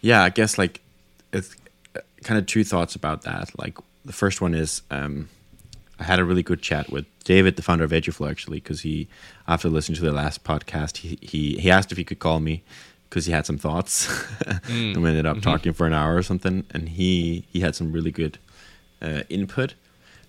Yeah, 0.00 0.22
I 0.22 0.30
guess 0.30 0.56
like 0.58 0.80
it's 1.32 1.54
kind 2.22 2.38
of 2.38 2.46
two 2.46 2.62
thoughts 2.64 2.94
about 2.94 3.22
that. 3.22 3.50
Like 3.58 3.76
the 4.04 4.12
first 4.12 4.40
one 4.40 4.54
is 4.54 4.82
um, 4.90 5.28
I 5.98 6.04
had 6.04 6.18
a 6.20 6.24
really 6.24 6.42
good 6.42 6.62
chat 6.62 6.90
with 6.90 7.06
David, 7.24 7.56
the 7.56 7.62
founder 7.62 7.82
of 7.84 7.90
Eduflow, 7.90 8.30
actually, 8.30 8.58
because 8.60 8.82
he, 8.82 9.08
after 9.48 9.68
listening 9.68 9.96
to 9.96 10.02
the 10.04 10.12
last 10.12 10.44
podcast, 10.44 10.98
he 10.98 11.18
he, 11.22 11.56
he 11.58 11.70
asked 11.70 11.90
if 11.90 11.98
he 11.98 12.04
could 12.04 12.18
call 12.20 12.38
me 12.38 12.62
because 13.08 13.26
he 13.26 13.32
had 13.32 13.46
some 13.46 13.58
thoughts, 13.58 14.08
and 14.68 15.02
we 15.02 15.08
ended 15.08 15.26
up 15.26 15.40
talking 15.40 15.72
for 15.72 15.86
an 15.86 15.92
hour 15.92 16.16
or 16.16 16.22
something, 16.22 16.64
and 16.70 16.88
he 16.90 17.46
he 17.50 17.60
had 17.60 17.74
some 17.74 17.92
really 17.92 18.10
good 18.10 18.38
uh, 19.02 19.22
input. 19.28 19.74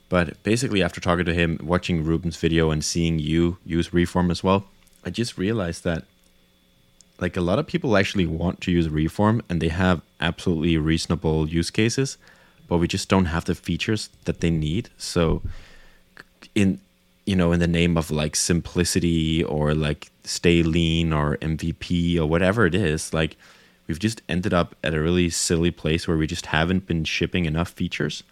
But 0.09 0.41
basically, 0.43 0.81
after 0.81 1.01
talking 1.01 1.25
to 1.25 1.33
him, 1.33 1.59
watching 1.61 2.03
Ruben's 2.03 2.37
video, 2.37 2.71
and 2.71 2.83
seeing 2.83 3.19
you 3.19 3.57
use 3.65 3.93
Reform 3.93 4.31
as 4.31 4.43
well, 4.43 4.65
I 5.05 5.09
just 5.09 5.37
realized 5.37 5.83
that 5.83 6.05
like 7.19 7.35
a 7.35 7.41
lot 7.41 7.59
of 7.59 7.67
people 7.67 7.97
actually 7.97 8.25
want 8.25 8.61
to 8.61 8.71
use 8.71 8.89
Reform 8.89 9.41
and 9.49 9.61
they 9.61 9.69
have 9.69 10.01
absolutely 10.19 10.77
reasonable 10.77 11.49
use 11.49 11.71
cases, 11.71 12.17
but 12.67 12.77
we 12.77 12.87
just 12.87 13.09
don't 13.09 13.25
have 13.25 13.45
the 13.45 13.55
features 13.55 14.09
that 14.25 14.39
they 14.39 14.51
need. 14.51 14.89
So 14.97 15.41
in 16.53 16.79
you 17.27 17.35
know, 17.35 17.51
in 17.51 17.59
the 17.59 17.67
name 17.67 17.97
of 17.97 18.09
like 18.09 18.35
simplicity 18.35 19.43
or 19.43 19.75
like 19.75 20.09
stay 20.23 20.63
lean 20.63 21.11
or 21.11 21.37
MVP 21.37 22.17
or 22.17 22.25
whatever 22.25 22.65
it 22.65 22.73
is, 22.73 23.13
like 23.13 23.35
we've 23.85 23.99
just 23.99 24.21
ended 24.29 24.53
up 24.53 24.75
at 24.83 24.93
a 24.93 25.01
really 25.01 25.29
silly 25.29 25.69
place 25.69 26.07
where 26.07 26.17
we 26.17 26.25
just 26.25 26.47
haven't 26.47 26.87
been 26.87 27.03
shipping 27.03 27.45
enough 27.45 27.69
features. 27.69 28.23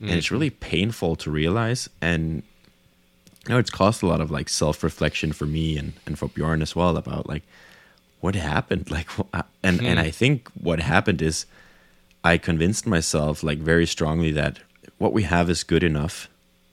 And 0.00 0.10
it's 0.10 0.26
mm-hmm. 0.26 0.34
really 0.34 0.50
painful 0.50 1.16
to 1.16 1.30
realize. 1.30 1.88
And 2.00 2.42
you 3.46 3.54
know, 3.54 3.58
it's 3.58 3.70
caused 3.70 4.02
a 4.02 4.06
lot 4.06 4.20
of 4.20 4.30
like 4.30 4.48
self 4.48 4.82
reflection 4.82 5.32
for 5.32 5.46
me 5.46 5.78
and, 5.78 5.94
and 6.06 6.18
for 6.18 6.28
Bjorn 6.28 6.60
as 6.60 6.76
well 6.76 6.96
about 6.96 7.28
like 7.28 7.44
what 8.20 8.34
happened. 8.34 8.90
Like, 8.90 9.08
and, 9.62 9.80
and 9.80 9.98
hmm. 9.98 10.04
I 10.04 10.10
think 10.10 10.48
what 10.60 10.80
happened 10.80 11.22
is 11.22 11.46
I 12.22 12.36
convinced 12.36 12.86
myself 12.86 13.42
like 13.42 13.58
very 13.58 13.86
strongly 13.86 14.30
that 14.32 14.58
what 14.98 15.12
we 15.12 15.22
have 15.22 15.48
is 15.48 15.64
good 15.64 15.82
enough. 15.82 16.28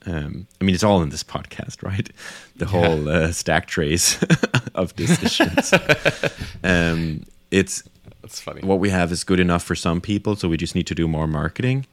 Um, 0.05 0.47
I 0.59 0.63
mean, 0.63 0.73
it's 0.73 0.83
all 0.83 1.01
in 1.01 1.09
this 1.09 1.23
podcast, 1.23 1.83
right? 1.83 2.09
The 2.55 2.65
whole 2.65 3.09
uh, 3.09 3.31
stack 3.31 3.67
trace 3.67 4.17
of 4.75 4.95
decisions. 4.95 5.73
um, 6.63 7.23
it's 7.51 7.83
That's 8.21 8.39
funny. 8.39 8.61
what 8.61 8.79
we 8.79 8.89
have 8.89 9.11
is 9.11 9.23
good 9.23 9.39
enough 9.39 9.63
for 9.63 9.75
some 9.75 9.99
people, 10.01 10.35
so 10.35 10.47
we 10.47 10.57
just 10.57 10.75
need 10.75 10.87
to 10.87 10.95
do 10.95 11.07
more 11.07 11.27
marketing. 11.27 11.85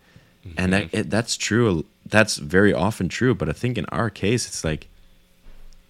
And 0.57 0.73
that, 0.73 0.89
it, 0.95 1.11
that's 1.11 1.37
true. 1.37 1.85
That's 2.05 2.37
very 2.37 2.73
often 2.73 3.09
true. 3.09 3.35
But 3.35 3.49
I 3.49 3.53
think 3.53 3.77
in 3.77 3.85
our 3.87 4.09
case, 4.11 4.47
it's 4.47 4.63
like, 4.63 4.87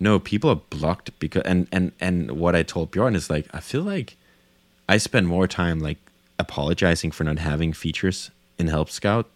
no, 0.01 0.19
people 0.19 0.49
are 0.49 0.61
blocked 0.71 1.19
because, 1.19 1.43
and 1.43 1.69
and 1.71 1.93
and 2.01 2.33
what 2.33 2.57
I 2.57 2.63
told 2.63 2.91
Bjorn 2.91 3.15
is 3.15 3.29
like, 3.29 3.47
I 3.53 3.61
feel 3.61 3.83
like 3.83 4.17
I 4.89 4.97
spend 4.97 5.29
more 5.29 5.47
time 5.47 5.81
like 5.81 5.99
apologizing 6.39 7.11
for 7.11 7.25
not 7.25 7.39
having 7.39 7.75
features 7.75 8.31
in 8.59 8.69
Help 8.69 8.89
Scout 8.89 9.29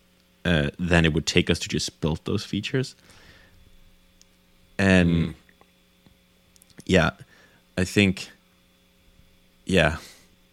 uh, 0.44 0.70
than 0.78 1.04
it 1.04 1.12
would 1.12 1.26
take 1.26 1.50
us 1.50 1.58
to 1.60 1.68
just 1.68 2.00
build 2.00 2.20
those 2.24 2.44
features. 2.44 2.94
And 4.78 5.34
yeah, 6.86 7.10
I 7.76 7.84
think 7.84 8.30
yeah, 9.66 9.96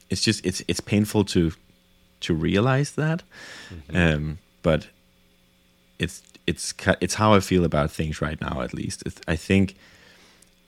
it's 0.10 0.22
just 0.22 0.46
it's 0.46 0.62
it's 0.68 0.80
painful 0.82 1.24
to 1.26 1.52
to 2.22 2.34
realize 2.34 2.92
that, 2.94 3.24
um, 3.94 4.38
but 4.64 4.88
it's 6.00 6.22
it's 6.46 6.74
it's 7.02 7.14
how 7.16 7.34
I 7.34 7.40
feel 7.40 7.64
about 7.64 7.92
things 7.92 8.22
right 8.22 8.40
now. 8.42 8.62
At 8.62 8.74
least 8.74 9.04
It's- 9.06 9.22
I 9.28 9.36
think 9.38 9.76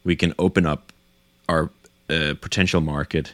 we 0.05 0.15
can 0.15 0.33
open 0.39 0.65
up 0.65 0.93
our 1.49 1.69
uh, 2.09 2.33
potential 2.41 2.81
market 2.81 3.33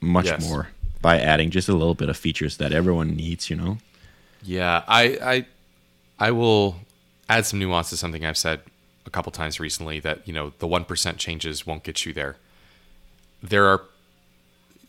much 0.00 0.26
Yes. 0.26 0.42
more 0.42 0.68
by 1.02 1.20
adding 1.20 1.50
just 1.50 1.68
a 1.68 1.72
little 1.74 1.94
bit 1.94 2.08
of 2.08 2.16
features 2.16 2.56
that 2.56 2.72
everyone 2.72 3.14
needs. 3.14 3.50
You 3.50 3.56
know. 3.56 3.78
Yeah, 4.44 4.84
I, 4.86 5.02
I, 5.22 5.46
I 6.18 6.30
will 6.30 6.76
add 7.28 7.46
some 7.46 7.58
nuance 7.58 7.88
to 7.90 7.96
something 7.96 8.24
I've 8.26 8.36
said 8.36 8.60
a 9.06 9.10
couple 9.10 9.32
times 9.32 9.58
recently. 9.58 10.00
That 10.00 10.26
you 10.28 10.34
know 10.34 10.52
the 10.58 10.66
one 10.66 10.84
percent 10.84 11.16
changes 11.18 11.66
won't 11.66 11.82
get 11.82 12.04
you 12.04 12.12
there. 12.12 12.36
There 13.42 13.66
are, 13.66 13.82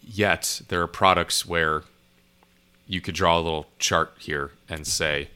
yet 0.04 0.62
there 0.68 0.82
are 0.82 0.88
products 0.88 1.46
where 1.46 1.84
you 2.88 3.02
could 3.02 3.16
draw 3.16 3.38
a 3.38 3.42
little 3.42 3.68
chart 3.80 4.14
here 4.20 4.52
and 4.70 4.86
say 4.86 5.30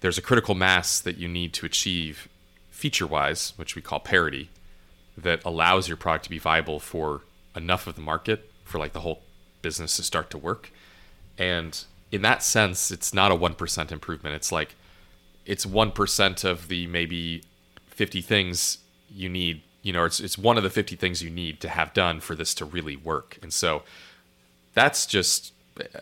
there's 0.00 0.18
a 0.18 0.22
critical 0.22 0.54
mass 0.54 1.00
that 1.00 1.16
you 1.16 1.28
need 1.28 1.52
to 1.54 1.66
achieve 1.66 2.28
feature-wise, 2.70 3.54
which 3.56 3.74
we 3.74 3.80
call 3.80 4.00
parity, 4.00 4.50
that 5.16 5.42
allows 5.44 5.88
your 5.88 5.96
product 5.96 6.24
to 6.24 6.30
be 6.30 6.38
viable 6.38 6.78
for 6.78 7.22
enough 7.54 7.86
of 7.86 7.94
the 7.94 8.02
market 8.02 8.50
for 8.64 8.78
like 8.78 8.92
the 8.92 9.00
whole 9.00 9.22
business 9.62 9.96
to 9.96 10.02
start 10.02 10.28
to 10.30 10.36
work. 10.36 10.70
And 11.38 11.82
in 12.12 12.22
that 12.22 12.42
sense, 12.42 12.90
it's 12.90 13.12
not 13.12 13.32
a 13.32 13.34
1% 13.36 13.92
improvement. 13.92 14.34
It's 14.36 14.52
like 14.52 14.74
it's 15.44 15.66
1% 15.66 16.44
of 16.44 16.68
the 16.68 16.86
maybe 16.86 17.42
50 17.88 18.20
things 18.22 18.78
you 19.10 19.28
need, 19.28 19.62
you 19.82 19.92
know, 19.92 20.04
it's 20.04 20.20
it's 20.20 20.36
one 20.36 20.56
of 20.56 20.62
the 20.62 20.70
50 20.70 20.96
things 20.96 21.22
you 21.22 21.30
need 21.30 21.60
to 21.60 21.68
have 21.68 21.92
done 21.94 22.20
for 22.20 22.34
this 22.34 22.54
to 22.54 22.64
really 22.64 22.96
work. 22.96 23.38
And 23.42 23.52
so 23.52 23.82
that's 24.74 25.06
just 25.06 25.52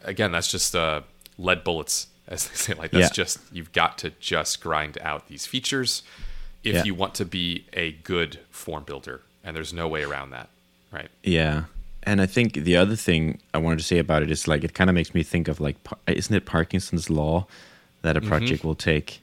again, 0.03 0.33
that's 0.33 0.51
just 0.51 0.75
uh, 0.75 1.03
lead 1.39 1.65
bullets 1.65 2.07
as 2.29 2.49
they 2.49 2.55
say 2.55 2.75
like 2.75 2.91
that's 2.91 3.11
Yeah. 3.11 3.25
just 3.25 3.39
you've 3.53 3.73
got 3.73 3.99
to 3.99 4.11
just 4.21 4.61
grind 4.63 4.97
out 5.03 5.29
these 5.29 5.47
features 5.47 6.03
if 6.63 6.75
Yeah. 6.77 6.85
you 6.85 6.95
want 6.95 7.15
to 7.17 7.25
be 7.27 7.67
a 7.75 7.93
good 7.93 8.39
form 8.51 8.85
builder 8.85 9.21
and 9.43 9.55
there's 9.55 9.75
no 9.75 9.87
way 9.89 10.03
around 10.03 10.31
that, 10.31 10.49
right? 10.91 11.11
Yeah. 11.23 11.65
And 12.07 12.21
I 12.21 12.27
think 12.27 12.53
the 12.55 12.77
other 12.77 12.97
thing 12.97 13.41
I 13.53 13.59
wanted 13.59 13.79
to 13.79 13.85
say 13.85 13.99
about 13.99 14.23
it 14.23 14.31
is 14.31 14.47
like 14.47 14.63
it 14.65 14.75
kind 14.75 14.91
of 14.91 14.95
makes 14.95 15.15
me 15.15 15.23
think 15.23 15.49
of 15.49 15.61
like 15.61 15.77
isn't 16.07 16.35
it 16.35 16.45
Parkinson's 16.45 17.09
law 17.11 17.47
that 18.03 18.17
a 18.17 18.21
project 18.21 18.65
will 18.65 18.75
take 18.75 19.21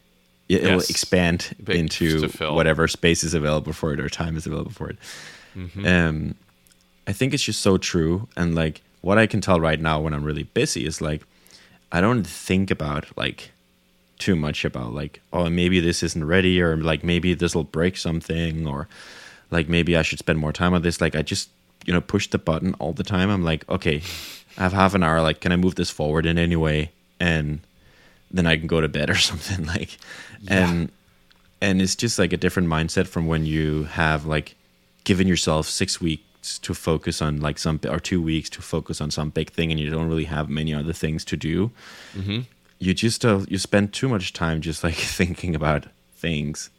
it, 0.48 0.62
it 0.62 0.62
will 0.64 0.80
Mm-hmm. 0.80 0.90
Expand 0.90 1.54
Big 1.62 1.76
into 1.76 2.28
whatever 2.52 2.88
space 2.88 3.22
is 3.24 3.34
available 3.34 3.72
for 3.72 3.92
it 3.92 4.00
or 4.00 4.08
time 4.08 4.36
is 4.36 4.46
available 4.46 4.72
for 4.72 4.90
it. 4.90 4.96
Mm-hmm. 5.56 5.86
Um 5.86 6.34
I 7.06 7.12
think 7.12 7.34
it's 7.34 7.42
just 7.42 7.60
so 7.62 7.78
true 7.78 8.28
and 8.36 8.54
like 8.54 8.82
what 9.00 9.18
I 9.18 9.26
can 9.26 9.40
tell 9.40 9.60
right 9.60 9.80
now 9.80 10.00
when 10.00 10.14
I'm 10.14 10.24
really 10.24 10.44
busy 10.44 10.84
is 10.84 11.00
like 11.00 11.22
I 11.92 12.00
don't 12.00 12.24
think 12.24 12.70
about 12.70 13.06
like 13.16 13.50
too 14.18 14.36
much 14.36 14.64
about 14.64 14.92
like 14.92 15.20
oh 15.32 15.48
maybe 15.48 15.80
this 15.80 16.02
isn't 16.02 16.24
ready 16.24 16.60
or 16.60 16.76
like 16.76 17.04
maybe 17.04 17.34
this 17.34 17.54
will 17.54 17.64
break 17.64 17.96
something 17.96 18.66
or 18.66 18.88
like 19.50 19.68
maybe 19.68 19.96
I 19.96 20.02
should 20.02 20.18
spend 20.18 20.38
more 20.38 20.52
time 20.52 20.74
on 20.74 20.82
this 20.82 21.00
like 21.00 21.14
I 21.14 21.22
just 21.22 21.48
you 21.86 21.92
know 21.92 22.00
push 22.00 22.28
the 22.28 22.38
button 22.38 22.74
all 22.74 22.92
the 22.92 23.04
time 23.04 23.30
I'm 23.30 23.44
like 23.44 23.68
okay 23.68 24.02
I 24.56 24.62
have 24.62 24.72
half 24.72 24.94
an 24.94 25.02
hour 25.02 25.20
like 25.20 25.40
can 25.40 25.52
I 25.52 25.56
move 25.56 25.74
this 25.74 25.90
forward 25.90 26.26
in 26.26 26.38
any 26.38 26.56
way? 26.56 26.92
And 27.20 27.60
then 28.30 28.46
I 28.46 28.56
can 28.56 28.66
go 28.66 28.80
to 28.80 28.88
bed 28.88 29.10
or 29.10 29.14
something 29.30 29.66
like 29.66 29.98
and 30.48 30.90
and 31.60 31.80
it's 31.80 31.94
just 31.94 32.18
like 32.18 32.32
a 32.32 32.36
different 32.36 32.68
mindset 32.68 33.06
from 33.06 33.26
when 33.26 33.46
you 33.46 33.84
have 33.84 34.26
like 34.26 34.56
given 35.04 35.26
yourself 35.28 35.66
6 35.68 36.00
weeks 36.00 36.58
to 36.58 36.74
focus 36.74 37.22
on 37.22 37.40
like 37.40 37.58
some 37.58 37.78
or 37.88 38.00
2 38.00 38.20
weeks 38.20 38.50
to 38.50 38.62
focus 38.62 39.00
on 39.00 39.10
some 39.10 39.30
big 39.30 39.50
thing 39.50 39.70
and 39.70 39.78
you 39.78 39.90
don't 39.90 40.08
really 40.08 40.24
have 40.24 40.48
many 40.48 40.74
other 40.74 40.92
things 40.92 41.24
to 41.26 41.36
do 41.36 41.70
you 42.78 42.92
just 42.94 43.24
uh, 43.24 43.40
you 43.48 43.58
spend 43.58 43.92
too 43.92 44.08
much 44.08 44.32
time 44.32 44.60
just 44.60 44.82
like 44.82 44.94
thinking 45.18 45.54
about 45.54 45.86
things 46.16 46.70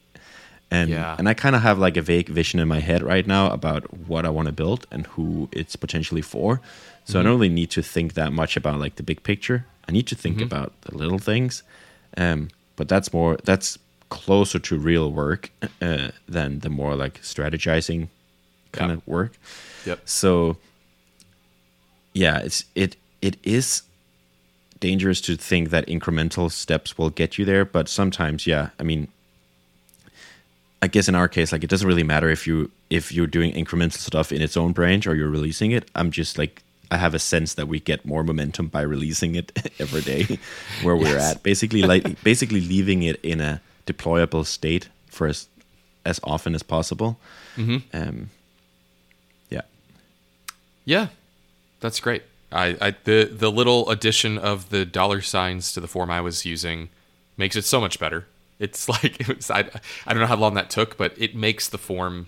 and 0.74 0.90
Yeah. 0.90 1.16
and 1.18 1.26
i 1.32 1.34
kind 1.44 1.56
of 1.56 1.62
have 1.62 1.78
like 1.86 1.98
a 1.98 2.02
vague 2.14 2.30
vision 2.40 2.60
in 2.60 2.68
my 2.68 2.80
head 2.90 3.02
right 3.14 3.28
now 3.28 3.46
about 3.60 3.84
what 4.10 4.26
i 4.26 4.30
want 4.38 4.48
to 4.48 4.56
build 4.64 4.82
and 4.92 5.02
who 5.14 5.48
it's 5.52 5.76
potentially 5.86 6.22
for 6.34 6.60
so 7.06 7.20
i 7.20 7.24
don't 7.24 7.34
really 7.40 7.56
need 7.62 7.72
to 7.78 7.82
think 7.94 8.14
that 8.14 8.32
much 8.42 8.58
about 8.58 8.80
like 8.84 8.96
the 8.96 9.04
big 9.12 9.20
picture 9.24 9.60
i 9.88 9.92
need 9.92 10.08
to 10.08 10.16
think 10.24 10.42
about 10.42 10.70
the 10.82 10.94
little 11.02 11.20
things 11.20 11.64
um 12.18 12.40
but 12.78 12.88
that's 12.88 13.10
more 13.14 13.38
that's 13.44 13.78
closer 14.10 14.60
to 14.60 14.78
real 14.78 15.12
work 15.12 15.50
uh, 15.82 16.10
than 16.36 16.60
the 16.60 16.70
more 16.70 16.96
like 17.04 17.16
strategizing 17.22 18.08
kind 18.72 18.90
Yeah. 18.92 18.98
of 18.98 19.08
work 19.08 19.32
Yep. 19.86 20.00
so 20.06 20.58
yeah 22.14 22.38
it's 22.40 22.66
it 22.76 22.96
it 23.22 23.38
is 23.44 23.84
dangerous 24.80 25.22
to 25.22 25.36
think 25.36 25.70
that 25.70 25.88
incremental 25.88 26.52
steps 26.52 26.98
will 26.98 27.10
get 27.10 27.38
you 27.38 27.46
there 27.46 27.66
but 27.66 27.88
sometimes 27.90 28.46
yeah 28.46 28.70
i 28.80 28.84
mean 28.84 29.08
i 30.84 30.88
guess 30.88 31.08
in 31.12 31.16
our 31.16 31.28
case 31.38 31.52
like 31.54 31.64
it 31.64 31.70
doesn't 31.74 31.88
really 31.92 32.04
matter 32.14 32.30
if 32.38 32.42
you 32.48 32.56
if 32.90 33.12
you're 33.16 33.32
doing 33.38 33.52
incremental 33.54 33.98
stuff 34.10 34.32
in 34.32 34.42
its 34.48 34.56
own 34.58 34.72
branch 34.80 35.04
or 35.08 35.14
you're 35.16 35.30
releasing 35.40 35.72
it 35.78 35.84
i'm 35.96 36.10
just 36.12 36.38
like 36.42 36.62
i 36.92 36.98
have 36.98 37.14
a 37.16 37.20
sense 37.20 37.56
that 37.58 37.68
we 37.68 37.80
get 37.80 38.06
more 38.06 38.24
momentum 38.24 38.68
by 38.68 38.82
releasing 38.96 39.36
it 39.36 39.48
every 39.80 40.02
day 40.02 40.22
where 40.84 40.96
we're 40.96 41.18
Yes. 41.18 41.32
at 41.36 41.44
basically 41.44 41.82
like 41.94 42.04
basically 42.24 42.62
leaving 42.74 43.04
it 43.04 43.18
in 43.24 43.40
a 43.42 43.62
deployable 43.86 44.46
state 44.46 44.90
for 45.08 45.28
as 45.28 45.48
as 46.06 46.20
often 46.24 46.54
as 46.56 46.64
possible 46.76 47.18
um 47.58 48.30
yeah 49.50 49.62
Yeah, 50.86 51.08
that's 51.80 52.00
great. 52.00 52.24
I, 52.52 52.66
I 52.82 52.90
the 53.10 53.20
the 53.44 53.52
little 53.60 53.90
addition 53.90 54.38
of 54.38 54.70
the 54.70 54.86
dollar 54.86 55.22
signs 55.22 55.72
to 55.74 55.80
the 55.80 55.88
form 55.88 56.10
I 56.12 56.22
was 56.22 56.46
using 56.46 56.90
makes 57.38 57.56
it 57.56 57.66
so 57.66 57.80
much 57.80 58.00
better. 58.00 58.26
It's 58.60 58.88
like 58.94 59.20
it 59.22 59.36
was, 59.38 59.50
I 59.52 59.60
I 60.06 60.14
don't 60.14 60.20
know 60.20 60.28
how 60.28 60.36
long 60.38 60.54
that 60.56 60.70
took, 60.70 60.98
but 60.98 61.14
it 61.18 61.36
makes 61.36 61.68
the 61.70 61.78
form 61.78 62.28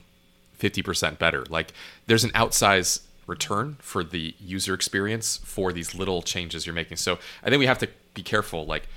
fifty 0.53 0.81
percent 0.81 1.19
better. 1.19 1.45
Like 1.49 1.73
there's 2.07 2.23
an 2.23 2.31
outsize 2.33 3.01
return 3.27 3.77
for 3.79 4.03
the 4.03 4.35
user 4.39 4.73
experience 4.73 5.37
for 5.43 5.73
these 5.73 5.95
little 5.95 6.21
changes 6.21 6.65
you're 6.65 6.75
making. 6.75 6.97
So 6.97 7.17
I 7.43 7.49
think 7.49 7.59
we 7.59 7.65
have 7.65 7.79
to 7.79 7.89
be 8.13 8.21
careful. 8.21 8.65
Like 8.65 8.87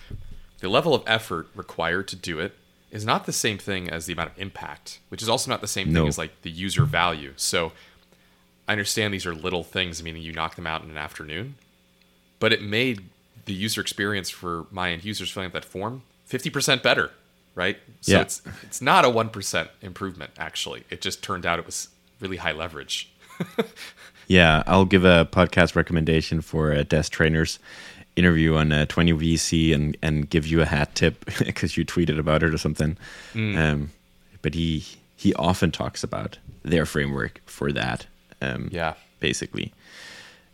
the 0.61 0.69
level 0.69 0.95
of 0.95 1.03
effort 1.07 1.49
required 1.55 2.09
to 2.09 2.17
do 2.17 2.39
it 2.41 2.55
is 2.91 3.05
not 3.05 3.27
the 3.27 3.33
same 3.33 3.59
thing 3.59 3.89
as 3.89 4.07
the 4.07 4.13
amount 4.13 4.31
of 4.33 4.39
impact, 4.39 4.99
which 5.09 5.23
is 5.23 5.29
also 5.29 5.51
not 5.51 5.61
the 5.61 5.67
same 5.67 5.93
No. 5.93 6.01
thing 6.01 6.09
as 6.09 6.19
like 6.19 6.43
the 6.43 6.51
user 6.51 6.85
value. 6.85 7.33
So 7.37 7.73
I 8.67 8.73
understand 8.73 9.15
these 9.15 9.25
are 9.27 9.35
little 9.35 9.63
things, 9.65 10.03
meaning 10.03 10.23
you 10.23 10.33
knock 10.33 10.57
them 10.57 10.67
out 10.67 10.83
in 10.85 10.91
an 10.91 10.99
afternoon, 10.99 11.55
but 12.39 12.53
it 12.53 12.63
made 12.63 13.05
the 13.47 13.53
user 13.55 13.81
experience 13.81 14.29
for 14.31 14.67
my 14.71 14.91
end 14.91 15.05
users 15.05 15.31
filling 15.31 15.47
out 15.47 15.53
that 15.55 15.65
form 15.65 16.03
50% 16.31 16.83
better, 16.83 17.11
right? 17.55 17.79
So 18.01 18.13
Yeah. 18.13 18.21
it's 18.23 18.43
it's 18.63 18.81
not 18.83 19.05
a 19.05 19.09
1% 19.09 19.69
improvement 19.83 20.31
actually. 20.39 20.85
It 20.91 21.01
just 21.01 21.23
turned 21.23 21.47
out 21.47 21.59
it 21.59 21.67
was 21.67 21.89
really 22.21 22.37
high 22.39 22.53
leverage. 22.53 23.11
Yeah, 24.31 24.63
I'll 24.67 24.85
give 24.85 25.07
a 25.07 25.27
podcast 25.33 25.75
recommendation 25.75 26.43
for 26.43 26.71
a 26.71 26.85
Des 26.85 27.05
Traynor's 27.09 27.59
interview 28.15 28.57
on 28.57 28.73
uh, 28.73 28.85
20 28.85 29.13
VC 29.15 29.75
and 29.75 29.97
and 30.03 30.29
give 30.29 30.47
you 30.47 30.61
a 30.61 30.67
hat 30.67 30.95
tip 30.95 31.25
because 31.39 31.79
you 31.79 31.85
tweeted 31.87 32.19
about 32.19 32.43
it 32.43 32.53
or 32.53 32.59
something. 32.59 32.99
Mm. 33.33 33.57
Um, 33.57 33.91
but 34.43 34.53
he 34.53 34.85
he 35.17 35.33
often 35.35 35.71
talks 35.71 36.05
about 36.05 36.37
their 36.63 36.85
framework 36.85 37.41
for 37.47 37.73
that. 37.73 38.07
Um, 38.43 38.69
Yeah. 38.71 38.95
basically 39.21 39.73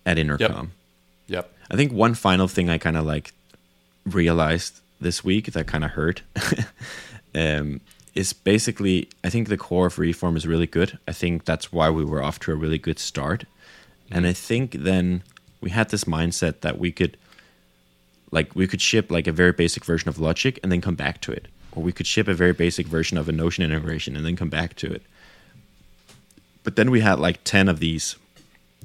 at 0.07 0.19
Intercom. 0.19 0.71
Yep. 1.27 1.53
I 1.69 1.75
think 1.77 1.91
one 1.93 2.15
final 2.15 2.47
thing 2.47 2.71
I 2.71 2.79
kind 2.79 2.97
of 2.97 3.05
like 3.05 3.33
realized 4.07 4.81
this 5.05 5.23
week 5.23 5.53
that 5.53 5.69
kind 5.69 5.85
of 5.85 5.93
hurt. 5.93 6.23
Um, 7.37 7.81
is 8.15 8.33
basically 8.33 9.09
I 9.25 9.29
think 9.29 9.49
the 9.49 9.57
core 9.57 9.87
of 9.87 9.99
Reform 9.99 10.37
is 10.37 10.47
really 10.47 10.67
good. 10.67 10.99
I 11.09 11.13
think 11.13 11.45
that's 11.45 11.73
why 11.73 11.91
we 11.91 12.05
were 12.05 12.23
off 12.23 12.39
to 12.41 12.53
a 12.53 12.55
really 12.55 12.79
good 12.79 12.99
start, 12.99 13.45
and 14.11 14.25
mm-hmm. 14.25 14.31
I 14.31 14.33
think 14.33 14.73
then 14.73 15.25
we 15.61 15.71
had 15.71 15.91
this 15.91 16.05
mindset 16.05 16.61
that 16.61 16.79
we 16.79 16.93
could 16.93 17.17
like 18.31 18.55
we 18.55 18.67
could 18.67 18.81
ship 18.81 19.11
like 19.11 19.27
a 19.27 19.33
very 19.33 19.53
basic 19.53 19.85
version 19.85 20.09
of 20.09 20.19
Logic 20.19 20.59
and 20.63 20.71
then 20.71 20.81
come 20.81 20.95
back 20.95 21.21
to 21.23 21.33
it, 21.33 21.49
or 21.73 21.83
we 21.83 21.93
could 21.93 22.07
ship 22.07 22.29
a 22.29 22.35
very 22.35 22.53
basic 22.53 22.87
version 22.87 23.19
of 23.19 23.29
a 23.29 23.33
Notion 23.33 23.65
integration 23.65 24.17
and 24.17 24.25
then 24.25 24.37
come 24.37 24.51
back 24.51 24.75
to 24.77 24.93
it. 24.93 25.03
But 26.63 26.77
then 26.77 26.91
we 26.91 27.01
had 27.01 27.19
like 27.19 27.43
ten 27.43 27.69
of 27.69 27.81
these, 27.81 28.17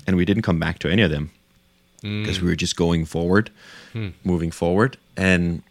and 0.07 0.15
we 0.15 0.25
didn't 0.25 0.43
come 0.43 0.59
back 0.59 0.79
to 0.79 0.89
any 0.89 1.03
of 1.03 1.11
them. 1.11 1.31
Mm. 2.03 2.23
Because 2.23 2.41
we 2.41 2.47
were 2.47 2.55
just 2.55 2.77
going 2.77 3.03
forward, 3.03 3.51
hmm. 3.91 4.09
moving 4.23 4.51
forward, 4.51 4.95
and 5.17 5.61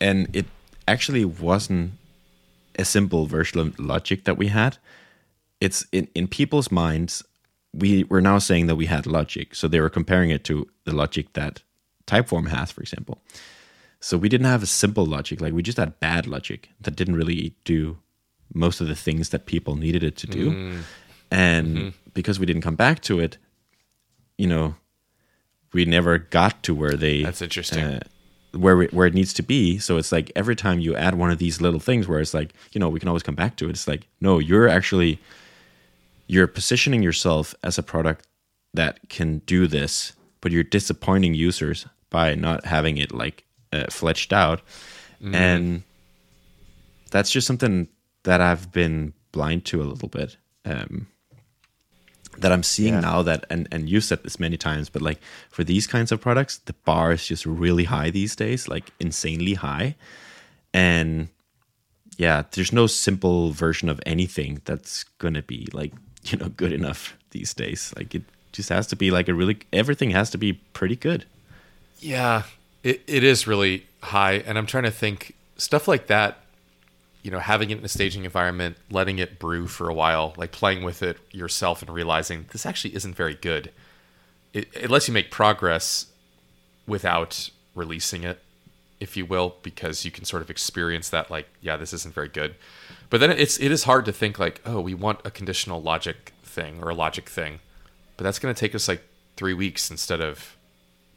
and 0.00 0.28
it 0.34 0.46
actually 0.86 1.24
wasn't 1.24 1.92
a 2.78 2.84
simple 2.84 3.26
version 3.26 3.60
of 3.60 3.78
logic 3.78 4.24
that 4.24 4.36
we 4.38 4.48
had. 4.48 4.78
It's 5.60 5.86
in 5.92 6.08
in 6.14 6.28
people's 6.28 6.70
minds. 6.70 7.24
We 7.74 8.04
were 8.04 8.20
now 8.22 8.38
saying 8.38 8.66
that 8.68 8.76
we 8.76 8.86
had 8.86 9.06
logic, 9.06 9.54
so 9.54 9.68
they 9.68 9.80
were 9.80 9.90
comparing 9.90 10.30
it 10.30 10.44
to 10.44 10.66
the 10.84 10.94
logic 10.94 11.32
that 11.34 11.62
Typeform 12.06 12.48
has, 12.48 12.70
for 12.72 12.80
example. 12.80 13.18
So 14.00 14.16
we 14.16 14.28
didn't 14.28 14.46
have 14.46 14.62
a 14.62 14.66
simple 14.66 15.04
logic; 15.04 15.40
like 15.40 15.52
we 15.52 15.62
just 15.62 15.78
had 15.78 16.00
bad 16.00 16.26
logic 16.26 16.70
that 16.80 16.96
didn't 16.96 17.16
really 17.16 17.54
do 17.64 17.98
most 18.54 18.80
of 18.80 18.88
the 18.88 18.94
things 18.94 19.28
that 19.28 19.46
people 19.46 19.76
needed 19.76 20.02
it 20.02 20.16
to 20.16 20.26
do. 20.26 20.80
And 21.30 21.92
because 22.14 22.40
we 22.40 22.46
didn't 22.46 22.62
come 22.62 22.76
back 22.76 23.00
to 23.02 23.20
it, 23.20 23.36
you 24.38 24.46
know, 24.46 24.76
we 25.74 25.84
never 25.84 26.16
got 26.18 26.62
to 26.62 26.74
where 26.74 26.96
they 26.96 27.22
That's 27.22 27.42
interesting. 27.42 27.84
uh, 27.84 28.00
where 28.52 28.82
it, 28.82 28.92
where 28.92 29.06
it 29.06 29.14
needs 29.14 29.32
to 29.34 29.42
be. 29.42 29.78
So 29.78 29.96
it's 29.96 30.12
like 30.12 30.32
every 30.34 30.56
time 30.56 30.80
you 30.80 30.96
add 30.96 31.14
one 31.14 31.30
of 31.30 31.38
these 31.38 31.60
little 31.60 31.80
things 31.80 32.08
where 32.08 32.20
it's 32.20 32.34
like, 32.34 32.52
you 32.72 32.78
know, 32.78 32.88
we 32.88 33.00
can 33.00 33.08
always 33.08 33.22
come 33.22 33.34
back 33.34 33.56
to 33.56 33.66
it. 33.66 33.70
It's 33.70 33.88
like, 33.88 34.06
no, 34.20 34.38
you're 34.38 34.68
actually 34.68 35.20
you're 36.26 36.46
positioning 36.46 37.02
yourself 37.02 37.54
as 37.62 37.78
a 37.78 37.82
product 37.82 38.26
that 38.74 39.08
can 39.08 39.38
do 39.46 39.66
this, 39.66 40.12
but 40.40 40.52
you're 40.52 40.62
disappointing 40.62 41.34
users 41.34 41.86
by 42.10 42.34
not 42.34 42.64
having 42.66 42.98
it 42.98 43.12
like 43.12 43.44
uh, 43.72 43.86
fletched 43.86 44.32
out. 44.32 44.60
And 45.32 45.82
that's 47.10 47.30
just 47.30 47.46
something 47.46 47.88
that 48.24 48.40
I've 48.40 48.70
been 48.72 49.14
blind 49.32 49.64
to 49.66 49.82
a 49.82 49.84
little 49.84 50.08
bit. 50.08 50.36
Um, 50.64 51.08
that 52.40 52.52
I'm 52.52 52.62
seeing 52.62 52.94
Yeah. 52.94 53.00
now 53.00 53.22
that 53.22 53.44
and 53.50 53.68
and 53.72 53.88
you 53.88 54.00
said 54.00 54.22
this 54.22 54.38
many 54.40 54.56
times, 54.56 54.88
but 54.90 55.02
like 55.02 55.20
for 55.50 55.64
these 55.64 55.86
kinds 55.86 56.12
of 56.12 56.20
products, 56.20 56.58
the 56.58 56.72
bar 56.84 57.12
is 57.12 57.26
just 57.26 57.44
really 57.46 57.84
high 57.84 58.10
these 58.10 58.36
days, 58.36 58.68
like 58.68 58.90
insanely 59.00 59.54
high. 59.54 59.94
And 60.74 61.28
yeah, 62.16 62.42
there's 62.52 62.72
no 62.72 62.86
simple 62.86 63.50
version 63.52 63.88
of 63.88 64.00
anything 64.06 64.60
that's 64.64 65.04
gonna 65.18 65.42
be 65.42 65.68
like, 65.72 65.92
you 66.24 66.38
know, 66.38 66.48
good 66.48 66.72
enough 66.72 67.16
these 67.30 67.54
days. 67.54 67.92
Like 67.96 68.14
it 68.14 68.22
just 68.52 68.68
has 68.70 68.86
to 68.88 68.96
be 68.96 69.10
like 69.10 69.28
a 69.28 69.34
really 69.34 69.58
everything 69.72 70.10
has 70.10 70.30
to 70.30 70.38
be 70.38 70.54
pretty 70.72 70.96
good. 70.96 71.24
Yeah, 72.00 72.42
it, 72.82 73.02
it 73.06 73.24
is 73.24 73.46
really 73.46 73.86
high. 74.02 74.34
And 74.46 74.56
I'm 74.56 74.66
trying 74.66 74.84
to 74.84 74.90
think 74.90 75.34
stuff 75.56 75.88
like 75.88 76.06
that, 76.06 76.38
you 77.22 77.30
know, 77.30 77.38
having 77.38 77.70
it 77.70 77.78
in 77.78 77.84
a 77.84 77.88
staging 77.88 78.24
environment, 78.24 78.76
letting 78.90 79.18
it 79.18 79.38
brew 79.38 79.66
for 79.66 79.88
a 79.88 79.94
while, 79.94 80.34
like 80.36 80.52
playing 80.52 80.84
with 80.84 81.02
it 81.02 81.18
yourself 81.32 81.82
and 81.82 81.90
realizing 81.92 82.46
this 82.52 82.64
actually 82.64 82.94
isn't 82.94 83.14
very 83.14 83.34
good. 83.34 83.72
It, 84.52 84.68
it 84.74 84.90
lets 84.90 85.08
you 85.08 85.14
make 85.14 85.30
progress 85.30 86.06
without 86.86 87.50
releasing 87.74 88.24
it, 88.24 88.40
if 89.00 89.16
you 89.16 89.26
will, 89.26 89.56
because 89.62 90.04
you 90.04 90.10
can 90.10 90.24
sort 90.24 90.42
of 90.42 90.50
experience 90.50 91.10
that, 91.10 91.30
like, 91.30 91.48
yeah, 91.60 91.76
this 91.76 91.92
isn't 91.92 92.14
very 92.14 92.28
good. 92.28 92.54
But 93.10 93.20
then 93.20 93.30
it's 93.30 93.58
it 93.58 93.70
is 93.70 93.84
hard 93.84 94.04
to 94.04 94.12
think 94.12 94.38
like, 94.38 94.60
oh, 94.64 94.80
we 94.80 94.94
want 94.94 95.20
a 95.24 95.30
conditional 95.30 95.82
logic 95.82 96.32
thing 96.42 96.82
or 96.82 96.90
a 96.90 96.94
logic 96.94 97.28
thing, 97.28 97.60
but 98.16 98.24
that's 98.24 98.38
going 98.38 98.54
to 98.54 98.58
take 98.58 98.74
us 98.74 98.88
like 98.88 99.02
three 99.36 99.54
weeks 99.54 99.90
instead 99.90 100.20
of 100.20 100.56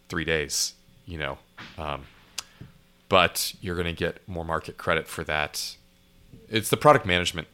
three 0.09 0.25
days, 0.25 0.73
you 1.05 1.17
know. 1.17 1.37
Um, 1.77 2.03
but 3.09 3.53
you're 3.61 3.75
going 3.75 3.93
to 3.93 3.93
get 3.93 4.27
more 4.27 4.45
market 4.45 4.77
credit 4.77 5.07
for 5.07 5.23
that. 5.25 5.75
It's 6.49 6.69
the 6.69 6.77
product 6.77 7.05
management 7.05 7.47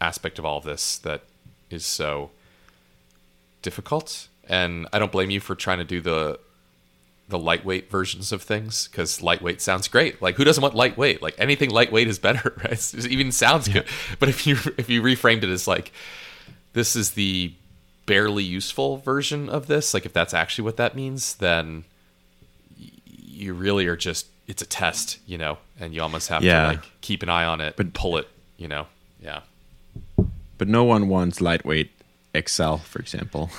aspect 0.00 0.38
of 0.38 0.44
all 0.44 0.58
of 0.58 0.64
this 0.64 0.98
that 0.98 1.22
is 1.70 1.86
so 1.86 2.30
difficult, 3.62 4.28
and 4.48 4.86
I 4.92 4.98
don't 4.98 5.12
blame 5.12 5.30
you 5.30 5.40
for 5.40 5.54
trying 5.54 5.78
to 5.78 5.84
do 5.84 6.00
the 6.00 6.38
the 7.28 7.38
lightweight 7.38 7.90
versions 7.90 8.30
of 8.30 8.42
things 8.42 8.88
because 8.88 9.22
lightweight 9.22 9.60
sounds 9.60 9.88
great. 9.88 10.20
Like 10.20 10.36
who 10.36 10.44
doesn't 10.44 10.62
want 10.62 10.74
lightweight? 10.74 11.22
Like 11.22 11.34
anything 11.38 11.70
lightweight 11.70 12.08
is 12.08 12.18
better, 12.18 12.54
right? 12.64 12.94
It 12.94 13.06
even 13.06 13.32
sounds 13.32 13.68
good. 13.68 13.86
But 14.18 14.28
if 14.28 14.46
you 14.46 14.58
if 14.76 14.90
you 14.90 15.02
reframed 15.02 15.42
it 15.42 15.48
as 15.48 15.66
like 15.66 15.92
this 16.74 16.94
is 16.94 17.12
the 17.12 17.54
barely 18.06 18.44
useful 18.44 18.98
version 18.98 19.48
of 19.48 19.66
this, 19.66 19.94
like 19.94 20.04
if 20.04 20.12
that's 20.12 20.34
actually 20.34 20.64
what 20.64 20.76
that 20.76 20.94
means, 20.94 21.36
then 21.36 21.84
you 22.76 23.54
really 23.54 23.86
are 23.86 23.96
just 23.96 24.26
it's 24.46 24.62
a 24.62 24.66
test, 24.66 25.18
you 25.26 25.38
know, 25.38 25.58
and 25.80 25.94
you 25.94 26.02
almost 26.02 26.28
have 26.28 26.42
Yeah. 26.42 26.62
to 26.62 26.68
like 26.68 27.00
keep 27.00 27.22
an 27.22 27.28
eye 27.28 27.44
on 27.44 27.60
it 27.60 27.76
but 27.76 27.92
pull 27.92 28.16
it, 28.18 28.28
you 28.56 28.68
know. 28.68 28.86
Yeah. 29.22 29.40
But 30.58 30.68
no 30.68 30.84
one 30.84 31.08
wants 31.08 31.40
lightweight 31.40 31.90
Excel, 32.34 32.78
for 32.78 32.98
example. 32.98 33.50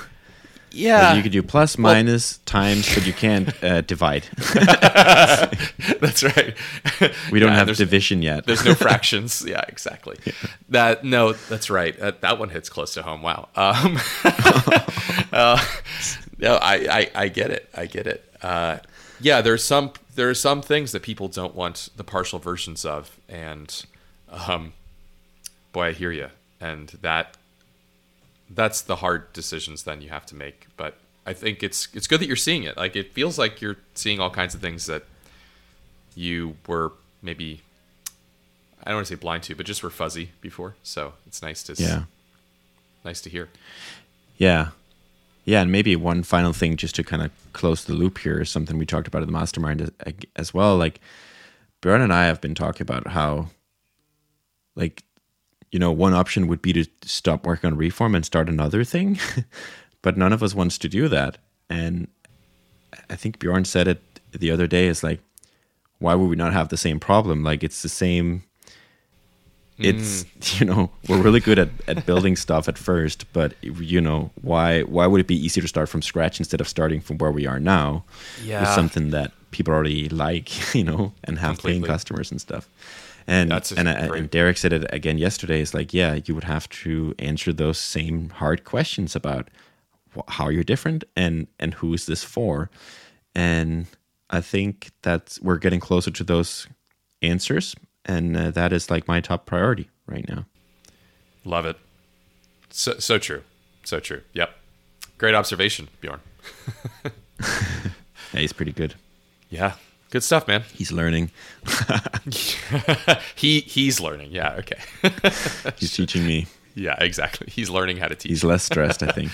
Yeah. 0.71 1.09
Like, 1.09 1.17
you 1.17 1.23
could 1.23 1.31
do 1.31 1.43
plus, 1.43 1.77
minus, 1.77 2.37
times, 2.39 2.91
but 2.95 3.05
you 3.05 3.13
can't 3.13 3.53
uh, 3.63 3.81
divide. 3.81 4.23
That's 6.01 6.23
right. 6.23 6.55
We 7.31 7.39
don't 7.39 7.49
Yeah, 7.51 7.55
have 7.65 7.75
division 7.77 8.21
yet. 8.23 8.45
There's 8.45 8.65
no 8.65 8.73
fractions. 8.73 9.43
Yeah, 9.45 9.61
exactly. 9.67 10.17
That 10.69 11.03
no, 11.03 11.33
that's 11.33 11.69
right. 11.69 11.97
That, 11.99 12.21
that 12.21 12.39
one 12.39 12.49
hits 12.49 12.69
close 12.69 12.93
to 12.95 13.03
home. 13.03 13.21
Wow. 13.21 13.49
Um, 13.55 13.99
uh, 15.31 15.63
no, 16.39 16.55
I, 16.55 16.75
I 16.89 17.11
I 17.23 17.27
get 17.27 17.51
it. 17.51 17.69
I 17.75 17.85
get 17.85 18.07
it. 18.07 18.23
Yeah, 19.23 19.41
there's 19.41 19.63
some 19.63 19.93
there 20.15 20.29
are 20.29 20.35
some 20.35 20.61
things 20.61 20.91
that 20.91 21.01
people 21.01 21.27
don't 21.27 21.55
want 21.55 21.89
the 21.95 22.03
partial 22.03 22.39
versions 22.39 22.85
of, 22.85 23.17
and 23.27 23.85
um, 24.29 24.73
boy, 25.71 25.87
I 25.87 25.91
hear 25.93 26.11
you. 26.11 26.29
And 26.59 26.89
that 27.01 27.37
that's 28.49 28.81
the 28.81 28.97
hard 28.97 29.31
decisions 29.33 29.83
then 29.83 30.01
you 30.01 30.09
have 30.09 30.25
to 30.27 30.35
make. 30.35 30.67
But 30.77 30.95
I 31.25 31.33
think 31.33 31.63
it's 31.63 31.87
it's 31.93 32.05
good 32.05 32.19
that 32.19 32.27
you're 32.27 32.35
seeing 32.35 32.63
it. 32.63 32.77
Like 32.77 32.95
it 32.95 33.13
feels 33.13 33.39
like 33.39 33.61
you're 33.61 33.77
seeing 33.95 34.19
all 34.19 34.29
kinds 34.29 34.53
of 34.53 34.61
things 34.61 34.85
that 34.87 35.03
you 36.15 36.57
were 36.67 36.91
maybe 37.21 37.61
I 38.83 38.89
don't 38.89 38.97
want 38.97 39.07
to 39.07 39.15
say 39.15 39.19
blind 39.19 39.43
to, 39.43 39.55
but 39.55 39.65
just 39.65 39.83
were 39.83 39.89
fuzzy 39.89 40.31
before. 40.41 40.75
So 40.83 41.13
it's 41.25 41.41
nice 41.41 41.63
to 41.63 41.73
yeah. 41.81 42.03
nice 43.05 43.21
to 43.21 43.29
hear. 43.29 43.49
Yeah. 44.37 44.69
Yeah, 45.45 45.61
and 45.61 45.71
maybe 45.71 45.95
one 45.95 46.23
final 46.23 46.53
thing 46.53 46.77
just 46.77 46.95
to 46.95 47.03
kind 47.03 47.21
of 47.21 47.31
close 47.51 47.83
the 47.83 47.93
loop 47.93 48.19
here 48.19 48.41
is 48.41 48.49
something 48.49 48.77
we 48.77 48.85
talked 48.85 49.07
about 49.07 49.21
at 49.21 49.27
the 49.27 49.33
mastermind 49.33 49.91
as, 50.35 50.53
well. 50.53 50.77
Like 50.77 51.01
Björn 51.81 52.01
and 52.01 52.13
I 52.13 52.25
have 52.25 52.39
been 52.39 52.55
talking 52.55 52.81
about 52.81 53.07
how 53.07 53.49
like 54.75 55.03
you 55.71 55.79
know, 55.79 55.91
one 55.91 56.13
option 56.13 56.47
would 56.47 56.61
be 56.61 56.71
to 56.73 56.85
stop 57.01 57.47
working 57.47 57.71
on 57.71 57.75
reform 57.75 58.13
and 58.13 58.23
start 58.23 58.47
another 58.47 58.83
thing, 58.83 59.17
but 60.03 60.17
none 60.17 60.31
of 60.31 60.43
us 60.43 60.53
wants 60.53 60.77
to 60.77 60.87
do 60.87 61.07
that. 61.07 61.39
And 61.67 62.07
I 63.09 63.15
think 63.15 63.39
Bjorn 63.39 63.65
said 63.65 63.87
it 63.87 64.01
the 64.31 64.51
other 64.51 64.67
day 64.67 64.87
is 64.87 65.03
like 65.03 65.19
why 66.03 66.15
would 66.15 66.29
we 66.29 66.35
not 66.35 66.53
have 66.53 66.69
the 66.69 66.77
same 66.77 66.99
problem? 66.99 67.43
Like 67.43 67.63
it's 67.63 67.81
the 67.81 67.89
same 67.89 68.43
it's 69.79 70.25
you 70.59 70.65
know 70.65 70.89
we're 71.07 71.21
really 71.21 71.39
good 71.39 71.59
at, 71.59 71.69
at 71.87 72.05
building 72.05 72.35
stuff 72.35 72.67
at 72.67 72.77
first 72.77 73.31
but 73.33 73.53
you 73.61 73.99
know 73.99 74.31
why 74.41 74.81
why 74.83 75.07
would 75.07 75.21
it 75.21 75.27
be 75.27 75.35
easier 75.35 75.61
to 75.61 75.67
start 75.67 75.89
from 75.89 76.01
scratch 76.01 76.39
instead 76.39 76.61
of 76.61 76.67
starting 76.67 77.01
from 77.01 77.17
where 77.17 77.31
we 77.31 77.47
are 77.47 77.59
now 77.59 78.03
yeah. 78.43 78.61
with 78.61 78.69
something 78.69 79.09
that 79.09 79.31
people 79.51 79.73
already 79.73 80.09
like 80.09 80.75
you 80.75 80.83
know 80.83 81.13
and 81.23 81.39
have 81.39 81.61
paying 81.61 81.83
customers 81.83 82.31
and 82.31 82.39
stuff? 82.39 82.69
And 83.25 83.51
That's 83.51 83.71
and, 83.71 83.87
uh, 83.87 84.07
great- 84.07 84.19
and 84.19 84.29
Derek 84.29 84.57
said 84.57 84.73
it 84.73 84.85
again 84.93 85.17
yesterday 85.17 85.61
is 85.61 85.73
like 85.73 85.93
yeah 85.93 86.19
you 86.25 86.35
would 86.35 86.43
have 86.43 86.67
to 86.69 87.15
answer 87.19 87.53
those 87.53 87.77
same 87.77 88.29
hard 88.29 88.65
questions 88.65 89.15
about 89.15 89.49
how 90.27 90.49
you're 90.49 90.63
different 90.63 91.03
and 91.15 91.47
and 91.59 91.75
who 91.75 91.93
is 91.93 92.05
this 92.05 92.23
for? 92.23 92.69
And 93.33 93.87
I 94.29 94.41
think 94.41 94.91
that 95.03 95.37
we're 95.41 95.57
getting 95.57 95.79
closer 95.79 96.11
to 96.11 96.23
those 96.23 96.67
answers 97.21 97.75
and 98.05 98.35
uh, 98.35 98.51
that 98.51 98.73
is 98.73 98.89
like 98.89 99.07
my 99.07 99.21
top 99.21 99.45
priority 99.45 99.89
right 100.07 100.27
now 100.27 100.45
Love 101.45 101.65
it. 101.65 101.77
So 102.69 102.99
so 102.99 103.17
true. 103.17 103.43
So 103.83 103.99
true. 103.99 104.21
Yep. 104.33 104.55
Great 105.17 105.35
observation, 105.35 105.89
Bjorn. 106.01 106.19
Yeah, 108.33 108.39
he's 108.39 108.53
pretty 108.53 108.71
good. 108.71 108.95
Yeah. 109.51 109.73
Good 110.09 110.23
stuff, 110.23 110.47
man. 110.47 110.63
He's 110.73 110.91
learning. 110.91 111.29
he 113.35 113.59
he's 113.59 113.99
learning. 113.99 114.31
Yeah, 114.31 114.55
okay. 114.59 114.79
He's 115.77 115.93
teaching 115.93 116.25
me. 116.25 116.47
yeah, 116.73 116.95
exactly. 116.99 117.47
He's 117.51 117.69
learning 117.69 117.97
how 117.97 118.07
to 118.07 118.15
teach. 118.15 118.29
He's 118.31 118.43
less 118.43 118.63
stressed, 118.63 119.03
I 119.03 119.11
think. 119.11 119.31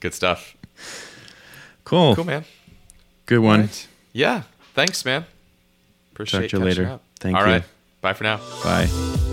Good 0.00 0.12
stuff. 0.12 0.54
Cool. 1.84 2.16
Cool, 2.16 2.24
man. 2.24 2.44
Good 3.24 3.38
one. 3.38 3.60
Right. 3.60 3.88
Yeah. 4.12 4.42
Thanks, 4.74 5.04
man. 5.06 5.24
Appreciate 6.22 6.42
Talk 6.42 6.50
to 6.50 6.58
you 6.58 6.64
later. 6.64 6.86
up. 6.88 7.02
Thank 7.20 7.36
All 7.36 7.44
you. 7.46 7.52
right. 7.52 7.64
Bye 8.00 8.12
for 8.14 8.24
now. 8.24 8.38
Bye. 8.64 9.28